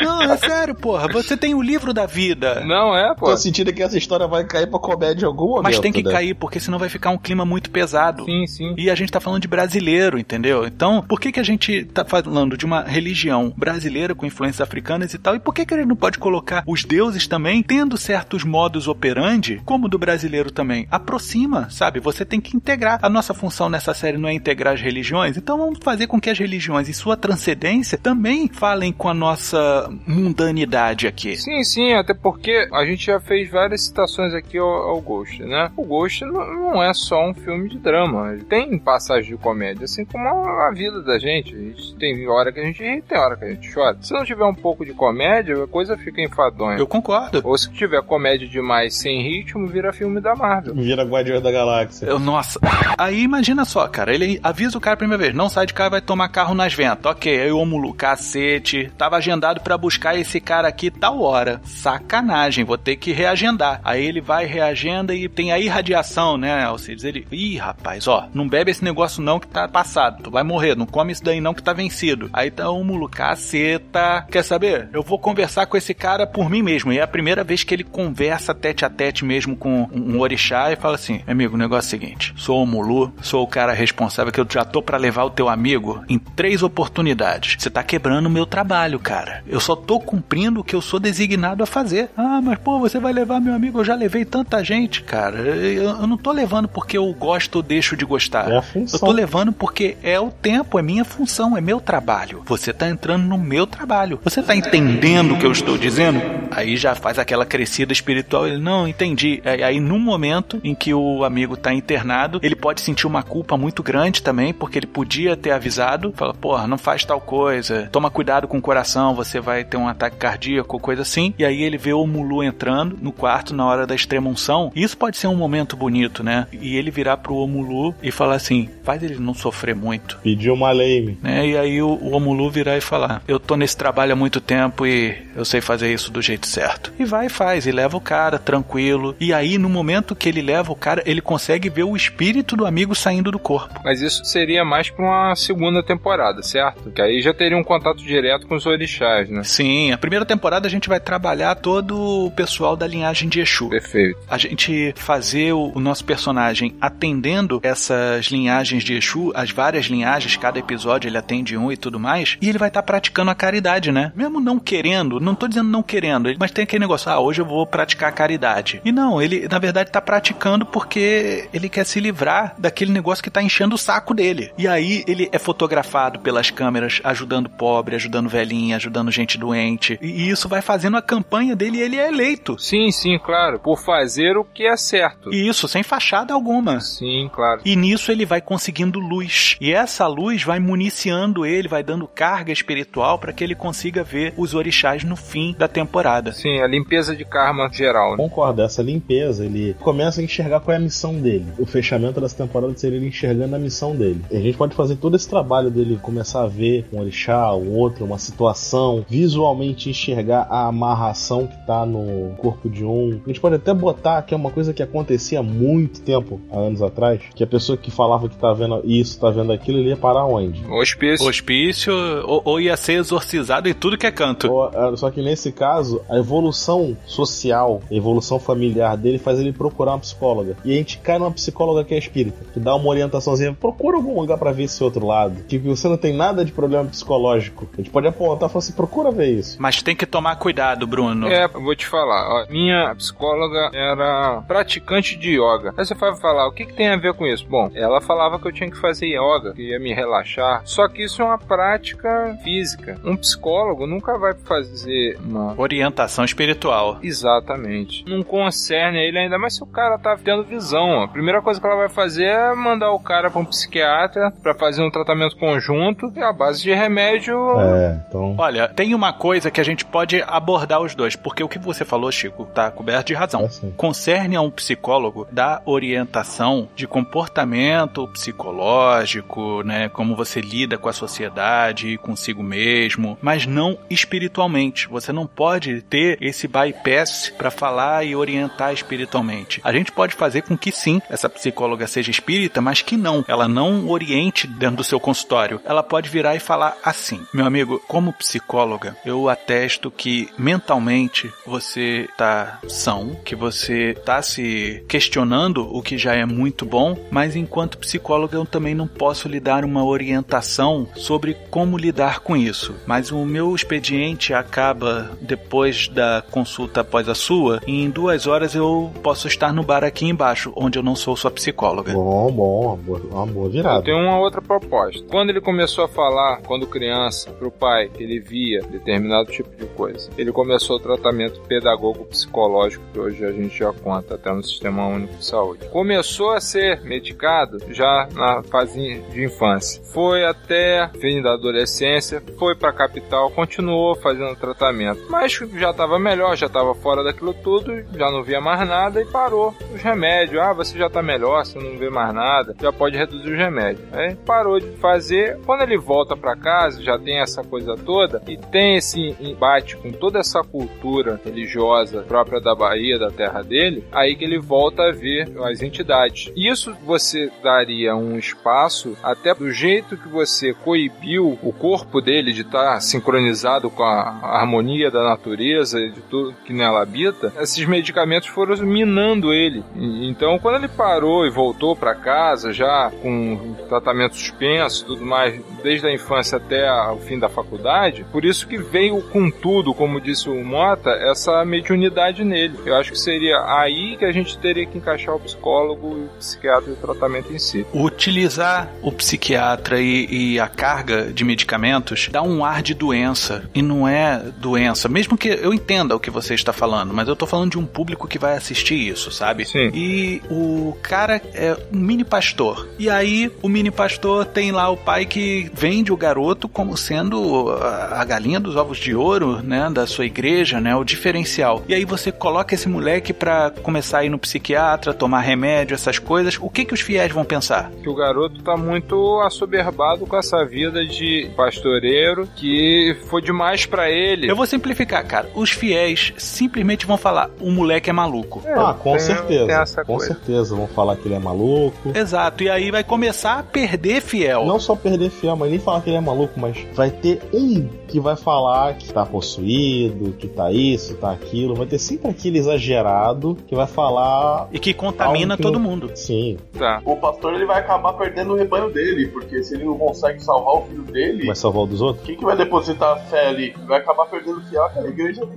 Não, 0.02 0.22
é 0.22 0.38
sério, 0.38 0.76
porra. 0.76 1.08
Você 1.12 1.36
tem 1.36 1.54
o 1.54 1.62
livro 1.62 1.93
da 1.93 2.06
vida. 2.06 2.64
Não 2.66 2.95
é, 2.95 3.14
pô. 3.16 3.26
Tô 3.26 3.38
sentindo 3.38 3.72
que 3.74 3.82
essa 3.82 3.97
história 3.97 4.28
vai 4.28 4.43
cair 4.43 4.68
pra 4.68 4.80
comédia 4.80 5.26
em 5.26 5.28
algum 5.28 5.47
momento. 5.50 5.64
Mas 5.64 5.80
tem 5.80 5.91
que 5.91 6.04
né? 6.04 6.12
cair, 6.12 6.34
porque 6.34 6.60
senão 6.60 6.80
vai 6.80 6.89
ficar 6.89 7.10
um 7.10 7.18
clima 7.18 7.45
muito 7.45 7.70
pesado. 7.70 8.26
Sim, 8.26 8.47
sim. 8.47 8.76
E 8.78 8.89
a 8.89 8.95
gente 8.95 9.12
tá 9.12 9.20
falando 9.20 9.41
de 9.41 9.47
brasileiro, 9.47 10.18
entendeu? 10.18 10.66
Então, 10.66 11.02
por 11.02 11.20
que 11.20 11.32
que 11.32 11.39
a 11.39 11.43
gente 11.43 11.86
tá 11.86 12.06
falando 12.06 12.58
de 12.58 12.66
uma 12.66 12.82
religião 12.84 13.54
brasileira 13.56 14.16
com 14.16 14.26
influências 14.26 14.62
africanas 14.62 15.14
e 15.14 15.18
tal? 15.18 15.36
E 15.36 15.39
por 15.39 15.54
que 15.54 15.66
que 15.66 15.74
a 15.74 15.78
gente 15.78 15.88
não 15.88 15.95
pode 15.95 16.18
colocar 16.18 16.64
os 16.66 16.84
deuses 16.84 17.28
também 17.28 17.64
tendo 17.64 17.97
certos 17.97 18.43
modos 18.43 18.88
operandi, 18.88 19.62
como 19.66 19.86
o 19.86 19.89
do 19.89 19.97
brasileiro 19.97 20.52
também? 20.52 20.88
Aproxima, 20.89 21.70
sabe? 21.70 22.00
Você 22.00 22.26
tem 22.26 22.39
que 22.39 22.56
integrar. 22.56 23.00
A 23.02 23.10
nossa 23.10 23.34
função 23.34 23.70
nessa 23.70 23.93
série 23.93 24.18
não 24.18 24.30
é 24.30 24.34
integrar 24.34 24.74
as 24.74 24.82
religiões, 24.82 25.38
então 25.38 25.58
vamos 25.58 25.80
fazer 25.82 26.08
com 26.08 26.20
que 26.20 26.30
as 26.30 26.38
religiões 26.38 26.88
e 26.88 26.93
sua 26.93 27.18
transcendência 27.18 27.97
também 27.97 28.47
falem 28.47 28.91
com 28.91 29.10
a 29.10 29.14
nossa 29.14 29.89
mundanidade 30.08 31.08
aqui. 31.08 31.36
Sim, 31.38 31.64
sim, 31.64 31.94
até 31.94 32.14
porque 32.14 32.68
a 32.72 32.86
gente 32.86 33.06
já 33.06 33.20
fez 33.20 33.50
várias 33.50 33.86
citações 33.86 34.34
aqui 34.34 34.58
ao, 34.58 34.68
ao 34.68 35.02
Ghost, 35.02 35.44
né? 35.44 35.72
O 35.76 35.84
Ghost 35.84 36.24
não, 36.26 36.82
é 36.84 36.94
só 36.94 37.30
um 37.30 37.34
filme 37.34 37.70
de 37.70 37.78
drama, 37.78 38.34
ele 38.34 38.44
tem 38.44 38.78
passagem 38.78 39.32
de 39.32 39.38
comédia, 39.38 39.86
assim 39.86 40.06
como 40.06 40.28
a, 40.28 40.72
vida 40.72 41.02
da 41.02 41.18
gente. 41.18 41.56
A 41.56 41.58
gente 41.58 41.96
tem 41.96 42.28
hora 42.28 42.52
que 42.52 42.60
a 42.60 42.64
gente 42.64 42.82
ri, 42.84 43.02
tem 43.02 43.18
hora 43.18 43.36
que 43.36 43.46
a 43.46 43.50
gente 43.50 43.74
chora. 43.74 43.98
Se 44.02 44.14
não 44.14 44.24
tiver 44.24 44.46
um 44.46 44.54
pouco 44.54 44.86
de 44.86 44.94
comédia, 44.94 45.64
a 45.64 45.68
coisa 45.68 45.98
fica 45.98 46.22
enfadonha. 46.22 46.78
Eu 46.78 46.88
concordo. 46.88 47.42
Ou 47.44 47.58
se 47.58 47.72
tiver 47.72 48.02
comédia 48.04 48.48
demais 48.48 48.96
sem 48.96 49.22
ritmo, 49.22 49.68
vira 49.68 49.92
filme 49.92 50.22
da 50.22 50.36
Marvel. 50.36 50.76
Vira 50.76 51.04
Guardiões 51.04 51.42
da 51.42 51.52
Galáxia. 51.52 52.06
Eu, 52.06 52.20
nossa. 52.20 52.60
Aí 52.98 53.22
imagina 53.22 53.66
só, 53.66 53.88
cara. 53.88 54.14
Ele 54.14 54.40
avisa 54.44 54.78
o 54.78 54.82
cara 54.82 54.94
a 54.94 54.98
primeira 54.98 55.24
vez: 55.24 55.36
não 55.36 55.50
sai 55.50 55.66
de 55.66 55.74
casa, 55.74 55.92
vai 55.92 56.02
tomar 56.02 56.30
carro 56.30 56.54
nas 56.54 56.74
ventas. 56.74 57.12
Ok, 57.12 57.42
aí 57.42 57.52
o 57.52 57.58
Omulu, 57.58 57.94
cacete. 57.94 58.92
Tava 58.98 59.18
agendado 59.18 59.62
para 59.62 59.78
buscar 59.80 60.17
esse 60.17 60.39
cara 60.39 60.67
aqui 60.67 60.91
tal 60.91 61.21
hora. 61.21 61.61
Sacanagem, 61.63 62.65
vou 62.65 62.77
ter 62.77 62.95
que 62.97 63.11
reagendar. 63.11 63.82
Aí 63.84 64.05
ele 64.05 64.21
vai, 64.21 64.45
reagenda 64.45 65.15
e 65.15 65.27
tem 65.27 65.51
a 65.51 65.59
irradiação, 65.59 66.38
né, 66.38 66.63
Alcides? 66.63 67.03
Ele, 67.03 67.25
ih, 67.32 67.57
rapaz, 67.57 68.07
ó, 68.07 68.27
não 68.34 68.47
bebe 68.47 68.71
esse 68.71 68.84
negócio 68.84 69.21
não 69.21 69.39
que 69.39 69.47
tá 69.47 69.67
passado. 69.67 70.23
Tu 70.23 70.32
vai 70.32 70.43
morrer, 70.43 70.75
não 70.75 70.86
come 70.86 71.11
isso 71.11 71.23
daí 71.23 71.41
não 71.41 71.53
que 71.53 71.63
tá 71.63 71.73
vencido. 71.73 72.30
Aí 72.34 72.51
tá 72.51 72.69
o 72.69 72.80
Omulu, 72.80 73.09
caceta. 73.09 74.25
Quer 74.30 74.43
saber? 74.43 74.89
Eu 74.93 75.03
vou 75.03 75.19
conversar 75.19 75.65
com 75.65 75.77
esse 75.77 75.93
cara 75.93 76.27
por 76.27 76.49
mim 76.49 76.61
mesmo. 76.61 76.91
E 76.91 76.99
é 76.99 77.01
a 77.01 77.07
primeira 77.07 77.43
vez 77.43 77.63
que 77.63 77.73
ele 77.73 77.84
conversa 77.84 78.53
tete 78.53 78.86
a 78.86 78.89
tete 78.89 79.23
mesmo 79.25 79.55
com 79.55 79.88
um 79.91 80.19
orixá 80.19 80.71
e 80.71 80.75
fala 80.75 80.95
assim: 80.95 81.21
amigo, 81.27 81.55
o 81.55 81.57
negócio 81.57 81.88
é 81.88 81.97
o 81.97 82.01
seguinte: 82.01 82.34
sou 82.36 82.63
o 82.63 82.67
Mulu, 82.67 83.13
sou 83.21 83.43
o 83.43 83.47
cara 83.47 83.73
responsável 83.73 84.32
que 84.32 84.39
eu 84.39 84.47
já 84.49 84.65
tô 84.65 84.82
para 84.82 84.97
levar 84.97 85.23
o 85.23 85.30
teu 85.30 85.49
amigo 85.49 86.03
em 86.09 86.17
três 86.17 86.63
oportunidades. 86.63 87.55
Você 87.59 87.69
tá 87.69 87.84
quebrando 87.84 88.27
o 88.27 88.30
meu 88.30 88.45
trabalho, 88.45 88.99
cara. 88.99 89.43
Eu 89.47 89.59
só 89.70 89.76
tô 89.76 89.99
cumprindo 89.99 90.61
o 90.61 90.63
que 90.63 90.76
eu 90.76 90.82
sou 90.82 90.99
designado 90.99 91.61
a 91.61 91.65
fazer. 91.67 92.09
Ah, 92.17 92.41
mas 92.41 92.57
pô, 92.57 92.80
você 92.80 92.99
vai 92.99 93.13
levar 93.13 93.39
meu 93.39 93.53
amigo? 93.53 93.80
Eu 93.80 93.86
já 93.86 93.93
levei 93.93 94.26
tanta 94.26 94.63
gente, 94.63 95.03
cara. 95.03 95.38
Eu, 95.38 95.84
eu 95.84 96.07
não 96.07 96.17
tô 96.17 96.32
levando 96.32 96.67
porque 96.67 96.97
eu 96.97 97.13
gosto 97.13 97.57
ou 97.57 97.61
deixo 97.61 97.95
de 97.95 98.03
gostar. 98.03 98.51
É 98.51 98.57
a 98.57 98.61
função. 98.63 98.99
Eu 98.99 99.05
tô 99.05 99.11
levando 99.11 99.51
porque 99.51 99.95
é 100.01 100.20
o 100.20 100.32
tempo, 100.32 100.80
é 100.80 100.82
minha 100.82 101.05
função, 101.05 101.55
é 101.55 101.61
meu 101.61 101.80
trabalho. 101.80 102.41
Você 102.47 102.74
tá 102.74 102.89
entrando 102.89 103.26
no 103.26 103.38
meu 103.38 103.67
trabalho. 103.67 104.20
Você 104.24 104.41
tá 104.41 104.55
entendendo 104.55 105.36
o 105.36 105.38
que 105.38 105.45
eu 105.45 105.51
estou 105.51 105.78
dizendo? 105.78 106.20
Aí 106.49 106.76
já 106.76 106.95
faz 106.95 107.20
aquela 107.20 107.45
crescida 107.45 107.93
espiritual. 107.93 108.47
Ele, 108.47 108.57
não, 108.57 108.88
entendi. 108.88 109.39
Aí, 109.45 109.61
aí 109.61 109.80
no 109.80 109.99
momento 109.99 110.59
em 110.63 110.74
que 110.74 110.95
o 110.95 111.24
amigo 111.24 111.55
tá 111.55 111.72
internado, 111.72 112.39
ele 112.41 112.55
pode 112.55 112.82
sentir 112.82 113.05
uma 113.05 113.22
culpa 113.22 113.55
muito 113.55 113.84
grande 113.84 114.24
também, 114.24 114.51
porque 114.51 114.80
ele 114.80 114.88
podia 114.88 115.38
ter 115.38 115.51
avisado. 115.51 116.11
Fala, 116.15 116.34
porra, 116.34 116.65
não 116.65 116.78
faz 116.80 117.05
tal 117.05 117.22
coisa. 117.22 117.88
Toma 117.91 118.09
cuidado 118.09 118.47
com 118.47 118.57
o 118.57 118.61
coração, 118.61 119.13
você 119.13 119.39
vai 119.39 119.59
vai 119.60 119.64
ter 119.64 119.78
um 119.78 119.88
ataque 119.88 120.18
cardíaco, 120.18 120.80
coisa 120.80 121.01
assim. 121.01 121.34
E 121.38 121.45
aí 121.45 121.62
ele 121.62 121.78
vê 121.78 121.93
o 121.93 122.07
Mulu 122.07 122.43
entrando 122.43 122.97
no 123.01 123.12
quarto 123.12 123.53
na 123.53 123.66
hora 123.66 123.86
da 123.86 123.93
extrema 123.93 124.30
unção. 124.30 124.72
Isso 124.76 124.97
pode 124.97 125.18
ser 125.18 125.28
um 125.28 125.36
momento 125.36 125.76
bonito, 125.76 126.24
né? 126.24 126.47
E 126.53 126.76
ele 126.78 126.91
virar 126.91 127.18
pro 127.18 127.36
Omulu 127.36 127.93
e 128.01 128.12
falar 128.12 128.36
assim: 128.36 128.70
faz 128.84 129.03
ele 129.03 129.18
não 129.20 129.34
sofrer 129.34 129.76
muito. 129.76 130.18
Pediu 130.24 130.53
uma 130.53 130.72
lei. 130.72 131.18
Né? 131.22 131.47
E 131.47 131.57
aí 131.57 131.82
o, 131.82 131.89
o 131.89 132.16
Omulu 132.16 132.49
virar 132.49 132.78
e 132.78 132.82
falar: 132.82 133.22
eu 133.28 133.39
tô 133.39 133.55
nesse 133.55 133.76
trabalho 133.76 134.14
há 134.14 134.16
muito 134.16 134.39
tempo 134.39 134.86
e 134.86 135.18
eu 135.36 135.43
sei 135.43 135.62
fazer 135.62 135.91
isso 135.93 136.12
do 136.12 136.22
jeito 136.22 136.47
certo. 136.47 136.93
E 136.97 137.05
vai 137.05 137.26
e 137.26 137.30
faz, 137.30 137.66
e 137.66 137.72
leva 137.72 137.97
o 137.97 138.01
cara 138.01 138.39
tranquilo. 138.39 139.16
E 139.20 139.34
aí, 139.34 139.57
no 139.57 139.70
momento 139.70 140.16
que 140.16 140.30
ele 140.30 140.41
leva 140.41 140.72
o 140.72 140.76
cara, 140.76 141.03
ele 141.05 141.22
consegue 141.22 141.70
ver 141.70 141.84
o 141.84 141.95
espírito 141.95 142.55
do 142.55 142.66
amigo 142.66 142.95
saindo 142.95 143.32
do 143.32 143.39
corpo. 143.39 143.80
Mas 143.84 144.01
isso 144.01 144.24
seria 144.26 144.64
mais 144.64 144.89
pra 144.89 145.05
uma 145.05 145.36
segunda 145.36 145.84
temporada, 145.84 146.41
certo? 146.41 146.91
Que 146.91 147.01
aí 147.01 147.22
já 147.22 147.34
teria 147.34 147.57
um 147.57 147.64
contato 147.64 148.03
direto 148.03 148.47
com 148.47 148.55
os 148.55 148.66
orixás, 148.66 149.30
né? 149.30 149.43
Sim, 149.50 149.91
a 149.91 149.97
primeira 149.97 150.24
temporada 150.24 150.68
a 150.68 150.70
gente 150.70 150.88
vai 150.88 151.00
trabalhar 151.00 151.56
todo 151.56 151.97
o 151.97 152.32
pessoal 152.32 152.76
da 152.76 152.86
linhagem 152.86 153.28
de 153.28 153.39
Exu. 153.39 153.68
Perfeito. 153.68 154.20
A 154.30 154.38
gente 154.38 154.93
fazer 154.95 155.54
o, 155.54 155.72
o 155.74 155.80
nosso 155.80 156.06
personagem 156.06 156.76
atendendo 156.80 157.60
essas 157.64 158.28
linhagens 158.28 158.84
de 158.84 158.93
Exu, 158.93 159.32
as 159.34 159.50
várias 159.50 159.88
linhagens, 159.88 160.38
cada 160.38 160.60
episódio 160.60 161.10
ele 161.10 161.18
atende 161.18 161.58
um 161.58 161.72
e 161.72 161.78
tudo 161.78 162.00
mais, 162.00 162.38
e 162.39 162.47
ele 162.47 162.60
vai 162.60 162.68
estar 162.68 162.84
tá 162.84 162.86
praticando 162.86 163.32
a 163.32 163.36
caridade, 163.36 163.91
né? 163.91 164.12
Mesmo 164.16 164.39
não 164.39 164.60
querendo, 164.60 165.20
não 165.20 165.34
tô 165.34 165.47
dizendo 165.47 165.70
não 165.70 165.82
querendo, 165.82 166.32
mas 166.38 166.52
tem 166.52 166.64
aquele 166.64 166.82
negócio, 166.82 167.12
ah, 167.12 167.20
hoje 167.20 167.41
eu 167.41 167.45
vou 167.45 167.66
praticar 167.66 168.10
a 168.10 168.14
caridade. 168.14 168.80
E 168.86 168.91
não, 168.91 169.20
ele 169.20 169.47
na 169.50 169.58
verdade 169.58 169.89
tá 169.89 170.00
praticando 170.00 170.64
porque 170.64 171.50
ele 171.52 171.70
quer 171.70 171.88
se 171.88 172.00
livrar 172.00 172.54
daquele 172.56 172.91
negócio 172.91 173.24
que 173.24 173.32
tá 173.32 173.41
enchendo 173.41 173.74
o 173.74 173.80
saco 173.80 174.14
dele. 174.14 174.52
E 174.60 174.68
aí 174.68 175.04
ele 175.08 175.28
é 175.32 175.39
fotografado 175.39 176.20
pelas 176.20 176.52
câmeras 176.52 177.02
ajudando 177.04 177.50
pobre, 177.50 177.95
ajudando 177.95 178.30
velhinha, 178.30 178.76
ajudando 178.76 179.12
gente 179.12 179.39
doente. 179.40 179.98
E 180.02 180.30
isso 180.30 180.48
vai 180.48 180.62
fazendo 180.62 180.98
a 180.98 181.02
campanha 181.02 181.56
dele 181.56 181.78
e 181.78 181.82
ele 181.82 181.98
é 181.98 182.08
eleito. 182.08 182.60
Sim, 182.60 182.92
sim, 182.92 183.18
claro. 183.18 183.60
Por 183.60 183.80
fazer 183.80 184.38
o 184.38 184.44
que 184.44 184.68
é 184.68 184.78
certo. 184.78 185.34
E 185.34 185.48
isso, 185.48 185.68
sem 185.68 185.82
fachada 185.82 186.34
alguma. 186.34 186.80
Sim, 186.80 187.30
claro. 187.34 187.62
E 187.66 187.76
nisso 187.76 188.12
ele 188.12 188.26
vai 188.26 188.42
conseguindo 188.42 189.00
luz. 189.00 189.56
E 189.60 189.72
essa 189.72 190.06
luz 190.08 190.44
vai 190.44 190.60
municiando 190.60 191.46
ele, 191.46 191.68
vai 191.68 191.84
dando 191.84 192.08
carga 192.08 192.52
espiritual 192.52 193.18
para 193.18 193.34
que 193.34 193.44
ele 193.44 193.56
consiga 193.56 194.04
ver 194.04 194.34
os 194.38 194.54
orixás 194.54 195.04
no 195.04 195.16
fim 195.16 195.56
da 195.58 195.68
temporada. 195.68 196.32
Sim, 196.32 196.60
a 196.60 196.68
limpeza 196.68 197.16
de 197.16 197.26
karma 197.26 197.70
geral. 197.72 198.12
Né? 198.12 198.18
Concordo, 198.18 198.62
essa 198.62 198.82
limpeza, 198.82 199.46
ele 199.46 199.76
começa 199.80 200.22
a 200.22 200.24
enxergar 200.24 200.60
qual 200.60 200.74
é 200.74 200.78
a 200.78 200.82
missão 200.82 201.14
dele. 201.16 201.48
O 201.58 201.66
fechamento 201.66 202.20
dessa 202.20 202.38
temporada 202.38 202.78
seria 202.78 202.98
ele 202.98 203.08
enxergando 203.08 203.56
a 203.56 203.60
missão 203.60 203.96
dele. 203.96 204.22
E 204.30 204.38
a 204.38 204.42
gente 204.42 204.58
pode 204.58 204.76
fazer 204.76 204.96
todo 204.98 205.16
esse 205.16 205.30
trabalho 205.30 205.70
dele 205.70 206.00
começar 206.02 206.44
a 206.44 206.48
ver 206.48 206.88
um 206.92 207.00
orixá, 207.00 207.54
um 207.56 207.74
outro, 207.74 208.06
uma 208.06 208.18
situação, 208.18 209.06
visualmente 209.30 209.89
enxergar 209.89 210.47
a 210.49 210.65
amarração 210.67 211.45
que 211.45 211.57
tá 211.67 211.86
no 211.86 212.36
corpo 212.38 212.67
de 212.67 212.84
um. 212.84 213.21
A 213.23 213.27
gente 213.27 213.39
pode 213.39 213.55
até 213.55 213.73
botar 213.73 214.21
que 214.23 214.34
é 214.34 214.38
uma 214.38 214.49
coisa 214.49 214.73
que 214.73 214.82
acontecia 214.82 215.39
há 215.39 215.43
muito 215.43 216.01
tempo, 216.01 216.41
há 216.51 216.57
anos 216.57 216.82
atrás, 216.82 217.21
que 217.36 217.43
a 217.43 217.47
pessoa 217.47 217.77
que 217.77 217.91
falava 217.91 218.27
que 218.27 218.36
tá 218.36 218.51
vendo 218.53 218.82
isso, 218.84 219.19
tá 219.19 219.30
vendo 219.30 219.53
aquilo, 219.53 219.77
ele 219.77 219.89
ia 219.89 219.97
parar 219.97 220.25
onde? 220.25 220.65
Hospício. 220.65 221.27
Hospício, 221.27 221.93
ou, 222.25 222.41
ou 222.43 222.59
ia 222.59 222.75
ser 222.75 222.93
exorcizado 222.93 223.69
em 223.69 223.73
tudo 223.73 223.97
que 223.97 224.07
é 224.07 224.11
canto. 224.11 224.51
Ou, 224.51 224.69
é, 224.69 224.97
só 224.97 225.11
que 225.11 225.21
nesse 225.21 225.51
caso, 225.51 226.01
a 226.09 226.17
evolução 226.17 226.97
social, 227.05 227.82
a 227.89 227.93
evolução 227.93 228.39
familiar 228.39 228.97
dele 228.97 229.19
faz 229.19 229.39
ele 229.39 229.53
procurar 229.53 229.91
uma 229.91 229.99
psicóloga. 229.99 230.57
E 230.65 230.73
a 230.73 230.75
gente 230.75 230.97
cai 230.97 231.19
numa 231.19 231.32
psicóloga 231.32 231.84
que 231.84 231.93
é 231.93 231.99
espírita, 231.99 232.39
que 232.51 232.59
dá 232.59 232.75
uma 232.75 232.89
orientaçãozinha, 232.89 233.53
procura 233.53 233.97
algum 233.97 234.19
lugar 234.19 234.38
para 234.38 234.51
ver 234.51 234.63
esse 234.63 234.84
outro 234.84 235.05
lado. 235.05 235.43
Que 235.47 235.59
você 235.59 235.88
não 235.88 235.97
tem 235.97 236.13
nada 236.13 236.43
de 236.43 236.51
problema 236.51 236.86
psicológico. 236.86 237.67
A 237.73 237.77
gente 237.77 237.91
pode 237.91 238.07
apontar 238.07 238.49
e 238.49 238.51
falar 238.51 238.63
assim, 238.63 238.73
procura 238.73 239.11
ver 239.11 239.18
isso. 239.26 239.57
Mas 239.59 239.82
tem 239.82 239.95
que 239.95 240.05
tomar 240.05 240.36
cuidado, 240.36 240.88
Bruno. 240.88 241.28
É, 241.28 241.47
vou 241.47 241.76
te 241.76 241.86
falar. 241.86 242.28
Ó, 242.30 242.45
minha 242.49 242.93
psicóloga 242.95 243.70
era 243.74 244.41
praticante 244.47 245.17
de 245.17 245.39
yoga. 245.39 245.74
Aí 245.78 245.86
você 245.86 245.93
vai 245.93 246.15
falar, 246.15 246.47
o 246.47 246.51
que, 246.51 246.65
que 246.65 246.74
tem 246.74 246.89
a 246.89 246.97
ver 246.97 247.13
com 247.13 247.26
isso? 247.26 247.45
Bom, 247.47 247.72
ela 247.74 248.01
falava 248.01 248.39
que 248.39 248.47
eu 248.47 248.51
tinha 248.51 248.70
que 248.70 248.78
fazer 248.78 249.07
yoga, 249.07 249.53
que 249.53 249.70
ia 249.70 249.80
me 249.80 249.93
relaxar. 249.93 250.61
Só 250.65 250.88
que 250.88 251.03
isso 251.03 251.22
é 251.22 251.26
uma 251.26 251.38
prática 251.38 252.38
física. 252.43 252.99
Um 253.03 253.15
psicólogo 253.15 253.86
nunca 253.86 254.17
vai 254.17 254.34
fazer 254.34 255.17
uma 255.24 255.59
orientação 255.59 256.26
espiritual. 256.26 256.99
Exatamente. 257.01 258.05
Não 258.07 258.24
concerne 258.24 258.99
ele 258.99 259.20
ainda, 259.20 259.38
mas 259.38 259.55
se 259.55 259.63
o 259.63 259.67
cara 259.67 259.97
tá 259.97 260.17
tendo 260.17 260.43
visão, 260.43 260.89
ó, 260.89 261.03
a 261.03 261.07
primeira 261.07 261.41
coisa 261.41 261.59
que 261.59 261.65
ela 261.65 261.76
vai 261.76 261.89
fazer 261.89 262.26
é 262.26 262.53
mandar 262.53 262.91
o 262.91 262.99
cara 262.99 263.30
para 263.30 263.39
um 263.39 263.45
psiquiatra 263.45 264.32
para 264.41 264.53
fazer 264.53 264.84
um 264.84 264.91
tratamento 264.91 265.36
conjunto 265.38 266.11
e 266.15 266.22
a 266.22 266.32
base 266.32 266.61
de 266.61 266.74
remédio. 266.74 267.38
É, 267.59 267.99
então. 268.07 268.36
Olha, 268.38 268.67
tem 268.67 268.93
uma 269.00 269.14
coisa 269.14 269.50
que 269.50 269.62
a 269.62 269.64
gente 269.64 269.86
pode 269.86 270.22
abordar 270.28 270.82
os 270.82 270.93
dois, 270.93 271.16
porque 271.16 271.41
o 271.41 271.47
que 271.47 271.58
você 271.58 271.86
falou, 271.86 272.12
Chico, 272.12 272.45
tá 272.45 272.70
coberto 272.70 273.08
de 273.08 273.14
razão. 273.14 273.50
É. 273.64 273.70
Concerne 273.78 274.36
a 274.36 274.41
um 274.41 274.52
psicólogo 274.52 275.26
da 275.32 275.62
orientação 275.66 276.68
de 276.76 276.86
comportamento 276.86 278.06
psicológico, 278.10 279.64
né, 279.64 279.88
como 279.88 280.18
você 280.18 280.41
lida 280.41 280.78
com 280.78 280.89
a 280.89 280.93
sociedade 280.93 281.88
e 281.88 281.97
consigo 281.97 282.43
mesmo, 282.43 283.18
mas 283.22 283.45
não 283.45 283.78
espiritualmente. 283.89 284.89
Você 284.89 285.14
não 285.14 285.26
pode 285.26 285.82
ter 285.84 286.18
esse 286.20 286.45
bypass 286.45 287.32
para 287.38 287.50
falar 287.50 288.04
e 288.04 288.18
orientar 288.18 288.74
espiritualmente. 288.74 289.62
A 289.64 289.72
gente 289.72 289.93
pode 289.93 290.14
fazer 290.14 290.41
com 290.41 290.58
que 290.58 290.74
sim, 290.74 291.02
essa 291.10 291.30
psicóloga 291.30 291.88
seja 291.88 292.12
espírita, 292.12 292.60
mas 292.60 292.82
que 292.82 292.97
não, 292.97 293.24
ela 293.30 293.47
não 293.47 293.89
oriente 293.89 294.45
dentro 294.45 294.78
do 294.78 294.84
seu 294.84 295.00
consultório. 295.00 295.62
Ela 295.64 295.84
pode 295.84 296.10
virar 296.10 296.36
e 296.36 296.39
falar 296.39 296.76
assim: 296.84 297.26
"Meu 297.34 297.45
amigo, 297.45 297.82
como 297.88 298.12
psicóloga, 298.12 298.89
eu 299.06 299.30
atesto 299.30 299.92
que 299.92 300.30
mentalmente 300.38 301.32
você 301.46 302.08
tá 302.18 302.60
são, 302.68 303.16
que 303.24 303.36
você 303.36 303.94
tá 304.06 304.22
se 304.22 304.84
questionando, 304.88 305.68
o 305.76 305.82
que 305.82 305.98
já 305.98 306.16
é 306.16 306.26
muito 306.26 306.66
bom, 306.66 306.98
mas 307.12 307.36
enquanto 307.36 307.78
psicóloga 307.78 308.38
eu 308.38 308.46
também 308.46 308.76
não 308.76 308.88
posso 308.88 309.28
lhe 309.28 309.40
dar 309.40 309.64
uma 309.64 309.84
orientação 309.84 310.88
sobre 310.96 311.36
como 311.50 311.78
lidar 311.78 312.20
com 312.20 312.36
isso. 312.36 312.76
Mas 312.86 313.12
o 313.12 313.26
meu 313.26 313.56
expediente 313.56 314.34
acaba 314.34 315.12
depois 315.22 315.88
da 315.88 316.24
consulta 316.30 316.82
após 316.82 317.08
a 317.10 317.16
sua, 317.16 317.62
e 317.68 317.84
em 317.84 317.90
duas 317.90 318.28
horas 318.28 318.56
eu 318.56 318.92
posso 319.04 319.28
estar 319.28 319.54
no 319.54 319.64
bar 319.64 319.84
aqui 319.84 320.06
embaixo, 320.06 320.52
onde 320.56 320.78
eu 320.78 320.84
não 320.84 320.96
sou 320.96 321.16
sua 321.16 321.32
psicóloga. 321.32 321.94
Bom, 321.94 322.32
bom, 322.32 322.66
uma 322.68 322.76
boa, 322.78 323.02
uma 323.12 323.26
boa 323.26 323.50
virada. 323.50 323.80
Eu 323.80 323.84
tenho 323.84 323.98
uma 323.98 324.20
outra 324.20 324.42
proposta. 324.42 325.04
Quando 325.10 325.30
ele 325.30 325.42
começou 325.42 325.86
a 325.86 325.88
falar, 325.88 326.42
quando 326.42 326.68
criança, 326.68 327.32
pro 327.32 327.52
pai, 327.52 327.90
que 327.90 328.04
ele 328.04 328.20
via 328.20 328.62
determinado 328.80 329.32
tipo 329.32 329.49
de 329.55 329.65
coisa, 329.67 330.09
ele 330.17 330.32
começou 330.32 330.77
o 330.77 330.80
tratamento 330.80 331.39
pedagogo 331.41 332.05
psicológico 332.05 332.84
que 332.91 332.99
hoje 332.99 333.23
a 333.25 333.32
gente 333.32 333.57
já 333.57 333.71
conta 333.71 334.15
até 334.15 334.32
no 334.32 334.43
Sistema 334.43 334.88
Único 334.88 335.13
de 335.15 335.25
Saúde. 335.25 335.67
Começou 335.69 336.32
a 336.32 336.41
ser 336.41 336.82
medicado 336.82 337.59
já 337.69 338.07
na 338.13 338.41
fase 338.43 338.99
de 339.11 339.23
infância. 339.23 339.82
Foi 339.93 340.25
até 340.25 340.89
fim 340.99 341.21
da 341.21 341.34
adolescência, 341.34 342.21
foi 342.38 342.55
para 342.55 342.69
a 342.69 342.73
capital, 342.73 343.30
continuou 343.32 343.95
fazendo 343.95 344.36
tratamento, 344.36 345.05
mas 345.09 345.32
já 345.32 345.71
estava 345.71 345.99
melhor, 345.99 346.36
já 346.36 346.47
estava 346.47 346.73
fora 346.75 347.03
daquilo 347.03 347.34
tudo, 347.34 347.84
já 347.97 348.09
não 348.11 348.23
via 348.23 348.41
mais 348.41 348.67
nada 348.67 349.01
e 349.01 349.05
parou 349.05 349.53
os 349.73 349.82
remédios. 349.82 350.41
Ah, 350.41 350.53
você 350.53 350.77
já 350.77 350.88
está 350.88 351.01
melhor, 351.01 351.45
você 351.45 351.59
não 351.59 351.77
vê 351.77 351.89
mais 351.89 352.13
nada, 352.13 352.55
já 352.59 352.71
pode 352.71 352.97
reduzir 352.97 353.32
os 353.32 353.38
remédios. 353.38 353.86
Aí 353.93 354.15
parou 354.15 354.59
de 354.59 354.69
fazer. 354.77 355.39
Quando 355.45 355.61
ele 355.61 355.77
volta 355.77 356.15
para 356.15 356.36
casa, 356.36 356.82
já 356.82 356.97
tem 356.97 357.19
essa 357.19 357.43
coisa 357.43 357.75
toda 357.75 358.21
e 358.27 358.38
tem 358.38 358.68
esse 358.78 359.15
embate 359.20 359.78
com 359.78 359.91
toda 359.91 360.20
essa 360.20 360.43
cultura 360.43 361.20
religiosa 361.24 362.01
própria 362.03 362.39
da 362.39 362.55
Bahia, 362.55 362.99
da 362.99 363.09
terra 363.09 363.41
dele, 363.41 363.84
aí 363.91 364.15
que 364.15 364.24
ele 364.24 364.39
volta 364.39 364.84
a 364.84 364.91
ver 364.91 365.30
as 365.43 365.61
entidades. 365.61 366.32
Isso 366.36 366.76
você 366.86 367.32
daria 367.43 367.95
um 367.95 368.17
espaço 368.17 368.95
até 369.03 369.34
do 369.34 369.51
jeito 369.51 369.97
que 369.97 370.07
você 370.07 370.53
coibiu 370.53 371.38
o 371.41 371.53
corpo 371.53 372.01
dele 372.01 372.34
de 372.34 372.41
estar 372.41 372.80
sincronizado 372.82 373.70
com 373.70 373.84
a 373.84 374.39
harmonia 374.39 374.91
da 374.91 375.03
natureza 375.03 375.80
e 375.80 375.91
de 375.91 376.01
tudo 376.01 376.36
que 376.45 376.53
nela 376.53 376.82
habita, 376.82 377.34
esses 377.39 377.65
medicamentos 377.65 378.30
foram 378.30 378.55
minando 378.57 379.34
ele. 379.34 379.63
Então, 379.76 380.39
quando 380.39 380.55
ele 380.55 380.67
parou 380.67 381.26
e 381.26 381.30
voltou 381.30 381.76
para 381.76 381.95
casa, 381.95 382.51
já 382.51 382.91
com 383.01 383.55
tratamento 383.67 384.15
suspenso, 384.15 384.86
tudo 384.86 385.05
mais, 385.05 385.39
desde 385.63 385.88
a 385.88 385.93
infância 385.93 386.38
até 386.38 386.70
o 386.91 386.97
fim 386.97 387.20
da 387.20 387.30
faculdade, 387.30 388.05
por 388.11 388.26
isso 388.26 388.47
que 388.47 388.57
veio 388.64 389.01
com 389.01 389.30
tudo, 389.30 389.74
como 389.74 389.99
disse 390.01 390.30
o 390.30 390.43
Mota, 390.43 390.89
essa 390.89 391.43
mediunidade 391.45 392.24
nele. 392.24 392.57
Eu 392.66 392.76
acho 392.76 392.91
que 392.91 392.99
seria 392.99 393.38
aí 393.45 393.95
que 393.97 394.05
a 394.05 394.12
gente 394.12 394.38
teria 394.38 394.66
que 394.66 394.78
encaixar 394.78 395.16
o 395.16 395.20
psicólogo 395.20 395.97
e 395.97 396.05
o 396.05 396.10
psiquiatra 396.20 396.70
e 396.70 396.74
o 396.74 396.76
tratamento 396.76 397.32
em 397.34 397.39
si. 397.39 397.66
Utilizar 397.74 398.72
o 398.82 398.91
psiquiatra 398.91 399.80
e, 399.80 400.34
e, 400.34 400.39
a 400.39 400.47
carga 400.47 401.12
de 401.12 401.24
medicamentos 401.24 402.10
dá 402.12 402.22
um 402.22 402.43
ar 402.43 402.62
de 402.62 402.74
doença. 402.74 403.49
E 403.53 403.62
não 403.62 403.88
é 403.88 404.20
doença. 404.38 404.88
Mesmo 404.88 405.18
que 405.18 405.30
eu 405.30 405.53
entenda 405.53 405.95
o 405.95 405.99
que 405.99 406.10
você 406.10 406.34
está 406.34 406.53
falando, 406.53 406.93
mas 406.93 407.07
eu 407.07 407.14
estou 407.14 407.28
falando 407.28 407.51
de 407.51 407.57
um 407.57 407.66
público 407.66 408.07
que 408.07 408.20
vai 408.20 408.36
assistir 408.36 408.76
isso, 408.76 409.12
sabe? 409.12 409.45
Sim. 409.45 409.72
E 409.74 410.22
o 410.30 410.76
cara 410.82 411.22
é 411.34 411.57
um 411.74 411.80
mini 411.80 412.03
pastor. 412.03 412.68
E 412.78 412.89
aí 412.89 413.32
o 413.41 413.49
mini 413.49 413.72
pastor 413.72 414.26
tem 414.26 414.51
lá 414.51 414.70
o 414.70 414.78
pai 414.78 415.05
que 415.05 415.49
vende 415.53 415.91
o 415.91 415.97
garoto 415.97 416.47
como 416.47 416.78
sendo 416.78 417.49
a 417.51 418.03
galinha 418.05 418.39
do 418.39 418.49
dos 418.50 418.56
ovos 418.56 418.78
de 418.80 418.95
ouro, 418.95 419.41
né, 419.43 419.70
da 419.72 419.86
sua 419.86 420.06
igreja, 420.06 420.60
né, 420.60 420.76
o 420.76 420.84
diferencial. 420.84 421.62
E 421.68 421.74
aí 421.74 421.86
você 421.86 422.12
coloca 422.12 422.56
esse 422.56 422.68
moleque 422.68 423.14
pra 423.14 423.52
começar 423.62 424.00
a 424.00 424.04
ir 424.06 424.10
no 424.10 424.18
psiquiatra, 424.18 424.93
tomar 424.93 425.20
remédio, 425.22 425.76
essas 425.76 426.00
coisas. 426.00 426.38
O 426.41 426.50
que 426.50 426.66
que 426.66 426.74
os 426.74 426.82
fiéis 426.82 427.12
vão 427.12 427.24
pensar? 427.24 427.70
Que 427.84 427.88
o 427.89 427.93
garoto 427.95 428.41
tá 428.41 428.58
muito 428.58 429.20
assoberbado 429.22 430.06
com 430.08 430.18
essa 430.18 430.43
vida 430.45 430.84
de 430.86 431.30
pastoreiro 431.36 432.28
que 432.36 432.97
foi 433.10 433.22
demais 433.22 433.66
pra 433.66 433.89
ele. 433.89 434.30
Eu 434.30 434.36
vou 434.36 434.45
simplificar, 434.47 435.06
cara. 435.06 435.30
Os 435.36 435.52
fiéis 435.52 436.12
simplesmente 436.18 436.86
vão 436.88 436.97
falar: 436.97 437.30
o 437.39 437.52
moleque 437.52 437.89
é 437.89 437.93
maluco. 437.93 438.41
É, 438.45 438.54
ah, 438.54 438.74
com 438.74 438.91
tem- 438.91 439.00
certeza. 439.00 439.45
tem 439.45 439.56
essa 439.56 439.86
com 439.86 439.97
coisa. 439.97 440.14
certeza. 440.14 440.56
Vão 440.56 440.68
falar 440.68 440.95
que 440.95 441.08
ele 441.08 441.16
é 441.16 441.20
maluco. 441.20 441.91
Exato. 441.95 442.43
E 442.43 442.50
aí 442.50 442.72
vai 442.72 442.84
começar 442.84 443.39
a 443.39 443.43
perder 443.43 444.02
fiel. 444.02 444.45
Não 444.45 444.60
só 444.60 444.76
perder 444.76 445.10
fiel, 445.12 445.36
mas 445.36 445.50
nem 445.52 445.60
falar 445.60 445.82
que 445.82 445.89
ele 445.89 445.97
é 445.97 446.02
maluco, 446.02 446.39
mas 446.39 446.58
vai 446.74 446.89
ter 446.89 447.22
um 447.32 447.68
que 447.88 448.00
vai 448.00 448.16
falar 448.16 448.39
que 448.78 448.92
tá 448.94 449.06
possuído, 449.06 450.14
que 450.14 450.28
tá 450.28 450.52
isso, 450.52 450.96
tá 450.98 451.12
aquilo. 451.12 451.56
Vai 451.56 451.66
ter 451.66 451.80
sempre 451.80 452.10
aquele 452.10 452.38
exagerado 452.40 453.38
que 453.48 453.56
vai 453.56 453.68
falar. 453.68 454.48
E 454.52 454.60
que 454.60 454.74
contamina 454.74 455.36
que 455.36 455.44
todo 455.44 455.60
não- 455.60 455.70
mundo. 455.70 455.92
Sim, 455.96 456.38
Tá. 456.58 456.82
O 456.86 456.96
pastor 456.96 457.34
ele 457.34 457.46
vai 457.46 457.60
acabar 457.60 457.94
perdendo 457.94 458.34
o 458.34 458.36
rebanho 458.36 458.70
dele, 458.72 459.08
porque 459.08 459.44
se 459.44 459.56
ele 459.56 459.64
não 459.66 459.78
consegue 459.78 460.20
salvar 460.24 460.56
o 460.56 460.62
filho 460.66 460.84
dele, 460.84 461.26
vai 461.26 461.36
salvar 461.36 461.64
o 461.64 461.68
dos 461.68 461.82
outros. 461.82 462.06
quem 462.06 462.16
que 462.16 462.24
vai 462.26 462.36
depositar 462.36 462.94
a 462.94 463.00
fé 463.02 463.28
ali? 463.28 463.54
Vai 463.68 463.80
acabar 463.80 464.06
perdendo 464.08 464.42
fiel, 464.42 464.64
aquela 464.66 464.88
igreja 464.88 465.28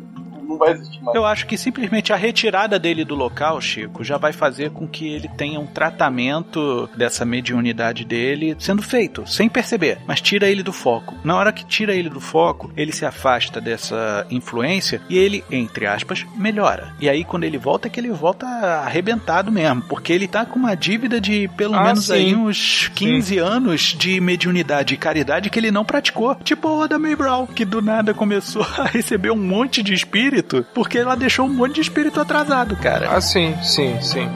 não 0.52 0.58
vai 0.58 0.72
existir 0.72 1.02
mais. 1.02 1.14
Eu 1.16 1.24
acho 1.24 1.46
que 1.46 1.56
simplesmente 1.58 2.12
a 2.12 2.16
retirada 2.16 2.78
dele 2.78 3.04
do 3.04 3.14
local, 3.14 3.60
Chico, 3.60 4.04
já 4.04 4.16
vai 4.16 4.32
fazer 4.32 4.70
com 4.70 4.86
que 4.86 5.08
ele 5.08 5.28
tenha 5.28 5.58
um 5.60 5.66
tratamento 5.66 6.88
dessa 6.96 7.24
mediunidade 7.24 8.04
dele 8.04 8.56
sendo 8.58 8.82
feito, 8.82 9.26
sem 9.26 9.48
perceber. 9.48 9.98
Mas 10.06 10.20
tira 10.20 10.48
ele 10.48 10.62
do 10.62 10.72
foco. 10.72 11.16
Na 11.24 11.36
hora 11.36 11.52
que 11.52 11.64
tira 11.64 11.94
ele 11.94 12.08
do 12.08 12.20
foco, 12.20 12.70
ele 12.76 12.92
se 12.92 13.04
afasta 13.04 13.60
dessa 13.60 14.26
influência 14.30 15.00
e 15.08 15.16
ele, 15.18 15.44
entre 15.50 15.86
aspas, 15.86 16.24
melhora. 16.36 16.92
E 17.00 17.08
aí, 17.08 17.24
quando 17.24 17.44
ele 17.44 17.58
volta, 17.58 17.88
é 17.88 17.90
que 17.90 17.98
ele 18.00 18.10
volta 18.10 18.46
arrebentado 18.46 19.50
mesmo. 19.50 19.82
Porque 19.82 20.12
ele 20.12 20.28
tá 20.28 20.44
com 20.44 20.58
uma 20.58 20.74
dívida 20.74 21.20
de 21.20 21.48
pelo 21.56 21.74
Ah, 21.74 21.84
menos 21.84 22.06
sim. 22.06 22.12
aí 22.14 22.34
uns 22.34 22.88
15 22.94 23.38
anos 23.38 23.80
de 23.98 24.20
mediunidade 24.20 24.94
e 24.94 24.96
caridade 24.96 25.50
que 25.50 25.58
ele 25.58 25.70
não 25.70 25.84
praticou. 25.84 26.34
Tipo 26.36 26.68
a 26.68 26.72
Oda 26.72 26.98
May 26.98 27.14
Brown, 27.16 27.46
que 27.46 27.64
do 27.64 27.80
nada 27.80 28.12
começou 28.14 28.62
a 28.78 28.84
receber 28.84 29.30
um 29.30 29.36
monte 29.36 29.82
de 29.82 29.94
espírito 29.94 30.41
porque 30.74 30.98
ela 30.98 31.14
deixou 31.16 31.46
um 31.46 31.50
monte 31.50 31.76
de 31.76 31.80
espírito 31.82 32.20
atrasado, 32.20 32.76
cara. 32.76 33.10
Ah, 33.10 33.20
sim, 33.20 33.54
sim, 33.62 34.00
sim. 34.00 34.28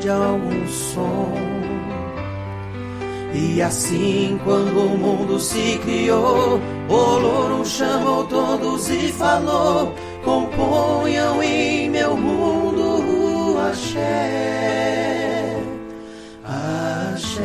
De 0.00 0.10
algum 0.10 0.66
som. 0.68 1.32
E 3.32 3.60
assim, 3.62 4.38
quando 4.44 4.78
o 4.78 4.96
mundo 4.96 5.40
se 5.40 5.78
criou, 5.78 6.60
Olorum 6.88 7.64
chamou 7.64 8.24
todos 8.24 8.88
e 8.90 9.12
falou: 9.12 9.92
Componham 10.24 11.42
em 11.42 11.90
meu 11.90 12.16
mundo 12.16 13.54
o 13.54 13.58
axé. 13.68 14.94
Axé, 16.44 17.42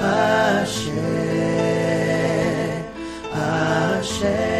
axé, 0.00 0.92
axé, 3.32 4.57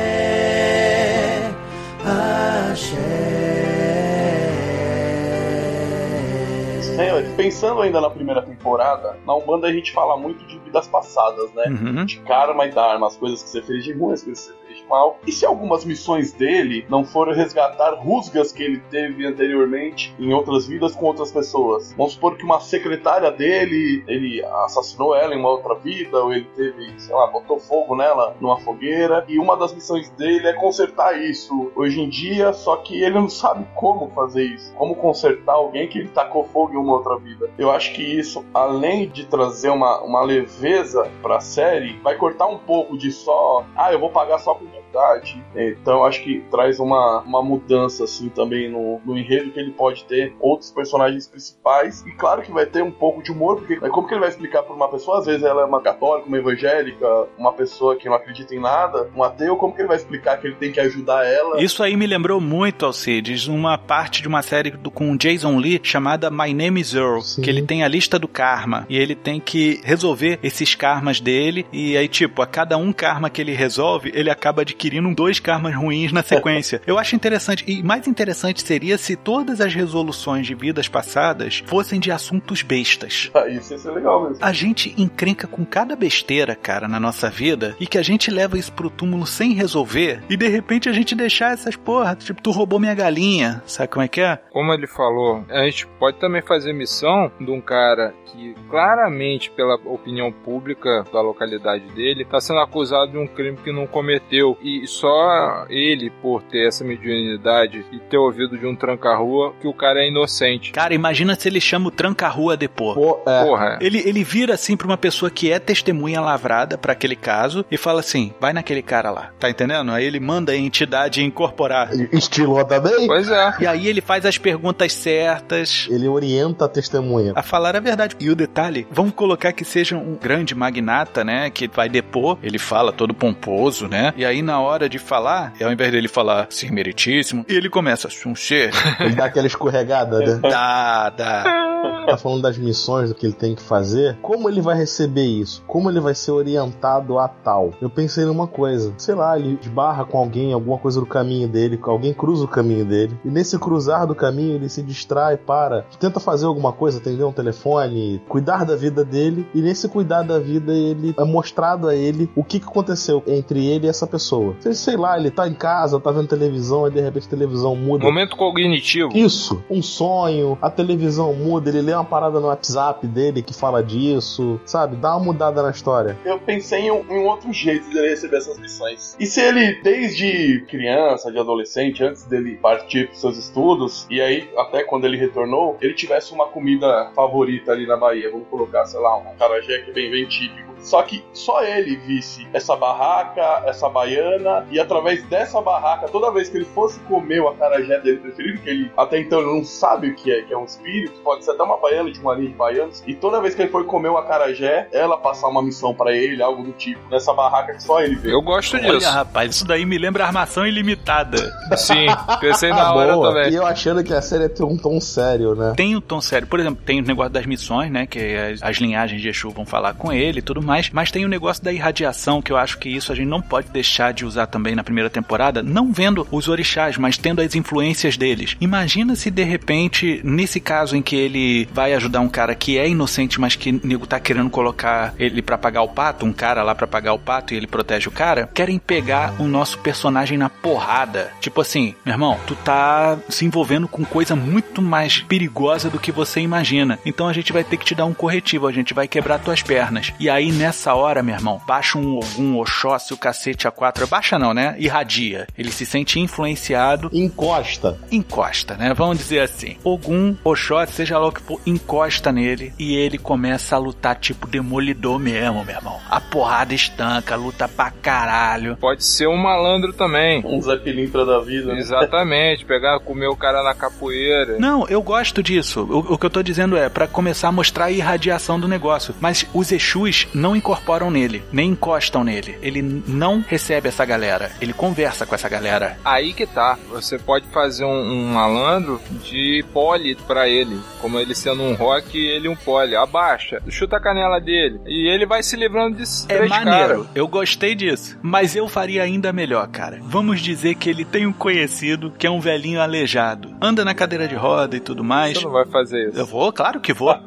Senhores, 7.18 7.36
pensando 7.36 7.82
ainda 7.82 8.00
na 8.00 8.10
primeira 8.10 8.42
temporada, 8.42 9.16
na 9.26 9.34
Umbanda 9.34 9.66
a 9.66 9.72
gente 9.72 9.92
fala 9.92 10.16
muito 10.16 10.44
de 10.46 10.58
vidas 10.58 10.86
passadas, 10.86 11.52
né? 11.52 11.64
Uhum. 11.68 12.04
De 12.04 12.20
karma 12.20 12.66
e 12.66 12.70
dharma, 12.70 13.06
as 13.06 13.16
coisas 13.16 13.42
que 13.42 13.48
você 13.50 13.62
fez 13.62 13.84
de 13.84 13.92
ruim, 13.92 14.12
as 14.12 14.22
coisas 14.22 14.46
que 14.46 14.52
você 14.52 14.66
fez 14.66 14.67
mal. 14.88 15.18
E 15.26 15.32
se 15.32 15.46
algumas 15.46 15.84
missões 15.84 16.32
dele 16.32 16.86
não 16.88 17.04
foram 17.04 17.32
resgatar 17.32 17.94
rusgas 17.94 18.52
que 18.52 18.62
ele 18.62 18.80
teve 18.90 19.26
anteriormente 19.26 20.14
em 20.18 20.32
outras 20.32 20.66
vidas 20.66 20.94
com 20.94 21.06
outras 21.06 21.32
pessoas? 21.32 21.92
Vamos 21.96 22.12
supor 22.12 22.36
que 22.36 22.44
uma 22.44 22.60
secretária 22.60 23.30
dele, 23.30 24.04
ele 24.06 24.44
assassinou 24.64 25.14
ela 25.14 25.34
em 25.34 25.38
uma 25.38 25.50
outra 25.50 25.74
vida, 25.74 26.18
ou 26.22 26.32
ele 26.32 26.46
teve, 26.56 27.00
sei 27.00 27.14
lá, 27.14 27.26
botou 27.28 27.58
fogo 27.58 27.96
nela 27.96 28.36
numa 28.40 28.58
fogueira, 28.60 29.24
e 29.28 29.38
uma 29.38 29.56
das 29.56 29.72
missões 29.72 30.08
dele 30.10 30.46
é 30.46 30.52
consertar 30.52 31.18
isso 31.18 31.70
hoje 31.74 32.00
em 32.00 32.08
dia, 32.08 32.52
só 32.52 32.76
que 32.76 33.02
ele 33.02 33.14
não 33.14 33.28
sabe 33.28 33.66
como 33.74 34.10
fazer 34.10 34.44
isso, 34.44 34.72
como 34.74 34.94
consertar 34.96 35.54
alguém 35.54 35.88
que 35.88 35.98
ele 35.98 36.08
tacou 36.08 36.44
fogo 36.44 36.74
em 36.74 36.76
uma 36.76 36.94
outra 36.94 37.16
vida. 37.18 37.50
Eu 37.58 37.70
acho 37.70 37.92
que 37.94 38.02
isso, 38.02 38.44
além 38.52 39.08
de 39.08 39.26
trazer 39.26 39.70
uma, 39.70 40.00
uma 40.02 40.22
leveza 40.22 41.10
pra 41.22 41.40
série, 41.40 41.98
vai 42.02 42.16
cortar 42.16 42.46
um 42.46 42.58
pouco 42.58 42.96
de 42.96 43.10
só, 43.12 43.64
ah, 43.76 43.92
eu 43.92 43.98
vou 43.98 44.10
pagar 44.10 44.38
só 44.38 44.54
com 44.54 44.66
verdade. 44.68 45.42
Então 45.54 46.04
acho 46.04 46.22
que 46.22 46.40
traz 46.50 46.78
uma, 46.80 47.20
uma 47.20 47.42
mudança 47.42 48.04
assim 48.04 48.28
também 48.28 48.70
no, 48.70 49.00
no 49.04 49.16
enredo 49.16 49.50
que 49.50 49.60
ele 49.60 49.72
pode 49.72 50.04
ter 50.04 50.34
outros 50.40 50.70
personagens 50.70 51.26
principais. 51.26 52.04
E 52.06 52.12
claro 52.12 52.42
que 52.42 52.52
vai 52.52 52.66
ter 52.66 52.82
um 52.82 52.90
pouco 52.90 53.22
de 53.22 53.30
humor, 53.30 53.56
porque 53.56 53.74
é 53.74 53.88
como 53.88 54.06
que 54.06 54.14
ele 54.14 54.20
vai 54.20 54.28
explicar 54.28 54.62
pra 54.62 54.74
uma 54.74 54.88
pessoa, 54.88 55.18
às 55.18 55.26
vezes 55.26 55.42
ela 55.42 55.62
é 55.62 55.64
uma 55.64 55.80
católica, 55.80 56.28
uma 56.28 56.38
evangélica, 56.38 57.26
uma 57.36 57.52
pessoa 57.52 57.96
que 57.96 58.08
não 58.08 58.14
acredita 58.14 58.54
em 58.54 58.60
nada, 58.60 59.10
um 59.14 59.22
ateu, 59.22 59.56
como 59.56 59.74
que 59.74 59.80
ele 59.80 59.88
vai 59.88 59.96
explicar 59.96 60.38
que 60.38 60.46
ele 60.46 60.56
tem 60.56 60.72
que 60.72 60.80
ajudar 60.80 61.24
ela? 61.26 61.62
Isso 61.62 61.82
aí 61.82 61.96
me 61.96 62.06
lembrou 62.06 62.40
muito, 62.40 62.86
Alcides, 62.86 63.46
uma 63.46 63.78
parte 63.78 64.22
de 64.22 64.28
uma 64.28 64.42
série 64.42 64.70
do, 64.70 64.90
com 64.90 65.12
o 65.12 65.18
Jason 65.18 65.58
Lee 65.58 65.80
chamada 65.82 66.30
My 66.30 66.52
Name 66.52 66.80
is 66.80 66.94
Earl, 66.94 67.20
Sim. 67.20 67.42
que 67.42 67.50
ele 67.50 67.62
tem 67.62 67.82
a 67.82 67.88
lista 67.88 68.18
do 68.18 68.28
karma 68.28 68.86
e 68.88 68.96
ele 68.96 69.14
tem 69.14 69.40
que 69.40 69.80
resolver 69.84 70.38
esses 70.42 70.74
karmas 70.74 71.20
dele 71.20 71.66
e 71.72 71.96
aí 71.96 72.08
tipo, 72.08 72.42
a 72.42 72.46
cada 72.46 72.76
um 72.76 72.92
karma 72.92 73.30
que 73.30 73.40
ele 73.40 73.52
resolve, 73.52 74.10
ele 74.14 74.30
acaba 74.30 74.57
adquirindo 74.60 75.14
dois 75.14 75.40
karmas 75.40 75.74
ruins 75.74 76.12
na 76.12 76.22
sequência. 76.22 76.80
Eu 76.86 76.98
acho 76.98 77.16
interessante 77.16 77.64
e 77.66 77.82
mais 77.82 78.06
interessante 78.06 78.62
seria 78.62 78.98
se 78.98 79.16
todas 79.16 79.60
as 79.60 79.74
resoluções 79.74 80.46
de 80.46 80.54
vidas 80.54 80.88
passadas 80.88 81.62
fossem 81.66 82.00
de 82.00 82.10
assuntos 82.10 82.62
bestas. 82.62 83.30
Ah, 83.34 83.48
Isso 83.48 83.72
ia 83.72 83.78
ser 83.78 83.90
legal 83.90 84.22
mesmo. 84.22 84.44
A 84.44 84.52
gente 84.52 84.94
encrenca 84.96 85.46
com 85.46 85.64
cada 85.64 85.96
besteira, 85.96 86.54
cara, 86.54 86.88
na 86.88 87.00
nossa 87.00 87.30
vida, 87.30 87.76
e 87.80 87.86
que 87.86 87.98
a 87.98 88.02
gente 88.02 88.30
leva 88.30 88.58
isso 88.58 88.72
pro 88.72 88.90
túmulo 88.90 89.26
sem 89.26 89.52
resolver, 89.52 90.22
e 90.28 90.36
de 90.36 90.48
repente 90.48 90.88
a 90.88 90.92
gente 90.92 91.14
deixar 91.14 91.52
essas 91.52 91.76
porra, 91.76 92.14
tipo, 92.16 92.42
tu 92.42 92.50
roubou 92.50 92.78
minha 92.78 92.94
galinha, 92.94 93.62
sabe 93.66 93.88
como 93.88 94.04
é 94.04 94.08
que 94.08 94.20
é? 94.20 94.38
Como 94.50 94.72
ele 94.72 94.86
falou, 94.86 95.44
a 95.48 95.64
gente 95.64 95.86
pode 95.98 96.18
também 96.18 96.42
fazer 96.42 96.72
missão 96.72 97.30
de 97.40 97.50
um 97.50 97.60
cara 97.60 98.14
que 98.26 98.54
claramente, 98.68 99.50
pela 99.50 99.74
opinião 99.74 100.30
pública 100.30 101.04
da 101.12 101.20
localidade 101.20 101.86
dele, 101.92 102.22
está 102.22 102.40
sendo 102.40 102.60
acusado 102.60 103.12
de 103.12 103.18
um 103.18 103.26
crime 103.26 103.56
que 103.56 103.72
não 103.72 103.86
cometeu. 103.86 104.47
E 104.62 104.86
só 104.86 105.66
ele, 105.68 106.10
por 106.22 106.42
ter 106.42 106.68
essa 106.68 106.84
mediunidade 106.84 107.84
e 107.92 107.98
ter 107.98 108.16
ouvido 108.16 108.56
de 108.56 108.66
um 108.66 108.74
tranca-rua, 108.74 109.54
que 109.60 109.66
o 109.66 109.72
cara 109.72 110.00
é 110.00 110.08
inocente. 110.08 110.72
Cara, 110.72 110.94
imagina 110.94 111.34
se 111.38 111.48
ele 111.48 111.60
chama 111.60 111.88
o 111.88 111.90
tranca-rua 111.90 112.56
depor. 112.56 112.94
Pô, 112.94 113.20
é. 113.26 113.44
Porra, 113.44 113.78
Ele, 113.80 114.02
ele 114.04 114.22
vira 114.24 114.54
assim 114.54 114.76
pra 114.76 114.86
uma 114.86 114.96
pessoa 114.96 115.30
que 115.30 115.50
é 115.50 115.58
testemunha 115.58 116.20
lavrada 116.20 116.78
pra 116.78 116.92
aquele 116.92 117.16
caso 117.16 117.64
e 117.70 117.76
fala 117.76 118.00
assim: 118.00 118.32
vai 118.40 118.52
naquele 118.52 118.82
cara 118.82 119.10
lá, 119.10 119.30
tá 119.38 119.50
entendendo? 119.50 119.90
Aí 119.92 120.04
ele 120.04 120.20
manda 120.20 120.52
a 120.52 120.56
entidade 120.56 121.22
incorporar. 121.22 121.90
Estilou 122.12 122.64
também? 122.64 123.06
pois 123.06 123.30
é. 123.30 123.54
E 123.60 123.66
aí 123.66 123.86
ele 123.86 124.00
faz 124.00 124.24
as 124.24 124.38
perguntas 124.38 124.92
certas. 124.92 125.86
Ele 125.90 126.08
orienta 126.08 126.64
a 126.64 126.68
testemunha. 126.68 127.32
a 127.34 127.42
falar 127.42 127.76
a 127.76 127.80
verdade. 127.80 128.16
E 128.20 128.30
o 128.30 128.36
detalhe, 128.36 128.86
vamos 128.90 129.14
colocar 129.14 129.52
que 129.52 129.64
seja 129.64 129.96
um 129.96 130.14
grande 130.16 130.54
magnata, 130.54 131.24
né? 131.24 131.50
Que 131.50 131.68
vai 131.68 131.88
depor, 131.88 132.38
ele 132.42 132.58
fala 132.58 132.92
todo 132.92 133.14
pomposo, 133.14 133.88
né? 133.88 134.12
E 134.16 134.24
aí, 134.28 134.42
na 134.42 134.60
hora 134.60 134.88
de 134.88 134.98
falar, 134.98 135.52
ao 135.60 135.72
invés 135.72 135.90
dele 135.90 136.08
falar 136.08 136.46
sim 136.50 136.70
meritíssimo, 136.70 137.44
ele 137.48 137.68
começa 137.68 138.08
a 138.08 138.10
ser. 138.34 138.70
Ele 139.00 139.14
dá 139.14 139.26
aquela 139.26 139.46
escorregada, 139.46 140.18
né? 140.18 140.38
Dá, 140.48 141.10
dá. 141.10 141.67
Tá 142.08 142.16
falando 142.16 142.42
das 142.42 142.56
missões, 142.56 143.10
do 143.10 143.14
que 143.14 143.26
ele 143.26 143.34
tem 143.34 143.54
que 143.54 143.62
fazer. 143.62 144.16
Como 144.22 144.48
ele 144.48 144.60
vai 144.60 144.76
receber 144.76 145.24
isso? 145.24 145.62
Como 145.66 145.90
ele 145.90 146.00
vai 146.00 146.14
ser 146.14 146.32
orientado 146.32 147.18
a 147.18 147.28
tal? 147.28 147.72
Eu 147.80 147.90
pensei 147.90 148.24
numa 148.24 148.46
coisa. 148.46 148.92
Sei 148.96 149.14
lá, 149.14 149.38
ele 149.38 149.58
esbarra 149.60 150.04
com 150.04 150.18
alguém, 150.18 150.52
alguma 150.52 150.78
coisa 150.78 151.00
do 151.00 151.06
caminho 151.06 151.48
dele, 151.48 151.78
alguém 151.82 152.14
cruza 152.14 152.44
o 152.44 152.48
caminho 152.48 152.84
dele. 152.84 153.16
E 153.24 153.28
nesse 153.28 153.58
cruzar 153.58 154.06
do 154.06 154.14
caminho, 154.14 154.54
ele 154.54 154.68
se 154.68 154.82
distrai, 154.82 155.36
para, 155.36 155.84
tenta 155.98 156.20
fazer 156.20 156.46
alguma 156.46 156.72
coisa, 156.72 156.98
atender 156.98 157.24
um 157.24 157.32
telefone, 157.32 158.22
cuidar 158.28 158.64
da 158.64 158.76
vida 158.76 159.04
dele. 159.04 159.46
E 159.54 159.60
nesse 159.60 159.88
cuidar 159.88 160.22
da 160.22 160.38
vida, 160.38 160.72
ele 160.72 161.14
é 161.18 161.24
mostrado 161.24 161.88
a 161.88 161.94
ele 161.94 162.30
o 162.34 162.42
que, 162.42 162.58
que 162.58 162.66
aconteceu 162.66 163.22
entre 163.26 163.66
ele 163.66 163.86
e 163.86 163.88
essa 163.90 164.06
pessoa. 164.06 164.54
Sei, 164.60 164.74
sei 164.74 164.96
lá, 164.96 165.18
ele 165.18 165.30
tá 165.30 165.46
em 165.46 165.54
casa, 165.54 166.00
tá 166.00 166.10
vendo 166.10 166.28
televisão, 166.28 166.86
e 166.86 166.90
de 166.90 167.00
repente 167.00 167.26
a 167.26 167.30
televisão 167.30 167.76
muda. 167.76 168.04
Momento 168.04 168.36
cognitivo. 168.36 169.10
Isso, 169.14 169.62
um 169.70 169.82
sonho, 169.82 170.56
a 170.60 170.70
televisão 170.70 171.34
muda, 171.34 171.67
ele 171.68 171.82
lê 171.82 171.92
uma 171.92 172.04
parada 172.04 172.40
no 172.40 172.46
WhatsApp 172.48 173.06
dele 173.06 173.42
que 173.42 173.54
fala 173.54 173.82
disso, 173.82 174.60
sabe? 174.64 174.96
Dá 174.96 175.16
uma 175.16 175.24
mudada 175.24 175.62
na 175.62 175.70
história. 175.70 176.16
Eu 176.24 176.38
pensei 176.38 176.80
em 176.82 176.90
um, 176.90 177.04
em 177.08 177.18
um 177.18 177.26
outro 177.26 177.52
jeito 177.52 177.88
de 177.90 177.98
ele 177.98 178.10
receber 178.10 178.38
essas 178.38 178.58
missões. 178.58 179.16
E 179.18 179.26
se 179.26 179.40
ele, 179.40 179.80
desde 179.82 180.64
criança, 180.68 181.30
de 181.30 181.38
adolescente, 181.38 182.02
antes 182.02 182.24
dele 182.24 182.56
partir 182.56 183.08
pros 183.08 183.20
seus 183.20 183.36
estudos, 183.36 184.06
e 184.10 184.20
aí 184.20 184.50
até 184.56 184.84
quando 184.84 185.04
ele 185.04 185.16
retornou, 185.16 185.76
ele 185.80 185.94
tivesse 185.94 186.32
uma 186.32 186.46
comida 186.46 187.10
favorita 187.14 187.72
ali 187.72 187.86
na 187.86 187.96
Bahia, 187.96 188.30
vamos 188.30 188.48
colocar, 188.48 188.84
sei 188.86 189.00
lá, 189.00 189.16
um 189.16 189.36
carajé 189.36 189.78
que 189.80 189.92
bem, 189.92 190.10
bem 190.10 190.26
típico. 190.26 190.68
Só 190.80 191.02
que 191.02 191.24
só 191.32 191.62
ele 191.62 191.96
visse 191.96 192.46
essa 192.52 192.74
barraca, 192.76 193.62
essa 193.66 193.88
baiana, 193.88 194.66
e 194.70 194.78
através 194.80 195.22
dessa 195.24 195.60
barraca, 195.60 196.08
toda 196.08 196.30
vez 196.30 196.48
que 196.48 196.56
ele 196.56 196.64
fosse 196.66 196.98
comer 197.00 197.40
o 197.40 197.48
acarajé 197.48 197.98
dele 198.00 198.18
preferido, 198.18 198.60
que 198.62 198.70
ele 198.70 198.92
até 198.96 199.18
então 199.20 199.40
ele 199.40 199.52
não 199.58 199.64
sabe 199.64 200.08
o 200.08 200.14
que 200.14 200.32
é, 200.32 200.42
que 200.42 200.52
é 200.52 200.56
um 200.58 200.64
espírito, 200.64 201.20
pode 201.22 201.44
ser 201.44 201.52
até 201.52 201.62
uma 201.62 201.76
baiana 201.78 202.10
de 202.10 202.20
uma 202.20 202.34
linha 202.34 202.48
de 202.50 202.54
baianos, 202.54 203.02
e 203.06 203.14
toda 203.14 203.40
vez 203.40 203.54
que 203.54 203.62
ele 203.62 203.70
for 203.70 203.84
comer 203.84 204.08
o 204.08 204.16
acarajé, 204.18 204.88
ela 204.92 205.16
passar 205.18 205.48
uma 205.48 205.62
missão 205.62 205.94
pra 205.94 206.12
ele, 206.12 206.42
algo 206.42 206.62
do 206.62 206.72
tipo, 206.72 207.00
nessa 207.10 207.32
barraca 207.34 207.74
que 207.74 207.82
só 207.82 208.00
ele 208.00 208.14
vê. 208.16 208.32
Eu 208.32 208.40
gosto 208.42 208.76
Olha, 208.76 208.98
disso. 208.98 209.10
rapaz, 209.10 209.54
isso 209.56 209.66
daí 209.66 209.84
me 209.84 209.98
lembra 209.98 210.24
armação 210.24 210.66
ilimitada. 210.66 211.38
Sim, 211.76 212.06
pensei 212.40 212.70
na 212.70 212.94
hora 212.94 213.12
Ah, 213.12 213.16
Boa. 213.16 213.28
também. 213.34 213.52
E 213.52 213.54
eu 213.56 213.66
achando 213.66 214.02
que 214.02 214.12
a 214.12 214.22
série 214.22 214.48
ter 214.48 214.64
um 214.64 214.76
tom 214.76 215.00
sério, 215.00 215.54
né? 215.54 215.74
Tem 215.76 215.94
o 215.96 216.00
tom 216.00 216.20
sério, 216.20 216.46
por 216.46 216.60
exemplo, 216.60 216.82
tem 216.84 217.00
o 217.00 217.04
negócio 217.04 217.32
das 217.32 217.46
missões, 217.46 217.90
né? 217.90 218.06
Que 218.06 218.36
as, 218.36 218.62
as 218.62 218.76
linhagens 218.78 219.20
de 219.20 219.28
Exu 219.28 219.50
vão 219.50 219.66
falar 219.66 219.94
com 219.94 220.12
ele 220.12 220.38
e 220.38 220.42
tudo 220.42 220.62
mais. 220.68 220.90
Mas 220.90 221.10
tem 221.10 221.24
o 221.24 221.28
negócio 221.28 221.64
da 221.64 221.72
irradiação, 221.72 222.40
que 222.40 222.52
eu 222.52 222.56
acho 222.56 222.78
que 222.78 222.88
isso 222.88 223.10
a 223.10 223.14
gente 223.14 223.26
não 223.26 223.42
pode 223.42 223.68
deixar 223.70 224.12
de 224.12 224.24
usar 224.24 224.46
também 224.46 224.74
na 224.74 224.84
primeira 224.84 225.10
temporada, 225.10 225.62
não 225.62 225.92
vendo 225.92 226.28
os 226.30 226.48
orixás, 226.48 226.96
mas 226.96 227.18
tendo 227.18 227.40
as 227.40 227.54
influências 227.54 228.16
deles. 228.16 228.56
Imagina 228.60 229.16
se 229.16 229.30
de 229.30 229.42
repente, 229.42 230.20
nesse 230.22 230.60
caso 230.60 230.94
em 230.94 231.02
que 231.02 231.16
ele 231.16 231.68
vai 231.72 231.94
ajudar 231.94 232.20
um 232.20 232.28
cara 232.28 232.54
que 232.54 232.78
é 232.78 232.88
inocente, 232.88 233.40
mas 233.40 233.56
que 233.56 233.72
nego 233.72 234.06
tá 234.06 234.20
querendo 234.20 234.50
colocar 234.50 235.14
ele 235.18 235.42
pra 235.42 235.58
pagar 235.58 235.82
o 235.82 235.88
pato, 235.88 236.26
um 236.26 236.32
cara 236.32 236.62
lá 236.62 236.74
pra 236.74 236.86
pagar 236.86 237.12
o 237.12 237.18
pato 237.18 237.54
e 237.54 237.56
ele 237.56 237.66
protege 237.66 238.08
o 238.08 238.12
cara, 238.12 238.48
querem 238.52 238.78
pegar 238.78 239.34
o 239.40 239.44
nosso 239.44 239.78
personagem 239.78 240.36
na 240.36 240.50
porrada. 240.50 241.32
Tipo 241.40 241.60
assim, 241.60 241.94
meu 242.04 242.14
irmão, 242.14 242.38
tu 242.46 242.54
tá 242.54 243.18
se 243.28 243.44
envolvendo 243.44 243.88
com 243.88 244.04
coisa 244.04 244.36
muito 244.36 244.82
mais 244.82 245.18
perigosa 245.22 245.88
do 245.88 245.98
que 245.98 246.12
você 246.12 246.40
imagina. 246.40 246.98
Então 247.06 247.28
a 247.28 247.32
gente 247.32 247.52
vai 247.52 247.64
ter 247.64 247.76
que 247.76 247.84
te 247.84 247.94
dar 247.94 248.04
um 248.04 248.14
corretivo, 248.14 248.66
a 248.66 248.72
gente 248.72 248.92
vai 248.92 249.08
quebrar 249.08 249.38
tuas 249.38 249.62
pernas. 249.62 250.12
E 250.18 250.28
aí 250.28 250.50
nessa 250.58 250.92
hora, 250.94 251.22
meu 251.22 251.34
irmão, 251.34 251.60
baixa 251.66 251.96
um 251.96 252.16
algum 252.16 252.58
Oxóssi, 252.58 253.14
o 253.14 253.16
cacete 253.16 253.68
a 253.68 253.70
quatro, 253.70 254.06
baixa 254.08 254.38
não, 254.38 254.52
né? 254.52 254.74
Irradia. 254.78 255.46
Ele 255.56 255.70
se 255.70 255.86
sente 255.86 256.18
influenciado, 256.18 257.08
Encosta. 257.12 257.96
encosta, 258.10 258.74
né? 258.76 258.92
Vamos 258.92 259.18
dizer 259.18 259.40
assim. 259.40 259.76
Ogum, 259.84 260.36
Oxóssi, 260.42 260.92
seja 260.92 261.18
lá 261.18 261.28
o 261.28 261.32
que 261.32 261.40
for, 261.40 261.60
encosta 261.64 262.32
nele 262.32 262.72
e 262.78 262.96
ele 262.96 263.16
começa 263.18 263.76
a 263.76 263.78
lutar 263.78 264.16
tipo 264.16 264.46
demolidor 264.48 265.18
mesmo, 265.18 265.64
meu 265.64 265.74
irmão. 265.76 265.98
A 266.10 266.20
porrada 266.20 266.74
estanca, 266.74 267.36
luta 267.36 267.68
pra 267.68 267.90
caralho. 267.90 268.76
Pode 268.78 269.04
ser 269.04 269.28
um 269.28 269.36
malandro 269.36 269.92
também. 269.92 270.42
Um 270.44 270.60
Zé 270.60 270.76
Pilintra 270.76 271.24
da 271.24 271.38
vida. 271.40 271.72
né? 271.72 271.78
Exatamente, 271.78 272.64
pegar, 272.64 272.98
comer 273.00 273.28
o 273.28 273.36
cara 273.36 273.62
na 273.62 273.74
capoeira. 273.74 274.58
Não, 274.58 274.86
eu 274.88 275.00
gosto 275.00 275.42
disso. 275.42 275.82
O, 275.88 276.14
o 276.14 276.18
que 276.18 276.26
eu 276.26 276.30
tô 276.30 276.42
dizendo 276.42 276.76
é 276.76 276.88
pra 276.88 277.06
começar 277.06 277.48
a 277.48 277.52
mostrar 277.52 277.84
a 277.86 277.90
irradiação 277.92 278.58
do 278.58 278.66
negócio. 278.66 279.14
Mas 279.20 279.46
os 279.54 279.70
Exus 279.70 280.26
não 280.34 280.47
incorporam 280.56 281.10
nele, 281.10 281.42
nem 281.52 281.70
encostam 281.70 282.24
nele. 282.24 282.58
Ele 282.62 282.82
não 283.06 283.44
recebe 283.46 283.88
essa 283.88 284.04
galera. 284.04 284.50
Ele 284.60 284.72
conversa 284.72 285.26
com 285.26 285.34
essa 285.34 285.48
galera. 285.48 285.98
Aí 286.04 286.32
que 286.32 286.46
tá. 286.46 286.78
Você 286.90 287.18
pode 287.18 287.46
fazer 287.48 287.84
um, 287.84 287.90
um 288.12 288.32
malandro 288.32 289.00
de 289.24 289.64
pole 289.72 290.14
pra 290.26 290.48
ele. 290.48 290.78
Como 291.00 291.18
ele 291.18 291.34
sendo 291.34 291.62
um 291.62 291.74
rock, 291.74 292.16
ele 292.18 292.48
um 292.48 292.56
pole. 292.56 292.96
Abaixa, 292.96 293.62
chuta 293.68 293.96
a 293.96 294.00
canela 294.00 294.40
dele. 294.40 294.80
E 294.86 295.08
ele 295.08 295.26
vai 295.26 295.42
se 295.42 295.56
livrando 295.56 295.96
de 295.96 296.02
É 296.28 296.36
três 296.36 296.50
maneiro, 296.50 296.88
caras. 297.04 297.06
eu 297.14 297.28
gostei 297.28 297.74
disso. 297.74 298.18
Mas 298.22 298.54
eu 298.56 298.68
faria 298.68 299.02
ainda 299.02 299.32
melhor, 299.32 299.66
cara. 299.68 299.98
Vamos 300.02 300.40
dizer 300.40 300.74
que 300.74 300.88
ele 300.90 301.04
tem 301.04 301.26
um 301.26 301.32
conhecido 301.32 302.10
que 302.18 302.26
é 302.26 302.30
um 302.30 302.40
velhinho 302.40 302.80
aleijado. 302.80 303.54
Anda 303.60 303.84
na 303.84 303.94
cadeira 303.94 304.26
de 304.28 304.34
roda 304.34 304.76
e 304.76 304.80
tudo 304.80 305.04
mais. 305.04 305.36
Você 305.38 305.44
não 305.44 305.52
vai 305.52 305.66
fazer 305.66 306.08
isso. 306.08 306.18
Eu 306.18 306.26
vou, 306.26 306.52
claro 306.52 306.80
que 306.80 306.92
vou. 306.92 307.10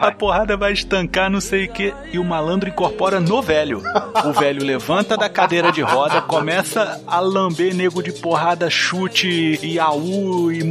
A 0.00 0.12
porrada 0.12 0.56
vai 0.56 0.72
estancar, 0.72 1.30
não 1.30 1.40
sei 1.40 1.66
o 1.66 1.72
que. 1.72 1.94
E 2.12 2.18
o 2.18 2.23
malandro 2.24 2.68
incorpora 2.68 3.20
no 3.20 3.40
velho. 3.42 3.82
O 4.24 4.32
velho 4.32 4.64
levanta 4.64 5.16
da 5.16 5.28
cadeira 5.28 5.70
de 5.70 5.82
roda, 5.82 6.20
começa 6.22 7.00
a 7.06 7.20
lamber 7.20 7.74
nego 7.74 8.02
de 8.02 8.12
porrada, 8.12 8.68
chute, 8.70 9.58
e 9.62 9.78
AU, 9.78 10.50
e 10.52 10.62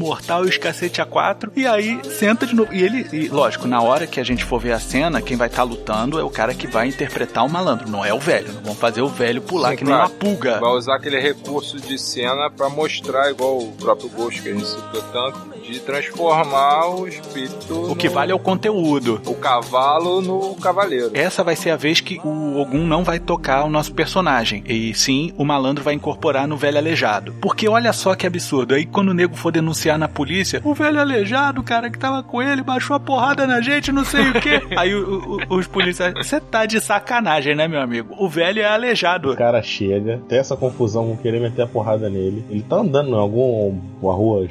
os 0.43 0.57
cacete 0.57 1.01
a 1.01 1.05
quatro. 1.05 1.51
E 1.55 1.65
aí 1.67 1.99
senta 2.03 2.45
de 2.45 2.55
novo. 2.55 2.73
E 2.73 2.81
ele, 2.83 3.07
e, 3.13 3.27
lógico, 3.29 3.67
na 3.67 3.81
hora 3.81 4.07
que 4.07 4.19
a 4.19 4.23
gente 4.23 4.43
for 4.43 4.59
ver 4.59 4.73
a 4.73 4.79
cena, 4.79 5.21
quem 5.21 5.37
vai 5.37 5.47
estar 5.47 5.63
lutando 5.63 6.19
é 6.19 6.23
o 6.23 6.29
cara 6.29 6.53
que 6.53 6.67
vai 6.67 6.87
interpretar 6.87 7.45
o 7.45 7.49
malandro, 7.49 7.89
não 7.89 8.03
é 8.03 8.13
o 8.13 8.19
velho. 8.19 8.51
Não 8.53 8.61
vão 8.63 8.75
fazer 8.75 9.01
o 9.01 9.07
velho 9.07 9.41
pular 9.41 9.71
Sim, 9.71 9.75
que 9.77 9.83
nem 9.83 9.93
claro. 9.93 10.09
uma 10.11 10.17
pulga. 10.19 10.59
Vai 10.59 10.71
usar 10.71 10.95
aquele 10.95 11.19
recurso 11.19 11.79
de 11.79 11.97
cena 11.97 12.49
pra 12.49 12.69
mostrar, 12.69 13.29
igual 13.29 13.57
o 13.59 13.71
próprio 13.73 14.09
Ghost 14.09 14.41
que 14.41 14.49
a 14.49 14.53
gente 14.53 14.65
citou 14.67 15.01
tanto, 15.13 15.53
de 15.63 15.79
transformar 15.79 16.87
o 16.89 17.07
espírito. 17.07 17.91
O 17.91 17.95
que 17.95 18.07
no- 18.07 18.13
vale 18.13 18.31
é 18.31 18.35
o 18.35 18.39
conteúdo. 18.39 19.21
o 19.25 19.35
cavalo 19.35 20.21
no 20.21 20.55
cavaleiro. 20.55 21.11
Essa 21.13 21.42
vai 21.43 21.55
ser 21.55 21.69
a 21.71 21.75
vez 21.75 21.99
que 22.01 22.19
o 22.23 22.59
Ogum 22.59 22.85
não 22.85 23.03
vai 23.03 23.19
tocar 23.19 23.63
o 23.65 23.69
nosso 23.69 23.93
personagem. 23.93 24.63
E 24.67 24.93
sim, 24.93 25.33
o 25.37 25.43
malandro 25.45 25.83
vai 25.83 25.93
incorporar 25.93 26.47
no 26.47 26.57
velho 26.57 26.77
aleijado. 26.77 27.33
Porque 27.41 27.67
olha 27.67 27.91
só 27.93 28.15
que 28.15 28.25
absurdo. 28.27 28.73
Aí 28.75 28.85
quando 28.85 29.09
o 29.09 29.13
nego 29.13 29.35
for 29.35 29.51
denunciar 29.51 29.97
na 29.97 30.07
polícia, 30.07 30.61
o 30.63 30.73
velho 30.73 30.99
aleijado, 30.99 31.61
o 31.61 31.63
cara 31.63 31.89
que 31.89 31.97
tava 31.99 32.23
com 32.23 32.41
ele, 32.41 32.61
baixou 32.63 32.95
a 32.95 32.99
porrada 32.99 33.45
na 33.47 33.61
gente, 33.61 33.91
não 33.91 34.05
sei 34.05 34.29
o 34.29 34.33
quê. 34.41 34.61
Aí 34.77 34.93
o- 34.95 35.39
o- 35.49 35.55
os 35.57 35.67
policiais, 35.67 36.13
você 36.15 36.39
tá 36.39 36.65
de 36.65 36.79
sacanagem, 36.79 37.55
né, 37.55 37.67
meu 37.67 37.81
amigo? 37.81 38.15
O 38.17 38.27
velho 38.29 38.61
é 38.61 38.65
aleijado. 38.65 39.31
O 39.31 39.35
cara 39.35 39.61
chega, 39.61 40.21
tem 40.27 40.39
essa 40.39 40.55
confusão, 40.55 41.07
vão 41.07 41.15
querer 41.17 41.39
meter 41.41 41.63
a 41.63 41.67
porrada 41.67 42.09
nele. 42.09 42.43
Ele 42.49 42.61
tá 42.61 42.77
andando 42.77 43.09
em 43.09 43.13
alguma 43.19 44.13
rua 44.13 44.47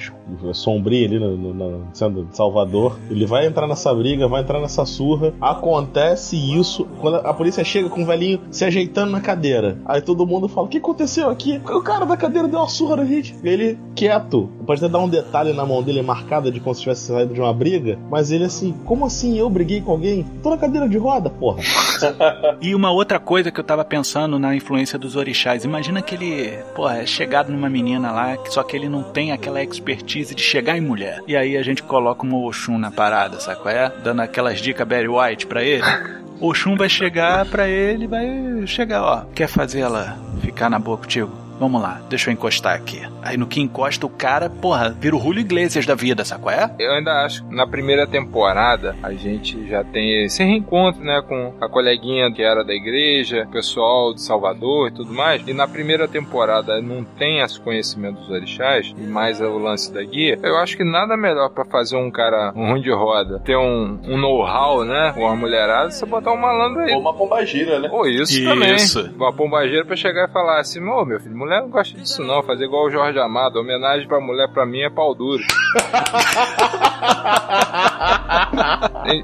sombria 0.53 1.07
ali 1.07 1.19
no, 1.19 1.37
no, 1.37 1.55
no 1.55 1.87
centro 1.95 2.25
de 2.25 2.37
Salvador. 2.37 2.99
Ele 3.11 3.27
vai 3.27 3.47
entrar 3.47 3.67
nessa 3.67 3.95
briga, 3.95 4.29
vai 4.29 4.43
entrar 4.43 4.61
nessa 4.61 4.85
surra. 4.85 5.33
Acontece 5.41 6.37
isso 6.37 6.82
quando 7.01 7.17
a 7.17 7.35
polícia 7.35 7.65
chega 7.65 7.89
com 7.89 8.03
o 8.03 8.07
velhinho 8.07 8.41
se 8.51 8.65
ajeitando 8.65 9.13
na 9.13 9.21
cadeira. 9.21 9.79
Aí 9.85 10.01
todo 10.01 10.27
mundo 10.27 10.49
fala: 10.49 10.67
O 10.67 10.71
que 10.71 10.79
aconteceu 10.79 11.29
aqui? 11.31 11.61
O 11.65 11.83
cara 11.83 12.05
da 12.05 12.17
cadeira 12.17 12.49
deu 12.49 12.61
uma 12.61 12.69
surra 12.69 12.97
na 12.97 13.05
gente. 13.05 13.35
Ele 13.43 13.79
quieto. 13.95 14.51
Pode 14.67 14.85
até 14.85 14.93
dar 14.93 14.99
um 14.99 15.09
detalhe 15.09 15.53
na 15.53 15.65
mão 15.65 15.83
dele 15.83 16.03
marcada 16.03 16.51
de 16.51 16.61
como 16.61 16.75
se 16.75 16.83
tivesse 16.83 17.07
saído 17.07 17.35
de 17.35 17.41
uma 17.41 17.53
briga. 17.53 17.99
Mas 18.11 18.31
ele 18.31 18.45
assim: 18.45 18.75
Como 18.85 19.05
assim 19.05 19.39
eu 19.39 19.49
briguei 19.49 19.81
com 19.81 19.93
alguém? 19.93 20.25
Tô 20.43 20.51
na 20.51 20.59
cadeira 20.59 20.89
de 20.89 20.99
roda, 20.99 21.31
porra. 21.31 21.63
E 22.61 22.75
uma 22.75 22.91
outra 22.91 23.19
coisa 23.19 23.51
que 23.51 23.59
eu 23.59 23.65
tava 23.65 23.85
pensando 23.85 24.39
na 24.39 24.55
influência 24.55 24.99
dos 24.99 25.17
orixás. 25.17 25.65
Imagina 25.65 26.03
que 26.03 26.15
ele, 26.15 26.59
pô, 26.75 26.89
é 26.89 27.05
chegado 27.07 27.51
numa 27.51 27.69
menina 27.69 28.13
lá, 28.13 28.37
só 28.49 28.63
que 28.63 28.77
ele 28.77 28.89
não 28.89 29.03
tem 29.03 29.33
aquela 29.33 29.63
expertise 29.63 30.35
de 30.35 30.43
chegar 30.43 30.77
em 30.77 30.81
mulher. 30.81 31.21
E 31.27 31.37
aí 31.37 31.57
a 31.57 31.63
gente 31.63 31.83
coloca 31.83 32.27
um 32.27 32.35
Oxum 32.35 32.79
na 32.79 32.91
parada, 32.91 33.41
sabe 33.41 33.61
qual 33.61 33.75
é? 33.75 33.93
Dando 34.03 34.21
aquelas 34.21 34.61
dicas 34.61 34.87
Barry 34.87 35.09
White 35.09 35.47
pra 35.47 35.63
ele. 35.63 35.83
O 36.43 36.49
Oxum 36.49 36.75
vai 36.75 36.89
chegar 36.89 37.47
pra 37.47 37.69
ele, 37.69 38.09
vai 38.09 38.67
chegar, 38.67 39.01
ó. 39.01 39.25
Quer 39.33 39.47
fazer 39.47 39.79
ela 39.79 40.19
ficar 40.41 40.69
na 40.69 40.77
boa 40.77 40.99
contigo? 40.99 41.31
Vamos 41.61 41.81
lá, 41.81 42.03
deixa 42.11 42.31
eu 42.31 42.33
encostar 42.33 42.75
aqui. 42.75 43.01
Aí 43.23 43.37
no 43.37 43.47
que 43.47 43.61
encosta 43.61 44.05
o 44.07 44.11
cara, 44.11 44.51
porra, 44.51 44.91
vira 44.91 45.17
o 45.17 45.21
Julio 45.21 45.41
Iglesias 45.41 45.87
da 45.87 45.95
vida, 45.95 46.25
sabe 46.25 46.43
qual 46.43 46.55
é? 46.55 46.71
Eu 46.79 46.93
ainda 46.93 47.25
acho 47.25 47.45
que 47.45 47.55
na 47.55 47.67
primeira 47.67 48.07
temporada 48.07 48.97
a 49.03 49.13
gente 49.13 49.67
já 49.69 49.85
tem 49.85 50.25
esse 50.25 50.43
reencontro, 50.43 51.03
né, 51.03 51.23
com 51.27 51.55
a 51.61 51.69
coleguinha 51.69 52.33
que 52.33 52.43
era 52.43 52.65
da 52.65 52.75
igreja, 52.75 53.45
o 53.49 53.53
pessoal 53.53 54.15
de 54.15 54.23
Salvador 54.23 54.89
e 54.89 54.93
tudo 54.93 55.13
mais. 55.13 55.47
E 55.47 55.53
na 55.53 55.69
primeira 55.69 56.09
temporada 56.09 56.81
não 56.81 57.05
tem 57.05 57.41
esse 57.41 57.61
conhecimento 57.61 58.21
dos 58.21 58.31
orixás 58.31 58.93
e 58.97 59.03
mais 59.03 59.41
o 59.41 59.59
lance 59.59 59.93
da 59.93 60.03
guia. 60.03 60.39
Eu 60.43 60.57
acho 60.59 60.77
que 60.77 60.85
nada 60.85 61.17
melhor 61.17 61.51
pra 61.51 61.65
fazer 61.65 61.97
um 61.97 62.11
cara 62.11 62.53
um 62.57 62.71
ruim 62.71 62.83
de 62.83 62.91
roda 62.91 63.41
ter 63.45 63.57
um, 63.57 63.99
um 64.05 64.17
know-how, 64.19 64.85
né, 64.85 65.13
com 65.15 65.21
uma 65.21 65.37
mulherada, 65.37 65.91
você 65.91 66.05
botar 66.07 66.33
um 66.33 66.37
malandro 66.37 66.83
aí. 66.83 66.93
Ou 66.93 67.01
uma 67.01 67.15
pombagira, 67.15 67.79
né? 67.79 67.89
Ou 67.91 68.07
isso, 68.07 68.33
Isso. 68.33 68.45
também. 69.03 69.17
Uma 69.17 69.33
pombageira 69.33 69.85
pra 69.85 69.97
chegar 69.97 70.29
e 70.29 70.33
falar 70.33 70.61
assim: 70.61 70.81
Ô 70.83 71.05
meu 71.05 71.21
filho, 71.21 71.37
mulher 71.37 71.61
não 71.61 71.71
gosta 71.71 71.97
disso 71.99 72.23
não. 72.23 72.43
Fazer 72.43 72.65
igual 72.65 72.87
o 72.87 72.91
Jorge 72.91 73.12
Amado. 73.21 73.61
Homenagem 73.61 74.07
pra 74.07 74.21
mulher 74.21 74.49
pra 74.53 74.67
mim 74.67 74.81
é 74.81 74.91
pau 74.91 75.15
duro. 75.15 75.43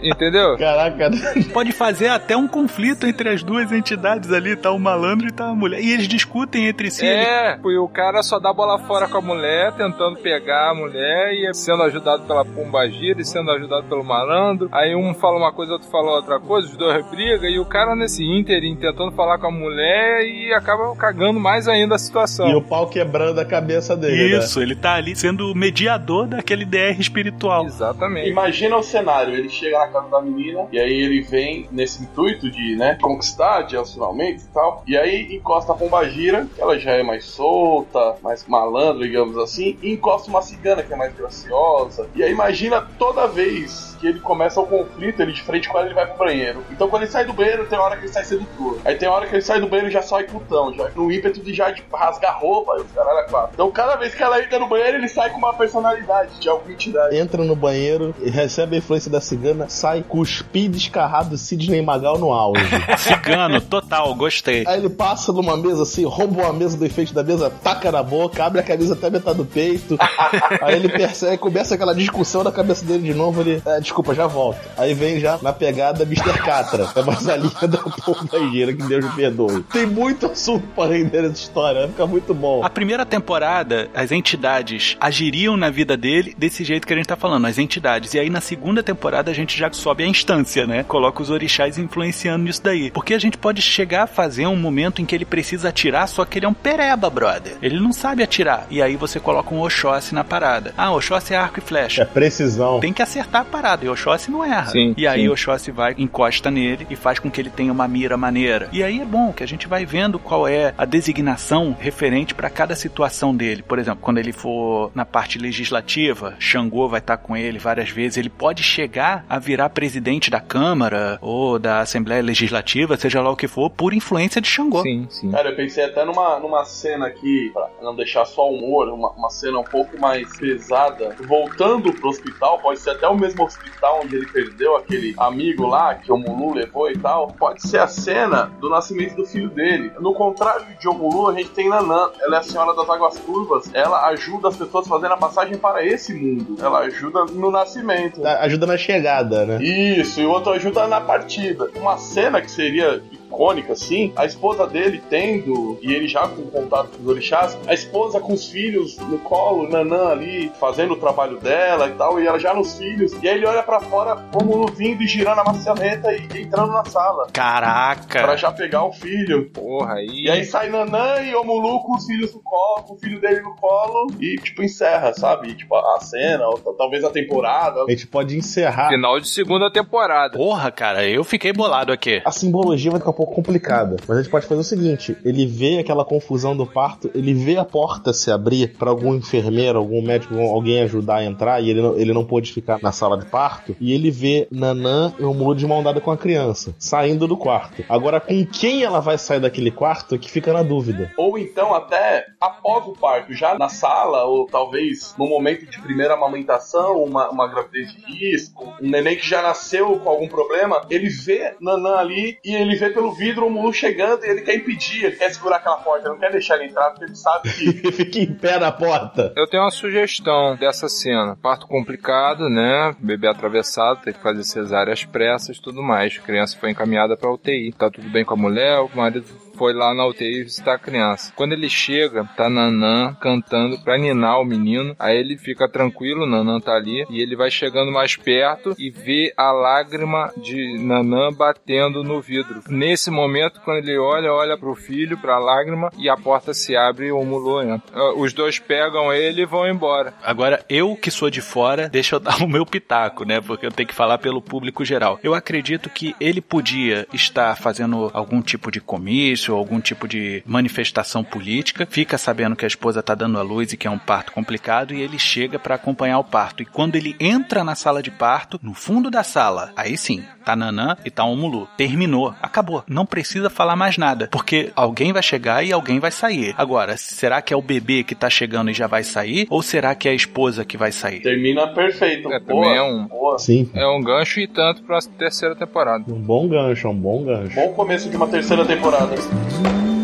Entendeu? 0.02 0.56
Caraca. 0.56 1.10
Pode 1.52 1.72
fazer 1.72 2.08
até 2.08 2.36
um 2.36 2.48
conflito 2.48 3.06
entre 3.06 3.28
as 3.28 3.42
duas 3.42 3.70
entidades 3.72 4.32
ali, 4.32 4.56
tá 4.56 4.70
o 4.70 4.78
malandro 4.78 5.28
e 5.28 5.32
tá 5.32 5.46
a 5.48 5.54
mulher. 5.54 5.80
E 5.80 5.92
eles 5.92 6.08
discutem 6.08 6.66
entre 6.66 6.90
si. 6.90 7.06
É, 7.06 7.58
e 7.62 7.78
o 7.78 7.88
cara 7.88 8.22
só 8.22 8.38
dá 8.38 8.52
bola 8.52 8.78
fora 8.78 9.08
com 9.08 9.18
a 9.18 9.22
mulher, 9.22 9.72
tentando 9.72 10.16
pegar 10.18 10.70
a 10.70 10.74
mulher 10.74 11.32
e 11.32 11.52
sendo 11.54 11.82
ajudado 11.82 12.22
pela 12.24 12.44
pombagira 12.44 13.20
e 13.20 13.24
sendo 13.24 13.50
ajudado 13.50 13.84
pelo 13.88 14.04
malandro. 14.04 14.68
Aí 14.72 14.94
um 14.94 15.14
fala 15.14 15.36
uma 15.36 15.52
coisa, 15.52 15.72
outro 15.74 15.88
fala 15.90 16.12
outra 16.12 16.40
coisa, 16.40 16.68
os 16.68 16.76
dois 16.76 17.04
brigam 17.10 17.48
e 17.48 17.58
o 17.58 17.64
cara 17.64 17.94
nesse 17.94 18.24
ínterim 18.24 18.76
tentando 18.76 19.12
falar 19.12 19.38
com 19.38 19.46
a 19.48 19.50
mulher 19.50 20.22
e 20.24 20.52
acaba 20.52 20.94
cagando 20.96 21.38
mais 21.40 21.68
ainda 21.68 21.94
a 21.94 21.98
situação. 21.98 22.48
E 22.48 22.54
o 22.54 22.62
pau 22.62 22.86
quebrando 22.88 23.38
a 23.40 23.44
cabeça 23.44 23.96
dele. 23.96 24.36
né? 24.36 24.38
Isso, 24.38 24.60
ele 24.60 24.74
tá 24.74 24.94
ali 24.94 25.14
sendo 25.16 25.50
o 25.52 25.54
mediador 25.54 26.26
daquele 26.26 26.64
DR 26.64 26.98
espiritual. 26.98 27.64
Exatamente. 27.64 28.28
Imagina 28.30 28.76
o 28.76 28.82
cenário, 28.82 29.17
ele 29.24 29.48
chega 29.48 29.78
na 29.78 29.88
casa 29.88 30.08
da 30.08 30.20
menina 30.20 30.66
e 30.70 30.78
aí 30.78 30.92
ele 30.92 31.20
vem 31.22 31.68
nesse 31.70 32.02
intuito 32.02 32.50
de, 32.50 32.76
né, 32.76 32.98
conquistar, 33.00 33.66
finalmente 33.92 34.42
e 34.42 34.48
tal. 34.48 34.82
E 34.86 34.96
aí 34.96 35.34
encosta 35.34 35.72
a 35.72 35.74
pombagira, 35.74 36.46
que 36.54 36.60
ela 36.60 36.78
já 36.78 36.92
é 36.92 37.02
mais 37.02 37.24
solta, 37.24 38.16
mais 38.22 38.46
malandra, 38.46 39.04
digamos 39.04 39.36
assim, 39.38 39.76
e 39.82 39.92
encosta 39.92 40.30
uma 40.30 40.42
cigana 40.42 40.82
que 40.82 40.92
é 40.92 40.96
mais 40.96 41.14
graciosa. 41.14 42.08
E 42.14 42.22
aí 42.22 42.32
imagina 42.32 42.80
toda 42.98 43.26
vez 43.26 43.96
que 43.98 44.06
ele 44.06 44.20
começa 44.20 44.60
o 44.60 44.66
conflito, 44.66 45.20
ele 45.20 45.32
de 45.32 45.42
frente 45.42 45.68
com 45.68 45.78
ela, 45.78 45.86
ele 45.86 45.94
vai 45.94 46.06
pro 46.06 46.18
banheiro. 46.18 46.64
Então 46.70 46.88
quando 46.88 47.02
ele 47.02 47.10
sai 47.10 47.24
do 47.24 47.32
banheiro, 47.32 47.66
tem 47.66 47.78
hora 47.78 47.96
que 47.96 48.04
ele 48.04 48.12
sai 48.12 48.24
sedutor. 48.24 48.78
Aí 48.84 48.94
tem 48.96 49.08
hora 49.08 49.26
que 49.26 49.34
ele 49.34 49.42
sai 49.42 49.60
do 49.60 49.66
banheiro 49.66 49.88
e 49.88 49.92
já 49.92 50.02
sai 50.02 50.24
putão, 50.24 50.72
já. 50.74 50.88
No 50.94 51.10
ímpeto 51.10 51.40
de 51.40 51.54
já 51.54 51.70
de 51.70 51.82
rasgar 51.92 52.38
roupa, 52.38 52.76
e 52.78 52.82
os 52.82 52.92
caralho 52.92 53.18
é 53.18 53.28
quatro. 53.28 53.50
Então 53.54 53.70
cada 53.70 53.96
vez 53.96 54.14
que 54.14 54.22
ela 54.22 54.42
entra 54.42 54.58
no 54.58 54.68
banheiro, 54.68 54.98
ele 54.98 55.08
sai 55.08 55.30
com 55.30 55.38
uma 55.38 55.54
personalidade, 55.54 56.38
de 56.38 56.48
alguma 56.48 56.72
entidade. 56.72 57.16
Entra 57.16 57.44
no 57.44 57.56
banheiro 57.56 58.14
e 58.20 58.30
recebe 58.30 58.76
a 58.76 58.78
influência 58.78 59.10
da 59.10 59.20
cigana, 59.20 59.68
sai 59.68 60.02
cuspido, 60.02 60.76
escarrado 60.76 61.36
Sidney 61.36 61.82
Magal 61.82 62.18
no 62.18 62.32
auge. 62.32 62.62
Cigano, 62.98 63.60
total, 63.60 64.14
gostei. 64.14 64.64
Aí 64.66 64.78
ele 64.78 64.88
passa 64.88 65.32
numa 65.32 65.56
mesa 65.56 65.82
assim, 65.82 66.04
rouba 66.04 66.42
uma 66.42 66.52
mesa 66.52 66.76
do 66.76 66.84
efeito 66.84 67.14
da 67.14 67.22
mesa, 67.22 67.50
taca 67.50 67.90
na 67.90 68.02
boca, 68.02 68.44
abre 68.44 68.60
a 68.60 68.62
camisa 68.62 68.94
até 68.94 69.10
metade 69.10 69.38
do 69.38 69.44
peito. 69.44 69.96
Aí 70.62 70.74
ele 70.74 70.88
percebe, 70.88 71.38
começa 71.38 71.74
aquela 71.74 71.94
discussão 71.94 72.42
na 72.44 72.52
cabeça 72.52 72.84
dele 72.84 73.02
de 73.02 73.14
novo. 73.14 73.40
Ele, 73.40 73.62
é, 73.64 73.80
desculpa, 73.88 74.14
já 74.14 74.26
volto. 74.26 74.60
Aí 74.76 74.92
vem 74.94 75.18
já 75.18 75.38
na 75.42 75.52
pegada 75.52 76.04
Mr. 76.04 76.38
Catra, 76.44 76.88
é 76.94 77.02
mais 77.02 77.26
a 77.28 77.36
linha 77.36 77.66
da 77.68 77.78
pombageira, 77.78 78.72
que 78.72 78.82
Deus 78.82 79.04
me 79.04 79.10
perdoe. 79.12 79.62
Tem 79.72 79.86
muito 79.86 80.26
assunto 80.26 80.66
pra 80.74 80.86
render 80.86 81.24
essa 81.24 81.32
história, 81.34 81.80
vai 81.80 81.88
ficar 81.88 82.06
muito 82.06 82.34
bom. 82.34 82.64
A 82.64 82.70
primeira 82.70 83.04
temporada, 83.06 83.88
as 83.94 84.12
entidades 84.12 84.96
agiriam 85.00 85.56
na 85.56 85.70
vida 85.70 85.96
dele 85.96 86.34
desse 86.36 86.62
jeito 86.64 86.86
que 86.86 86.92
a 86.92 86.96
gente 86.96 87.06
tá 87.06 87.16
falando, 87.16 87.46
as 87.46 87.58
entidades. 87.58 88.12
E 88.14 88.18
aí 88.18 88.28
na 88.30 88.40
segunda 88.40 88.82
temporada 88.82 89.30
a 89.30 89.34
gente 89.34 89.56
já 89.58 89.72
sobe 89.72 90.04
a 90.04 90.06
instância, 90.06 90.66
né? 90.66 90.82
Coloca 90.84 91.22
os 91.22 91.30
orixás 91.30 91.78
influenciando 91.78 92.44
nisso 92.44 92.62
daí. 92.62 92.90
Porque 92.90 93.14
a 93.14 93.18
gente 93.18 93.38
pode 93.38 93.62
chegar 93.62 94.02
a 94.04 94.06
fazer 94.06 94.46
um 94.46 94.56
momento 94.56 95.00
em 95.00 95.06
que 95.06 95.14
ele 95.14 95.24
precisa 95.24 95.70
atirar, 95.70 96.06
só 96.08 96.24
que 96.24 96.38
ele 96.38 96.46
é 96.46 96.48
um 96.48 96.54
pereba, 96.54 97.08
brother. 97.08 97.56
Ele 97.62 97.80
não 97.80 97.92
sabe 97.92 98.22
atirar. 98.22 98.66
E 98.70 98.82
aí 98.82 98.96
você 98.96 99.18
coloca 99.18 99.54
um 99.54 99.60
Oxóssi 99.62 100.14
na 100.14 100.24
parada. 100.24 100.72
Ah, 100.76 100.92
Oxóssi 100.92 101.32
é 101.34 101.36
arco 101.36 101.58
e 101.58 101.62
É 101.62 101.66
flecha. 101.66 102.04
precisão. 102.06 102.80
Tem 102.80 102.92
que 102.92 103.02
acertar 103.02 103.42
a 103.42 103.44
parada, 103.44 103.77
e 103.80 103.88
o 103.88 103.92
Oxóssi 103.92 104.30
não 104.30 104.44
erra. 104.44 104.66
Sim, 104.66 104.94
e 104.96 105.06
aí 105.06 105.22
sim. 105.22 105.28
o 105.28 105.32
Oxóssi 105.32 105.70
vai, 105.70 105.94
encosta 105.98 106.50
nele 106.50 106.86
e 106.90 106.96
faz 106.96 107.18
com 107.18 107.30
que 107.30 107.40
ele 107.40 107.50
tenha 107.50 107.72
uma 107.72 107.86
mira 107.88 108.16
maneira. 108.16 108.68
E 108.72 108.82
aí 108.82 109.00
é 109.00 109.04
bom 109.04 109.32
que 109.32 109.42
a 109.42 109.46
gente 109.46 109.66
vai 109.66 109.84
vendo 109.84 110.18
qual 110.18 110.46
é 110.46 110.74
a 110.76 110.84
designação 110.84 111.76
referente 111.78 112.34
para 112.34 112.50
cada 112.50 112.74
situação 112.74 113.34
dele. 113.34 113.62
Por 113.62 113.78
exemplo, 113.78 114.00
quando 114.02 114.18
ele 114.18 114.32
for 114.32 114.90
na 114.94 115.04
parte 115.04 115.38
legislativa, 115.38 116.34
Xangô 116.38 116.88
vai 116.88 117.00
estar 117.00 117.16
com 117.16 117.36
ele 117.36 117.58
várias 117.58 117.90
vezes. 117.90 118.18
Ele 118.18 118.30
pode 118.30 118.62
chegar 118.62 119.24
a 119.28 119.38
virar 119.38 119.68
presidente 119.70 120.30
da 120.30 120.40
Câmara 120.40 121.18
ou 121.20 121.58
da 121.58 121.80
Assembleia 121.80 122.22
Legislativa, 122.22 122.96
seja 122.96 123.20
lá 123.20 123.30
o 123.30 123.36
que 123.36 123.48
for, 123.48 123.70
por 123.70 123.94
influência 123.94 124.40
de 124.40 124.48
Xangô. 124.48 124.82
Sim, 124.82 125.06
sim. 125.10 125.30
Cara, 125.30 125.50
eu 125.50 125.56
pensei 125.56 125.84
até 125.84 126.04
numa, 126.04 126.38
numa 126.38 126.64
cena 126.64 127.06
aqui, 127.06 127.50
pra 127.52 127.68
não 127.82 127.94
deixar 127.94 128.24
só 128.24 128.48
humor, 128.50 128.88
uma, 128.88 129.10
uma 129.12 129.30
cena 129.30 129.58
um 129.58 129.64
pouco 129.64 129.98
mais 129.98 130.36
pesada. 130.36 131.14
Voltando 131.26 131.92
pro 131.92 132.08
hospital, 132.08 132.58
pode 132.58 132.80
ser 132.80 132.90
até 132.90 133.06
o 133.08 133.16
mesmo 133.16 133.44
hospital 133.44 133.67
onde 134.00 134.16
ele 134.16 134.26
perdeu 134.26 134.76
aquele 134.76 135.14
amigo 135.18 135.66
lá, 135.66 135.94
que 135.94 136.12
o 136.12 136.16
Mulu 136.16 136.54
levou 136.54 136.90
e 136.90 136.98
tal. 136.98 137.28
Pode 137.28 137.66
ser 137.66 137.80
a 137.80 137.86
cena 137.86 138.50
do 138.60 138.68
nascimento 138.68 139.16
do 139.16 139.26
filho 139.26 139.48
dele. 139.50 139.92
No 140.00 140.14
contrário 140.14 140.66
de 140.78 140.88
Omulu, 140.88 141.28
a 141.28 141.34
gente 141.34 141.50
tem 141.50 141.68
Nanã. 141.68 142.10
Ela 142.20 142.36
é 142.36 142.38
a 142.38 142.42
senhora 142.42 142.74
das 142.74 142.88
águas 142.88 143.18
curvas. 143.18 143.70
Ela 143.74 144.06
ajuda 144.08 144.48
as 144.48 144.56
pessoas 144.56 144.86
fazendo 144.86 145.12
a 145.12 145.16
passagem 145.16 145.56
para 145.56 145.84
esse 145.84 146.14
mundo. 146.14 146.56
Ela 146.60 146.80
ajuda 146.80 147.24
no 147.26 147.50
nascimento. 147.50 148.26
Ajuda 148.26 148.66
na 148.66 148.76
chegada, 148.76 149.44
né? 149.44 149.62
Isso, 149.62 150.20
e 150.20 150.26
o 150.26 150.30
outro 150.30 150.52
ajuda 150.52 150.86
na 150.86 151.00
partida. 151.00 151.70
Uma 151.76 151.96
cena 151.96 152.40
que 152.40 152.50
seria 152.50 153.02
icônica, 153.28 153.72
assim, 153.74 154.12
a 154.16 154.24
esposa 154.24 154.66
dele 154.66 155.02
tendo, 155.08 155.78
e 155.82 155.92
ele 155.92 156.08
já 156.08 156.26
com 156.26 156.42
contato 156.46 156.88
com 156.96 157.02
os 157.02 157.08
orixás, 157.08 157.58
a 157.66 157.74
esposa 157.74 158.18
com 158.18 158.32
os 158.32 158.48
filhos 158.48 158.96
no 158.98 159.18
colo, 159.18 159.68
Nanã 159.68 160.08
ali, 160.08 160.50
fazendo 160.58 160.94
o 160.94 160.96
trabalho 160.96 161.38
dela 161.38 161.88
e 161.88 161.92
tal, 161.92 162.20
e 162.20 162.26
ela 162.26 162.38
já 162.38 162.54
nos 162.54 162.76
filhos, 162.76 163.12
e 163.22 163.28
aí 163.28 163.36
ele 163.36 163.46
olha 163.46 163.62
pra 163.62 163.80
fora, 163.80 164.16
como 164.32 164.66
vindo 164.68 165.02
e 165.02 165.06
girando 165.06 165.40
a 165.40 165.44
maçaneta 165.44 166.12
e 166.12 166.42
entrando 166.42 166.72
na 166.72 166.84
sala. 166.84 167.26
Caraca! 167.32 168.22
Pra 168.22 168.36
já 168.36 168.50
pegar 168.50 168.84
o 168.84 168.92
filho. 168.92 169.50
Porra, 169.50 169.94
aí. 169.94 170.24
E 170.24 170.30
aí 170.30 170.44
sai 170.44 170.70
Nanã 170.70 171.20
e 171.22 171.34
Omulu 171.34 171.80
com 171.82 171.96
os 171.96 172.06
filhos 172.06 172.34
no 172.34 172.40
colo, 172.40 172.82
com 172.84 172.94
o 172.94 172.98
filho 172.98 173.20
dele 173.20 173.40
no 173.40 173.54
colo, 173.56 174.12
e 174.18 174.36
tipo, 174.36 174.62
encerra, 174.62 175.12
sabe? 175.12 175.50
E, 175.50 175.54
tipo, 175.54 175.74
a 175.74 176.00
cena, 176.00 176.46
ou 176.48 176.58
talvez 176.74 177.04
a 177.04 177.10
temporada. 177.10 177.84
A 177.86 177.90
gente 177.90 178.06
pode 178.06 178.36
encerrar. 178.36 178.88
Final 178.88 179.20
de 179.20 179.28
segunda 179.28 179.70
temporada. 179.70 180.36
Porra, 180.36 180.70
cara, 180.70 181.06
eu 181.06 181.24
fiquei 181.24 181.52
bolado 181.52 181.92
aqui. 181.92 182.22
A 182.24 182.32
simbologia 182.32 182.90
vai 182.90 183.00
ficar 183.00 183.12
pouco 183.18 183.34
complicada, 183.34 183.96
mas 184.06 184.16
a 184.16 184.22
gente 184.22 184.30
pode 184.30 184.46
fazer 184.46 184.60
o 184.60 184.64
seguinte: 184.64 185.16
ele 185.24 185.44
vê 185.44 185.78
aquela 185.78 186.04
confusão 186.04 186.56
do 186.56 186.64
parto, 186.64 187.10
ele 187.12 187.34
vê 187.34 187.56
a 187.56 187.64
porta 187.64 188.12
se 188.12 188.30
abrir 188.30 188.76
pra 188.78 188.90
algum 188.90 189.12
enfermeiro, 189.12 189.76
algum 189.76 190.00
médico, 190.00 190.38
alguém 190.38 190.82
ajudar 190.82 191.16
a 191.16 191.24
entrar 191.24 191.60
e 191.60 191.70
ele 191.70 191.82
não, 191.82 191.96
ele 191.96 192.12
não 192.12 192.24
pôde 192.24 192.52
ficar 192.52 192.78
na 192.80 192.92
sala 192.92 193.18
de 193.18 193.26
parto, 193.26 193.74
e 193.80 193.92
ele 193.92 194.12
vê 194.12 194.46
Nanã 194.52 195.12
e 195.18 195.24
o 195.24 195.34
Mulu 195.34 195.56
de 195.56 195.66
mão 195.66 195.82
dada 195.82 196.00
com 196.00 196.12
a 196.12 196.16
criança, 196.16 196.72
saindo 196.78 197.26
do 197.26 197.36
quarto. 197.36 197.84
Agora, 197.88 198.20
com 198.20 198.46
quem 198.46 198.84
ela 198.84 199.00
vai 199.00 199.18
sair 199.18 199.40
daquele 199.40 199.72
quarto 199.72 200.14
é 200.14 200.18
que 200.18 200.30
fica 200.30 200.52
na 200.52 200.62
dúvida. 200.62 201.10
Ou 201.16 201.36
então 201.36 201.74
até 201.74 202.24
após 202.40 202.86
o 202.86 202.92
parto, 202.92 203.34
já 203.34 203.58
na 203.58 203.68
sala, 203.68 204.24
ou 204.24 204.46
talvez 204.46 205.14
no 205.18 205.26
momento 205.26 205.66
de 205.66 205.80
primeira 205.80 206.14
amamentação, 206.14 207.02
uma, 207.02 207.28
uma 207.30 207.48
gravidez 207.48 207.92
de 207.92 208.12
risco, 208.12 208.72
um 208.80 208.88
neném 208.88 209.16
que 209.16 209.28
já 209.28 209.42
nasceu 209.42 209.98
com 209.98 210.08
algum 210.08 210.28
problema, 210.28 210.82
ele 210.88 211.08
vê 211.08 211.56
Nanã 211.60 211.96
ali 211.96 212.38
e 212.44 212.54
ele 212.54 212.76
vê 212.76 212.90
pelo 212.90 213.07
vidro 213.14 213.46
o 213.46 213.50
Mulu 213.50 213.72
chegando 213.72 214.24
e 214.24 214.28
ele 214.28 214.42
quer 214.42 214.56
impedir, 214.56 215.04
ele 215.04 215.16
quer 215.16 215.30
segurar 215.30 215.56
aquela 215.56 215.76
porta, 215.76 216.06
ele 216.06 216.14
não 216.14 216.20
quer 216.20 216.30
deixar 216.30 216.56
ele 216.56 216.66
entrar 216.66 216.90
porque 216.90 217.04
ele 217.04 217.16
sabe 217.16 217.50
que. 217.52 217.68
Ele 217.88 217.92
fica 217.92 218.18
em 218.18 218.34
pé 218.34 218.58
na 218.58 218.72
porta. 218.72 219.32
Eu 219.36 219.46
tenho 219.46 219.62
uma 219.62 219.70
sugestão 219.70 220.56
dessa 220.56 220.88
cena. 220.88 221.36
Parto 221.40 221.66
complicado, 221.66 222.48
né? 222.48 222.94
Bebê 222.98 223.28
atravessado, 223.28 224.02
tem 224.02 224.12
que 224.12 224.20
fazer 224.20 224.42
cesárea 224.44 224.92
às 224.92 225.04
pressas 225.04 225.56
e 225.56 225.62
tudo 225.62 225.82
mais. 225.82 226.18
A 226.18 226.22
criança 226.22 226.56
foi 226.58 226.70
encaminhada 226.70 227.16
pra 227.16 227.32
UTI. 227.32 227.72
Tá 227.72 227.90
tudo 227.90 228.08
bem 228.10 228.24
com 228.24 228.34
a 228.34 228.36
mulher, 228.36 228.80
o 228.80 228.90
marido 228.94 229.26
foi 229.58 229.72
lá 229.72 229.92
na 229.94 230.06
UTI 230.06 230.44
visitar 230.44 230.74
a 230.74 230.78
criança. 230.78 231.32
Quando 231.34 231.52
ele 231.52 231.68
chega, 231.68 232.24
tá 232.36 232.48
Nanã 232.48 233.14
cantando 233.20 233.78
pra 233.82 233.98
ninar 233.98 234.40
o 234.40 234.44
menino. 234.44 234.94
Aí 234.98 235.18
ele 235.18 235.36
fica 235.36 235.68
tranquilo, 235.68 236.26
Nanã 236.26 236.60
tá 236.60 236.74
ali. 236.74 237.04
E 237.10 237.20
ele 237.20 237.36
vai 237.36 237.50
chegando 237.50 237.90
mais 237.90 238.16
perto 238.16 238.74
e 238.78 238.90
vê 238.90 239.32
a 239.36 239.50
lágrima 239.50 240.32
de 240.36 240.78
Nanã 240.78 241.32
batendo 241.32 242.04
no 242.04 242.20
vidro. 242.20 242.62
Nesse 242.68 243.10
momento, 243.10 243.60
quando 243.64 243.78
ele 243.78 243.98
olha, 243.98 244.32
olha 244.32 244.56
pro 244.56 244.74
filho, 244.74 245.18
pra 245.18 245.38
lágrima, 245.38 245.90
e 245.98 246.08
a 246.08 246.16
porta 246.16 246.54
se 246.54 246.76
abre 246.76 247.06
e 247.08 247.12
o 247.12 247.24
Mulu 247.24 247.62
entra. 247.62 247.82
Ah, 247.92 248.12
Os 248.16 248.32
dois 248.32 248.58
pegam 248.58 249.12
ele 249.12 249.42
e 249.42 249.46
vão 249.46 249.68
embora. 249.68 250.14
Agora, 250.22 250.64
eu 250.68 250.94
que 250.96 251.10
sou 251.10 251.30
de 251.30 251.40
fora, 251.40 251.88
deixa 251.88 252.16
eu 252.16 252.20
dar 252.20 252.40
o 252.42 252.48
meu 252.48 252.64
pitaco, 252.64 253.24
né? 253.24 253.40
Porque 253.40 253.66
eu 253.66 253.72
tenho 253.72 253.88
que 253.88 253.94
falar 253.94 254.18
pelo 254.18 254.40
público 254.40 254.84
geral. 254.84 255.18
Eu 255.22 255.34
acredito 255.34 255.90
que 255.90 256.14
ele 256.20 256.40
podia 256.40 257.06
estar 257.12 257.56
fazendo 257.56 258.10
algum 258.12 258.40
tipo 258.40 258.70
de 258.70 258.80
comício, 258.80 259.47
algum 259.56 259.80
tipo 259.80 260.06
de 260.06 260.42
manifestação 260.46 261.22
política, 261.24 261.86
fica 261.88 262.18
sabendo 262.18 262.56
que 262.56 262.64
a 262.64 262.68
esposa 262.68 263.02
tá 263.02 263.14
dando 263.14 263.38
a 263.38 263.42
luz 263.42 263.72
e 263.72 263.76
que 263.76 263.86
é 263.86 263.90
um 263.90 263.98
parto 263.98 264.32
complicado, 264.32 264.92
e 264.94 265.00
ele 265.00 265.18
chega 265.18 265.58
para 265.58 265.74
acompanhar 265.74 266.18
o 266.18 266.24
parto. 266.24 266.62
E 266.62 266.66
quando 266.66 266.96
ele 266.96 267.16
entra 267.18 267.64
na 267.64 267.74
sala 267.74 268.02
de 268.02 268.10
parto, 268.10 268.58
no 268.62 268.74
fundo 268.74 269.10
da 269.10 269.22
sala, 269.22 269.72
aí 269.76 269.96
sim, 269.96 270.22
tá 270.44 270.54
Nanã 270.56 270.96
e 271.04 271.10
tá 271.10 271.24
Omulu. 271.24 271.68
Terminou, 271.76 272.34
acabou. 272.42 272.84
Não 272.88 273.06
precisa 273.06 273.48
falar 273.50 273.76
mais 273.76 273.96
nada, 273.96 274.28
porque 274.30 274.70
alguém 274.76 275.12
vai 275.12 275.22
chegar 275.22 275.64
e 275.64 275.72
alguém 275.72 275.98
vai 275.98 276.10
sair. 276.10 276.54
Agora, 276.56 276.96
será 276.96 277.40
que 277.42 277.52
é 277.52 277.56
o 277.56 277.62
bebê 277.62 278.02
que 278.02 278.14
tá 278.14 278.28
chegando 278.30 278.70
e 278.70 278.74
já 278.74 278.86
vai 278.86 279.02
sair? 279.04 279.46
Ou 279.50 279.62
será 279.62 279.94
que 279.94 280.08
é 280.08 280.12
a 280.12 280.14
esposa 280.14 280.64
que 280.64 280.76
vai 280.76 280.92
sair? 280.92 281.20
Termina 281.20 281.68
perfeito. 281.68 282.32
É, 282.32 282.38
Boa, 282.40 282.62
também 282.64 282.76
é 282.76 282.82
um- 282.82 283.06
boa. 283.06 283.38
Sim. 283.38 283.70
É 283.74 283.86
um 283.86 284.02
gancho 284.02 284.40
e 284.40 284.46
tanto 284.46 284.82
pra 284.82 284.98
terceira 285.18 285.54
temporada. 285.54 286.04
Um 286.08 286.20
bom 286.20 286.48
gancho, 286.48 286.86
é 286.86 286.90
um 286.90 286.94
bom 286.96 287.24
gancho. 287.24 287.54
Bom 287.54 287.72
começo 287.74 288.08
de 288.08 288.16
uma 288.16 288.26
terceira 288.26 288.64
temporada. 288.64 289.14
嗯 289.40 289.97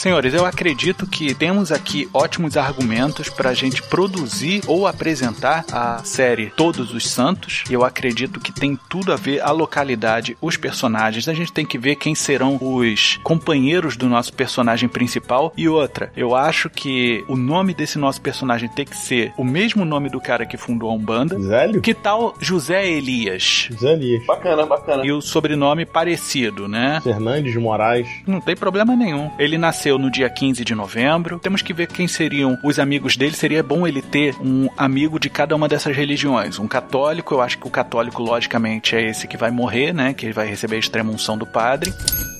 Senhores, 0.00 0.32
eu 0.32 0.46
acredito 0.46 1.06
que 1.06 1.34
temos 1.34 1.70
aqui 1.70 2.08
ótimos 2.14 2.56
argumentos 2.56 3.28
para 3.28 3.50
a 3.50 3.54
gente 3.54 3.82
produzir 3.82 4.62
ou 4.66 4.86
apresentar 4.86 5.62
a 5.70 6.02
série 6.02 6.46
Todos 6.56 6.94
os 6.94 7.06
Santos. 7.06 7.64
Eu 7.68 7.84
acredito 7.84 8.40
que 8.40 8.50
tem 8.50 8.78
tudo 8.88 9.12
a 9.12 9.16
ver 9.16 9.42
a 9.42 9.50
localidade, 9.50 10.38
os 10.40 10.56
personagens. 10.56 11.28
A 11.28 11.34
gente 11.34 11.52
tem 11.52 11.66
que 11.66 11.76
ver 11.76 11.96
quem 11.96 12.14
serão 12.14 12.58
os 12.58 13.20
companheiros 13.22 13.94
do 13.94 14.08
nosso 14.08 14.32
personagem 14.32 14.88
principal. 14.88 15.52
E 15.54 15.68
outra, 15.68 16.10
eu 16.16 16.34
acho 16.34 16.70
que 16.70 17.22
o 17.28 17.36
nome 17.36 17.74
desse 17.74 17.98
nosso 17.98 18.22
personagem 18.22 18.70
tem 18.70 18.86
que 18.86 18.96
ser 18.96 19.34
o 19.36 19.44
mesmo 19.44 19.84
nome 19.84 20.08
do 20.08 20.18
cara 20.18 20.46
que 20.46 20.56
fundou 20.56 20.88
a 20.88 20.94
Umbanda. 20.94 21.38
Zélio? 21.38 21.82
Que 21.82 21.92
tal 21.92 22.34
José 22.40 22.88
Elias? 22.88 23.68
José 23.70 23.92
Elias. 23.92 24.24
Bacana, 24.24 24.64
bacana. 24.64 25.04
E 25.04 25.12
o 25.12 25.20
sobrenome 25.20 25.84
parecido, 25.84 26.66
né? 26.66 27.02
Fernandes 27.04 27.52
de 27.52 27.58
Moraes. 27.58 28.08
Não 28.26 28.40
tem 28.40 28.56
problema 28.56 28.96
nenhum. 28.96 29.30
Ele 29.38 29.58
nasceu 29.58 29.89
no 29.98 30.10
dia 30.10 30.28
15 30.28 30.64
de 30.64 30.74
novembro. 30.74 31.38
Temos 31.38 31.62
que 31.62 31.72
ver 31.72 31.86
quem 31.86 32.06
seriam 32.06 32.58
os 32.62 32.78
amigos 32.78 33.16
dele. 33.16 33.34
Seria 33.34 33.62
bom 33.62 33.86
ele 33.86 34.02
ter 34.02 34.34
um 34.40 34.68
amigo 34.76 35.18
de 35.18 35.30
cada 35.30 35.54
uma 35.54 35.68
dessas 35.68 35.96
religiões. 35.96 36.58
Um 36.58 36.68
católico, 36.68 37.34
eu 37.34 37.40
acho 37.40 37.58
que 37.58 37.66
o 37.66 37.70
católico, 37.70 38.22
logicamente, 38.22 38.96
é 38.96 39.08
esse 39.08 39.26
que 39.26 39.36
vai 39.36 39.50
morrer, 39.50 39.92
né? 39.92 40.14
Que 40.14 40.32
vai 40.32 40.48
receber 40.48 40.76
a 40.76 40.80
extrema 40.80 41.12
unção 41.12 41.36
do 41.36 41.46
padre. 41.46 41.92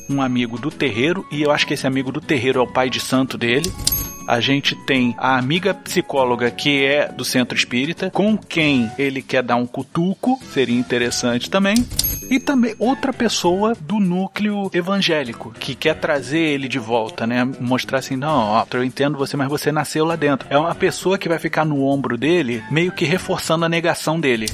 Um 0.09 0.20
amigo 0.20 0.59
do 0.59 0.70
terreiro, 0.70 1.24
e 1.30 1.42
eu 1.42 1.51
acho 1.51 1.66
que 1.66 1.74
esse 1.74 1.86
amigo 1.86 2.11
do 2.11 2.20
terreiro 2.20 2.59
é 2.59 2.62
o 2.62 2.66
pai 2.66 2.90
de 2.90 3.01
santo 3.01 3.38
dele. 3.38 3.70
A 4.31 4.39
gente 4.39 4.76
tem 4.76 5.12
a 5.18 5.37
amiga 5.37 5.74
psicóloga 5.74 6.53
que 6.53 6.85
é 6.85 7.09
do 7.09 7.24
centro 7.24 7.59
espírita, 7.59 8.12
com 8.12 8.39
quem 8.39 8.89
ele 8.97 9.22
quer 9.22 9.43
dar 9.43 9.57
um 9.57 9.66
cutuco, 9.66 10.39
seria 10.53 10.78
interessante 10.78 11.51
também. 11.51 11.74
E 12.31 12.39
também 12.39 12.76
outra 12.78 13.12
pessoa 13.12 13.74
do 13.81 13.99
núcleo 13.99 14.70
evangélico, 14.72 15.51
que 15.59 15.74
quer 15.74 15.95
trazer 15.95 16.39
ele 16.39 16.68
de 16.68 16.78
volta, 16.78 17.26
né? 17.26 17.45
Mostrar 17.59 17.99
assim, 17.99 18.14
não, 18.14 18.53
ó, 18.53 18.64
eu 18.72 18.85
entendo 18.85 19.18
você, 19.18 19.37
mas 19.37 19.49
você 19.49 19.72
nasceu 19.72 20.05
lá 20.05 20.14
dentro. 20.14 20.47
É 20.49 20.57
uma 20.57 20.76
pessoa 20.76 21.18
que 21.18 21.28
vai 21.28 21.41
ficar 21.41 21.64
no 21.64 21.85
ombro 21.85 22.16
dele, 22.16 22.62
meio 22.70 22.93
que 22.93 23.05
reforçando 23.05 23.64
a 23.64 23.68
negação 23.68 24.20
dele. 24.20 24.47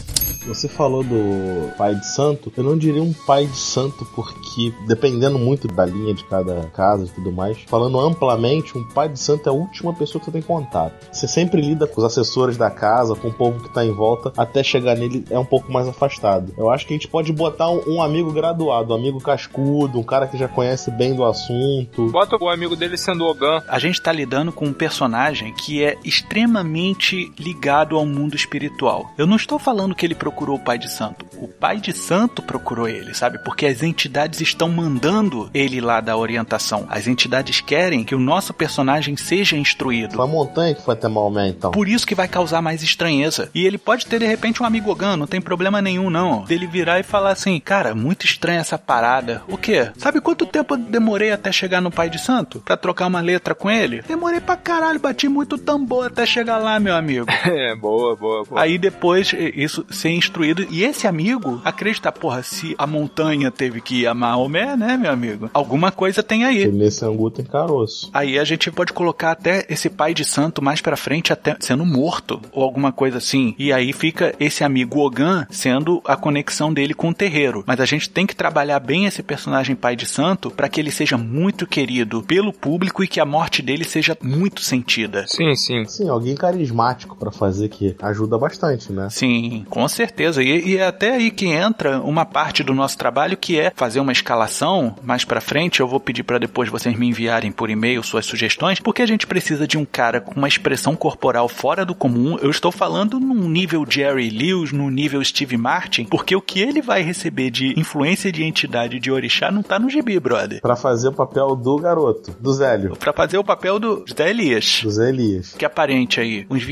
Você 0.46 0.68
falou 0.68 1.02
do 1.02 1.74
pai 1.76 1.94
de 1.96 2.06
santo. 2.06 2.52
Eu 2.56 2.62
não 2.62 2.78
diria 2.78 3.02
um 3.02 3.12
pai 3.12 3.46
de 3.46 3.56
santo 3.56 4.06
porque, 4.14 4.72
dependendo 4.86 5.38
muito 5.38 5.66
da 5.66 5.84
linha 5.84 6.14
de 6.14 6.22
cada 6.24 6.68
casa 6.68 7.04
e 7.04 7.08
tudo 7.08 7.32
mais, 7.32 7.58
falando 7.66 7.98
amplamente, 7.98 8.78
um 8.78 8.84
pai 8.84 9.08
de 9.08 9.18
santo 9.18 9.48
é 9.48 9.50
a 9.50 9.54
última 9.66 9.92
pessoa 9.92 10.20
que 10.20 10.26
você 10.26 10.32
tem 10.32 10.42
contato. 10.42 10.94
Você 11.12 11.28
sempre 11.28 11.60
lida 11.60 11.86
com 11.86 12.00
os 12.00 12.04
assessores 12.04 12.56
da 12.56 12.70
casa, 12.70 13.14
com 13.14 13.28
o 13.28 13.32
povo 13.32 13.62
que 13.62 13.72
tá 13.72 13.84
em 13.84 13.92
volta, 13.92 14.32
até 14.36 14.62
chegar 14.62 14.96
nele 14.96 15.24
é 15.30 15.38
um 15.38 15.44
pouco 15.44 15.70
mais 15.70 15.88
afastado. 15.88 16.54
Eu 16.56 16.70
acho 16.70 16.86
que 16.86 16.94
a 16.94 16.96
gente 16.96 17.08
pode 17.08 17.32
botar 17.32 17.68
um, 17.68 17.82
um 17.86 18.02
amigo 18.02 18.32
graduado, 18.32 18.92
um 18.92 18.96
amigo 18.96 19.20
cascudo, 19.20 19.98
um 19.98 20.02
cara 20.02 20.26
que 20.26 20.38
já 20.38 20.48
conhece 20.48 20.90
bem 20.90 21.14
do 21.14 21.24
assunto. 21.24 22.10
Bota 22.10 22.36
o 22.42 22.48
amigo 22.48 22.76
dele 22.76 22.96
sendo 22.96 23.24
Ogan. 23.24 23.62
A 23.68 23.78
gente 23.78 24.00
tá 24.00 24.12
lidando 24.12 24.52
com 24.52 24.66
um 24.66 24.72
personagem 24.72 25.52
que 25.52 25.82
é 25.82 25.96
extremamente 26.04 27.32
ligado 27.38 27.96
ao 27.96 28.06
mundo 28.06 28.36
espiritual. 28.36 29.10
Eu 29.18 29.26
não 29.26 29.36
estou 29.36 29.58
falando 29.58 29.94
que 29.94 30.06
ele 30.06 30.14
procurou 30.14 30.56
o 30.56 30.60
pai 30.60 30.78
de 30.78 30.90
santo. 30.90 31.26
O 31.38 31.48
pai 31.48 31.78
de 31.78 31.92
santo 31.92 32.42
procurou 32.42 32.88
ele, 32.88 33.14
sabe? 33.14 33.38
Porque 33.38 33.66
as 33.66 33.82
entidades 33.82 34.40
estão 34.40 34.68
mandando 34.68 35.50
ele 35.52 35.80
lá 35.80 36.00
da 36.00 36.16
orientação. 36.16 36.86
As 36.88 37.06
entidades 37.06 37.60
querem 37.60 38.04
que 38.04 38.14
o 38.14 38.20
nosso 38.20 38.54
personagem 38.54 39.16
seja 39.16 39.45
instruído. 39.54 40.14
Foi 40.16 40.24
a 40.24 40.28
montanha 40.28 40.74
que 40.74 40.82
foi 40.82 40.94
até 40.94 41.08
Maomé, 41.08 41.48
então. 41.48 41.70
Por 41.70 41.88
isso 41.88 42.06
que 42.06 42.14
vai 42.14 42.26
causar 42.26 42.62
mais 42.62 42.82
estranheza. 42.82 43.50
E 43.54 43.66
ele 43.66 43.78
pode 43.78 44.06
ter 44.06 44.18
de 44.18 44.26
repente 44.26 44.62
um 44.62 44.66
amigo 44.66 44.90
Ogan, 44.90 45.16
não 45.16 45.26
tem 45.26 45.40
problema 45.40 45.82
nenhum 45.82 46.10
não. 46.10 46.44
Dele 46.44 46.66
virar 46.66 46.98
e 46.98 47.02
falar 47.02 47.32
assim: 47.32 47.60
"Cara, 47.60 47.94
muito 47.94 48.24
estranha 48.24 48.60
essa 48.60 48.78
parada. 48.78 49.42
O 49.48 49.56
quê? 49.56 49.90
Sabe 49.96 50.20
quanto 50.20 50.46
tempo 50.46 50.74
eu 50.74 50.78
demorei 50.78 51.30
até 51.30 51.52
chegar 51.52 51.80
no 51.80 51.90
pai 51.90 52.08
de 52.08 52.18
santo 52.18 52.60
Pra 52.60 52.76
trocar 52.76 53.06
uma 53.06 53.20
letra 53.20 53.54
com 53.54 53.70
ele? 53.70 54.02
Demorei 54.06 54.40
pra 54.40 54.56
caralho, 54.56 54.98
bati 54.98 55.28
muito 55.28 55.58
tambor 55.58 56.06
até 56.06 56.24
chegar 56.26 56.58
lá, 56.58 56.78
meu 56.80 56.94
amigo. 56.94 57.26
É, 57.46 57.74
boa, 57.76 58.16
boa, 58.16 58.44
boa. 58.44 58.60
Aí 58.60 58.76
depois 58.76 59.32
isso 59.54 59.86
ser 59.88 60.10
instruído 60.10 60.66
e 60.68 60.82
esse 60.82 61.06
amigo 61.06 61.60
acredita, 61.64 62.10
porra, 62.10 62.42
se 62.42 62.74
a 62.76 62.86
montanha 62.86 63.50
teve 63.50 63.80
que 63.80 64.02
ir 64.02 64.06
a 64.06 64.14
Maomé, 64.14 64.76
né, 64.76 64.96
meu 64.96 65.10
amigo? 65.10 65.48
Alguma 65.54 65.92
coisa 65.92 66.22
tem 66.22 66.44
aí. 66.44 66.66
Nesse 66.66 67.04
angu 67.04 67.30
tem 67.30 67.44
caroço. 67.44 68.10
Aí 68.12 68.38
a 68.38 68.44
gente 68.44 68.70
pode 68.70 68.92
colocar 68.92 69.35
até 69.36 69.66
esse 69.68 69.90
pai 69.90 70.14
de 70.14 70.24
santo 70.24 70.62
mais 70.62 70.80
pra 70.80 70.96
frente 70.96 71.32
até 71.32 71.56
sendo 71.60 71.84
morto 71.84 72.40
ou 72.52 72.64
alguma 72.64 72.90
coisa 72.90 73.18
assim. 73.18 73.54
E 73.58 73.72
aí 73.72 73.92
fica 73.92 74.34
esse 74.40 74.64
amigo 74.64 75.00
Ogan 75.00 75.46
sendo 75.50 76.00
a 76.04 76.16
conexão 76.16 76.72
dele 76.72 76.94
com 76.94 77.10
o 77.10 77.14
terreiro. 77.14 77.62
Mas 77.66 77.80
a 77.80 77.84
gente 77.84 78.08
tem 78.08 78.26
que 78.26 78.34
trabalhar 78.34 78.80
bem 78.80 79.04
esse 79.04 79.22
personagem 79.22 79.76
pai 79.76 79.94
de 79.94 80.06
santo 80.06 80.50
para 80.50 80.68
que 80.68 80.80
ele 80.80 80.90
seja 80.90 81.18
muito 81.18 81.66
querido 81.66 82.22
pelo 82.22 82.52
público 82.52 83.04
e 83.04 83.08
que 83.08 83.20
a 83.20 83.26
morte 83.26 83.60
dele 83.60 83.84
seja 83.84 84.16
muito 84.22 84.62
sentida. 84.62 85.24
Sim, 85.28 85.54
sim. 85.54 85.84
Sim, 85.84 86.08
alguém 86.08 86.34
carismático 86.34 87.16
pra 87.16 87.30
fazer 87.30 87.68
que 87.68 87.94
ajuda 88.00 88.38
bastante, 88.38 88.92
né? 88.92 89.08
Sim, 89.10 89.66
com 89.68 89.86
certeza. 89.86 90.42
E, 90.42 90.70
e 90.70 90.76
é 90.78 90.86
até 90.86 91.12
aí 91.12 91.30
que 91.30 91.46
entra 91.46 92.00
uma 92.00 92.24
parte 92.24 92.62
do 92.62 92.74
nosso 92.74 92.96
trabalho 92.96 93.36
que 93.36 93.58
é 93.58 93.72
fazer 93.74 94.00
uma 94.00 94.12
escalação 94.12 94.94
mais 95.02 95.24
pra 95.24 95.40
frente. 95.40 95.80
Eu 95.80 95.88
vou 95.88 96.00
pedir 96.00 96.22
para 96.22 96.38
depois 96.38 96.68
vocês 96.68 96.96
me 96.96 97.06
enviarem 97.06 97.52
por 97.52 97.68
e-mail 97.68 98.02
suas 98.02 98.24
sugestões, 98.24 98.80
porque 98.80 99.02
a 99.02 99.06
gente 99.06 99.25
precisa 99.26 99.66
de 99.66 99.76
um 99.76 99.84
cara 99.84 100.20
com 100.20 100.34
uma 100.36 100.48
expressão 100.48 100.96
corporal 100.96 101.48
fora 101.48 101.84
do 101.84 101.94
comum. 101.94 102.38
Eu 102.40 102.50
estou 102.50 102.72
falando 102.72 103.18
num 103.20 103.48
nível 103.48 103.84
Jerry 103.88 104.30
Lewis, 104.30 104.72
num 104.72 104.88
nível 104.90 105.22
Steve 105.24 105.56
Martin, 105.56 106.04
porque 106.04 106.34
o 106.34 106.40
que 106.40 106.60
ele 106.60 106.80
vai 106.80 107.02
receber 107.02 107.50
de 107.50 107.78
influência 107.78 108.30
de 108.32 108.42
entidade 108.44 108.98
de 108.98 109.10
orixá 109.10 109.50
não 109.50 109.62
tá 109.62 109.78
no 109.78 109.90
gibi, 109.90 110.18
brother. 110.20 110.60
Pra 110.60 110.76
fazer 110.76 111.08
o 111.08 111.12
papel 111.12 111.54
do 111.56 111.76
garoto, 111.76 112.34
do 112.40 112.52
Zélio, 112.52 112.96
Pra 112.96 113.12
fazer 113.12 113.38
o 113.38 113.44
papel 113.44 113.78
do 113.78 114.04
Zé 114.16 114.30
Elias. 114.30 114.80
do 114.82 114.90
Zé 114.90 115.08
Elias. 115.08 115.54
que 115.58 115.64
aparente 115.64 116.20
aí 116.20 116.46
uns 116.48 116.62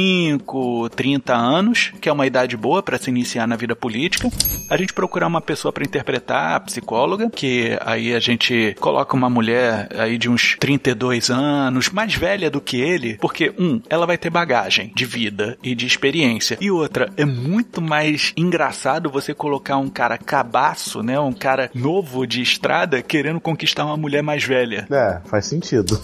25, 0.00 0.88
30 0.90 1.34
anos, 1.34 1.92
que 2.00 2.08
é 2.08 2.12
uma 2.12 2.26
idade 2.26 2.56
boa 2.56 2.82
para 2.82 2.98
se 2.98 3.10
iniciar 3.10 3.46
na 3.46 3.56
vida 3.56 3.74
política. 3.76 4.28
A 4.70 4.76
gente 4.76 4.92
procurar 4.92 5.26
uma 5.26 5.40
pessoa 5.40 5.72
para 5.72 5.84
interpretar 5.84 6.54
a 6.54 6.60
psicóloga, 6.60 7.28
que 7.30 7.76
aí 7.84 8.14
a 8.14 8.20
gente 8.20 8.74
coloca 8.80 9.14
uma 9.16 9.28
mulher 9.30 9.88
aí 9.98 10.16
de 10.16 10.28
uns 10.28 10.56
32 10.58 11.30
anos, 11.30 11.88
mais 11.92 12.14
velha 12.14 12.50
do 12.50 12.60
que 12.60 12.80
ele, 12.80 13.16
porque 13.20 13.52
um, 13.58 13.80
ela 13.88 14.06
vai 14.06 14.18
ter 14.18 14.30
bagagem 14.30 14.92
de 14.94 15.04
vida 15.04 15.56
e 15.62 15.74
de 15.74 15.86
experiência. 15.86 16.58
E 16.60 16.70
outra, 16.70 17.10
é 17.16 17.24
muito 17.24 17.80
mais 17.80 18.32
engraçado 18.36 19.10
você 19.10 19.34
colocar 19.34 19.76
um 19.76 19.88
cara 19.88 20.18
cabaço, 20.18 21.02
né, 21.02 21.18
um 21.18 21.32
cara 21.32 21.70
novo 21.74 22.26
de 22.26 22.42
estrada 22.42 23.02
querendo 23.02 23.40
conquistar 23.40 23.84
uma 23.84 23.96
mulher 23.96 24.22
mais 24.22 24.44
velha. 24.44 24.86
É, 24.90 25.20
faz 25.28 25.46
sentido. 25.46 26.00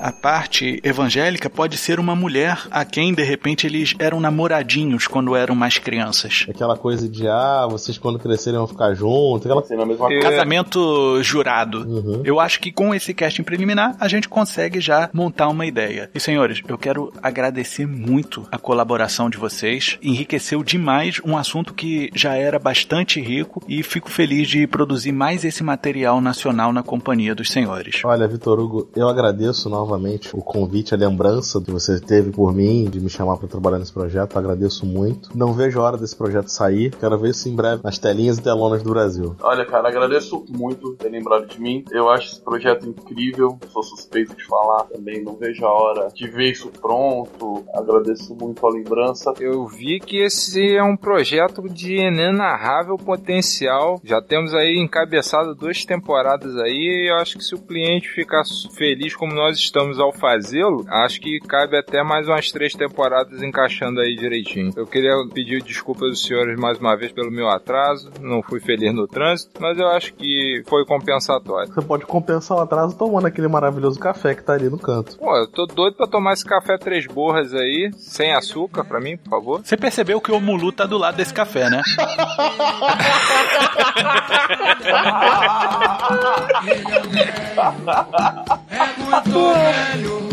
A 0.00 0.10
parte 0.12 0.80
evangélica 0.82 1.50
pode 1.50 1.76
ser 1.76 2.00
uma 2.00 2.16
mulher 2.16 2.66
a 2.70 2.86
quem 2.86 3.12
de 3.12 3.22
repente 3.22 3.66
eles 3.66 3.94
eram 3.98 4.18
namoradinhos 4.18 5.06
quando 5.06 5.36
eram 5.36 5.54
mais 5.54 5.76
crianças. 5.76 6.46
Aquela 6.48 6.74
coisa 6.74 7.06
de, 7.06 7.28
ah, 7.28 7.66
vocês 7.68 7.98
quando 7.98 8.18
crescerem 8.18 8.58
vão 8.58 8.66
ficar 8.66 8.94
juntos, 8.94 9.44
aquela 9.44 9.60
Assim, 9.60 9.76
na 9.76 9.84
mesma 9.84 10.10
É. 10.10 10.20
Casamento 10.20 11.22
jurado. 11.22 11.80
Uhum. 11.86 12.22
Eu 12.24 12.40
acho 12.40 12.60
que 12.60 12.72
com 12.72 12.94
esse 12.94 13.12
casting 13.12 13.42
preliminar 13.42 13.94
a 14.00 14.08
gente 14.08 14.26
consegue 14.26 14.80
já 14.80 15.10
montar 15.12 15.48
uma 15.48 15.66
ideia. 15.66 16.10
E 16.14 16.18
senhores, 16.18 16.62
eu 16.66 16.78
quero 16.78 17.12
agradecer 17.22 17.86
muito 17.86 18.48
a 18.50 18.56
colaboração 18.56 19.28
de 19.28 19.36
vocês. 19.36 19.98
Enriqueceu 20.02 20.64
demais 20.64 21.20
um 21.22 21.36
assunto 21.36 21.74
que 21.74 22.10
já 22.14 22.34
era 22.36 22.58
bastante 22.58 23.20
rico 23.20 23.62
e 23.68 23.82
fico 23.82 24.10
feliz 24.10 24.48
de 24.48 24.66
produzir 24.66 25.12
mais 25.12 25.44
esse 25.44 25.62
material 25.62 26.22
nacional 26.22 26.72
na 26.72 26.82
companhia 26.82 27.34
dos 27.34 27.50
senhores. 27.50 28.00
Olha, 28.02 28.26
Vitor 28.26 28.58
Hugo, 28.58 28.88
eu 28.96 29.06
agradeço 29.06 29.68
novamente 29.68 29.89
o 30.34 30.42
convite, 30.42 30.94
a 30.94 30.96
lembrança 30.96 31.60
que 31.60 31.70
você 31.70 32.00
teve 32.00 32.30
por 32.30 32.54
mim, 32.54 32.88
de 32.90 33.00
me 33.00 33.08
chamar 33.08 33.36
para 33.36 33.48
trabalhar 33.48 33.78
nesse 33.78 33.92
projeto. 33.92 34.36
Agradeço 34.36 34.84
muito. 34.86 35.30
Não 35.36 35.52
vejo 35.52 35.80
a 35.80 35.84
hora 35.84 35.96
desse 35.96 36.16
projeto 36.16 36.48
sair. 36.48 36.90
Quero 36.90 37.18
ver 37.18 37.30
isso 37.30 37.48
em 37.48 37.54
breve 37.54 37.82
nas 37.82 37.98
telinhas 37.98 38.38
e 38.38 38.42
telonas 38.42 38.82
do 38.82 38.90
Brasil. 38.90 39.36
Olha, 39.42 39.64
cara, 39.64 39.88
agradeço 39.88 40.44
muito 40.48 40.94
ter 40.96 41.08
lembrado 41.08 41.46
de 41.46 41.60
mim. 41.60 41.84
Eu 41.90 42.08
acho 42.08 42.32
esse 42.32 42.40
projeto 42.40 42.88
incrível. 42.88 43.58
Sou 43.68 43.82
suspeito 43.82 44.36
de 44.36 44.44
falar 44.44 44.84
também. 44.84 45.22
Não 45.22 45.36
vejo 45.36 45.64
a 45.64 45.72
hora 45.72 46.08
de 46.14 46.28
ver 46.28 46.52
isso 46.52 46.70
pronto. 46.80 47.64
Agradeço 47.74 48.34
muito 48.34 48.66
a 48.66 48.70
lembrança. 48.70 49.32
Eu 49.40 49.66
vi 49.66 50.00
que 50.00 50.18
esse 50.18 50.76
é 50.76 50.82
um 50.82 50.96
projeto 50.96 51.62
de 51.62 51.96
inenarrável 51.96 52.96
potencial. 52.96 54.00
Já 54.04 54.20
temos 54.20 54.54
aí 54.54 54.78
encabeçado 54.78 55.54
duas 55.54 55.84
temporadas 55.84 56.56
aí. 56.56 56.70
E 56.70 57.10
eu 57.10 57.16
acho 57.16 57.36
que 57.36 57.44
se 57.44 57.54
o 57.54 57.60
cliente 57.60 58.08
ficar 58.08 58.42
feliz 58.76 59.14
como 59.14 59.34
nós 59.34 59.56
estamos 59.56 59.79
ao 59.80 60.12
fazê-lo, 60.12 60.84
acho 60.88 61.20
que 61.20 61.38
cabe 61.40 61.78
até 61.78 62.02
mais 62.02 62.28
umas 62.28 62.50
três 62.50 62.74
temporadas 62.74 63.42
encaixando 63.42 64.00
aí 64.00 64.14
direitinho. 64.14 64.72
Eu 64.76 64.86
queria 64.86 65.14
pedir 65.32 65.62
desculpas 65.62 66.10
aos 66.10 66.22
senhores 66.22 66.58
mais 66.58 66.78
uma 66.78 66.96
vez 66.96 67.12
pelo 67.12 67.30
meu 67.30 67.48
atraso. 67.48 68.10
Não 68.20 68.42
fui 68.42 68.60
feliz 68.60 68.94
no 68.94 69.06
trânsito, 69.06 69.60
mas 69.60 69.78
eu 69.78 69.88
acho 69.88 70.12
que 70.14 70.62
foi 70.66 70.84
compensatório. 70.84 71.72
Você 71.72 71.82
pode 71.82 72.04
compensar 72.04 72.58
o 72.58 72.60
atraso 72.60 72.96
tomando 72.96 73.26
aquele 73.26 73.48
maravilhoso 73.48 73.98
café 73.98 74.34
que 74.34 74.42
tá 74.42 74.54
ali 74.54 74.68
no 74.68 74.78
canto. 74.78 75.18
Pô, 75.18 75.36
eu 75.36 75.46
tô 75.46 75.66
doido 75.66 75.96
pra 75.96 76.06
tomar 76.06 76.32
esse 76.32 76.44
café 76.44 76.76
três 76.76 77.06
borras 77.06 77.54
aí, 77.54 77.90
sem 77.96 78.34
açúcar 78.34 78.84
pra 78.84 79.00
mim, 79.00 79.16
por 79.16 79.30
favor. 79.30 79.60
Você 79.64 79.76
percebeu 79.76 80.20
que 80.20 80.32
o 80.32 80.40
Mulu 80.40 80.72
tá 80.72 80.86
do 80.86 80.98
lado 80.98 81.16
desse 81.16 81.32
café, 81.32 81.70
né? 81.70 81.82
É 88.70 88.86
muito 89.02 89.52
velho, 89.54 90.28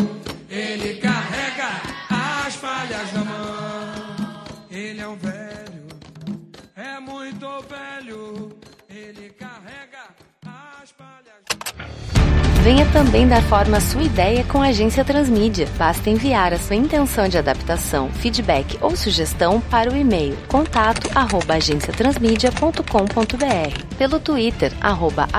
ele 0.47 1.01
carrega 1.01 1.81
as 2.45 2.55
falhas 2.55 3.11
na 3.11 3.23
mão. 3.25 4.43
Ele 4.69 5.01
é 5.01 5.07
um 5.07 5.15
velho, 5.15 5.87
é 6.75 6.99
muito 6.99 7.47
velho, 7.63 8.55
ele 8.87 9.29
carrega 9.31 10.15
as 10.45 10.91
falhas. 10.91 11.56
Venha 12.67 12.85
também 12.87 13.25
dar 13.25 13.41
forma 13.43 13.77
à 13.77 13.79
sua 13.79 14.03
ideia 14.03 14.43
com 14.43 14.61
a 14.61 14.67
Agência 14.67 15.05
Transmídia. 15.05 15.69
Basta 15.77 16.09
enviar 16.09 16.51
a 16.51 16.57
sua 16.57 16.75
intenção 16.75 17.29
de 17.29 17.37
adaptação, 17.37 18.09
feedback 18.09 18.77
ou 18.81 18.93
sugestão 18.93 19.61
para 19.61 19.89
o 19.89 19.95
e-mail 19.95 20.37
contato 20.49 21.09
arroba 21.15 21.53
agenciatransmedia.com.br, 21.53 23.95
pelo 23.97 24.19
Twitter 24.19 24.73
arroba 24.81 25.29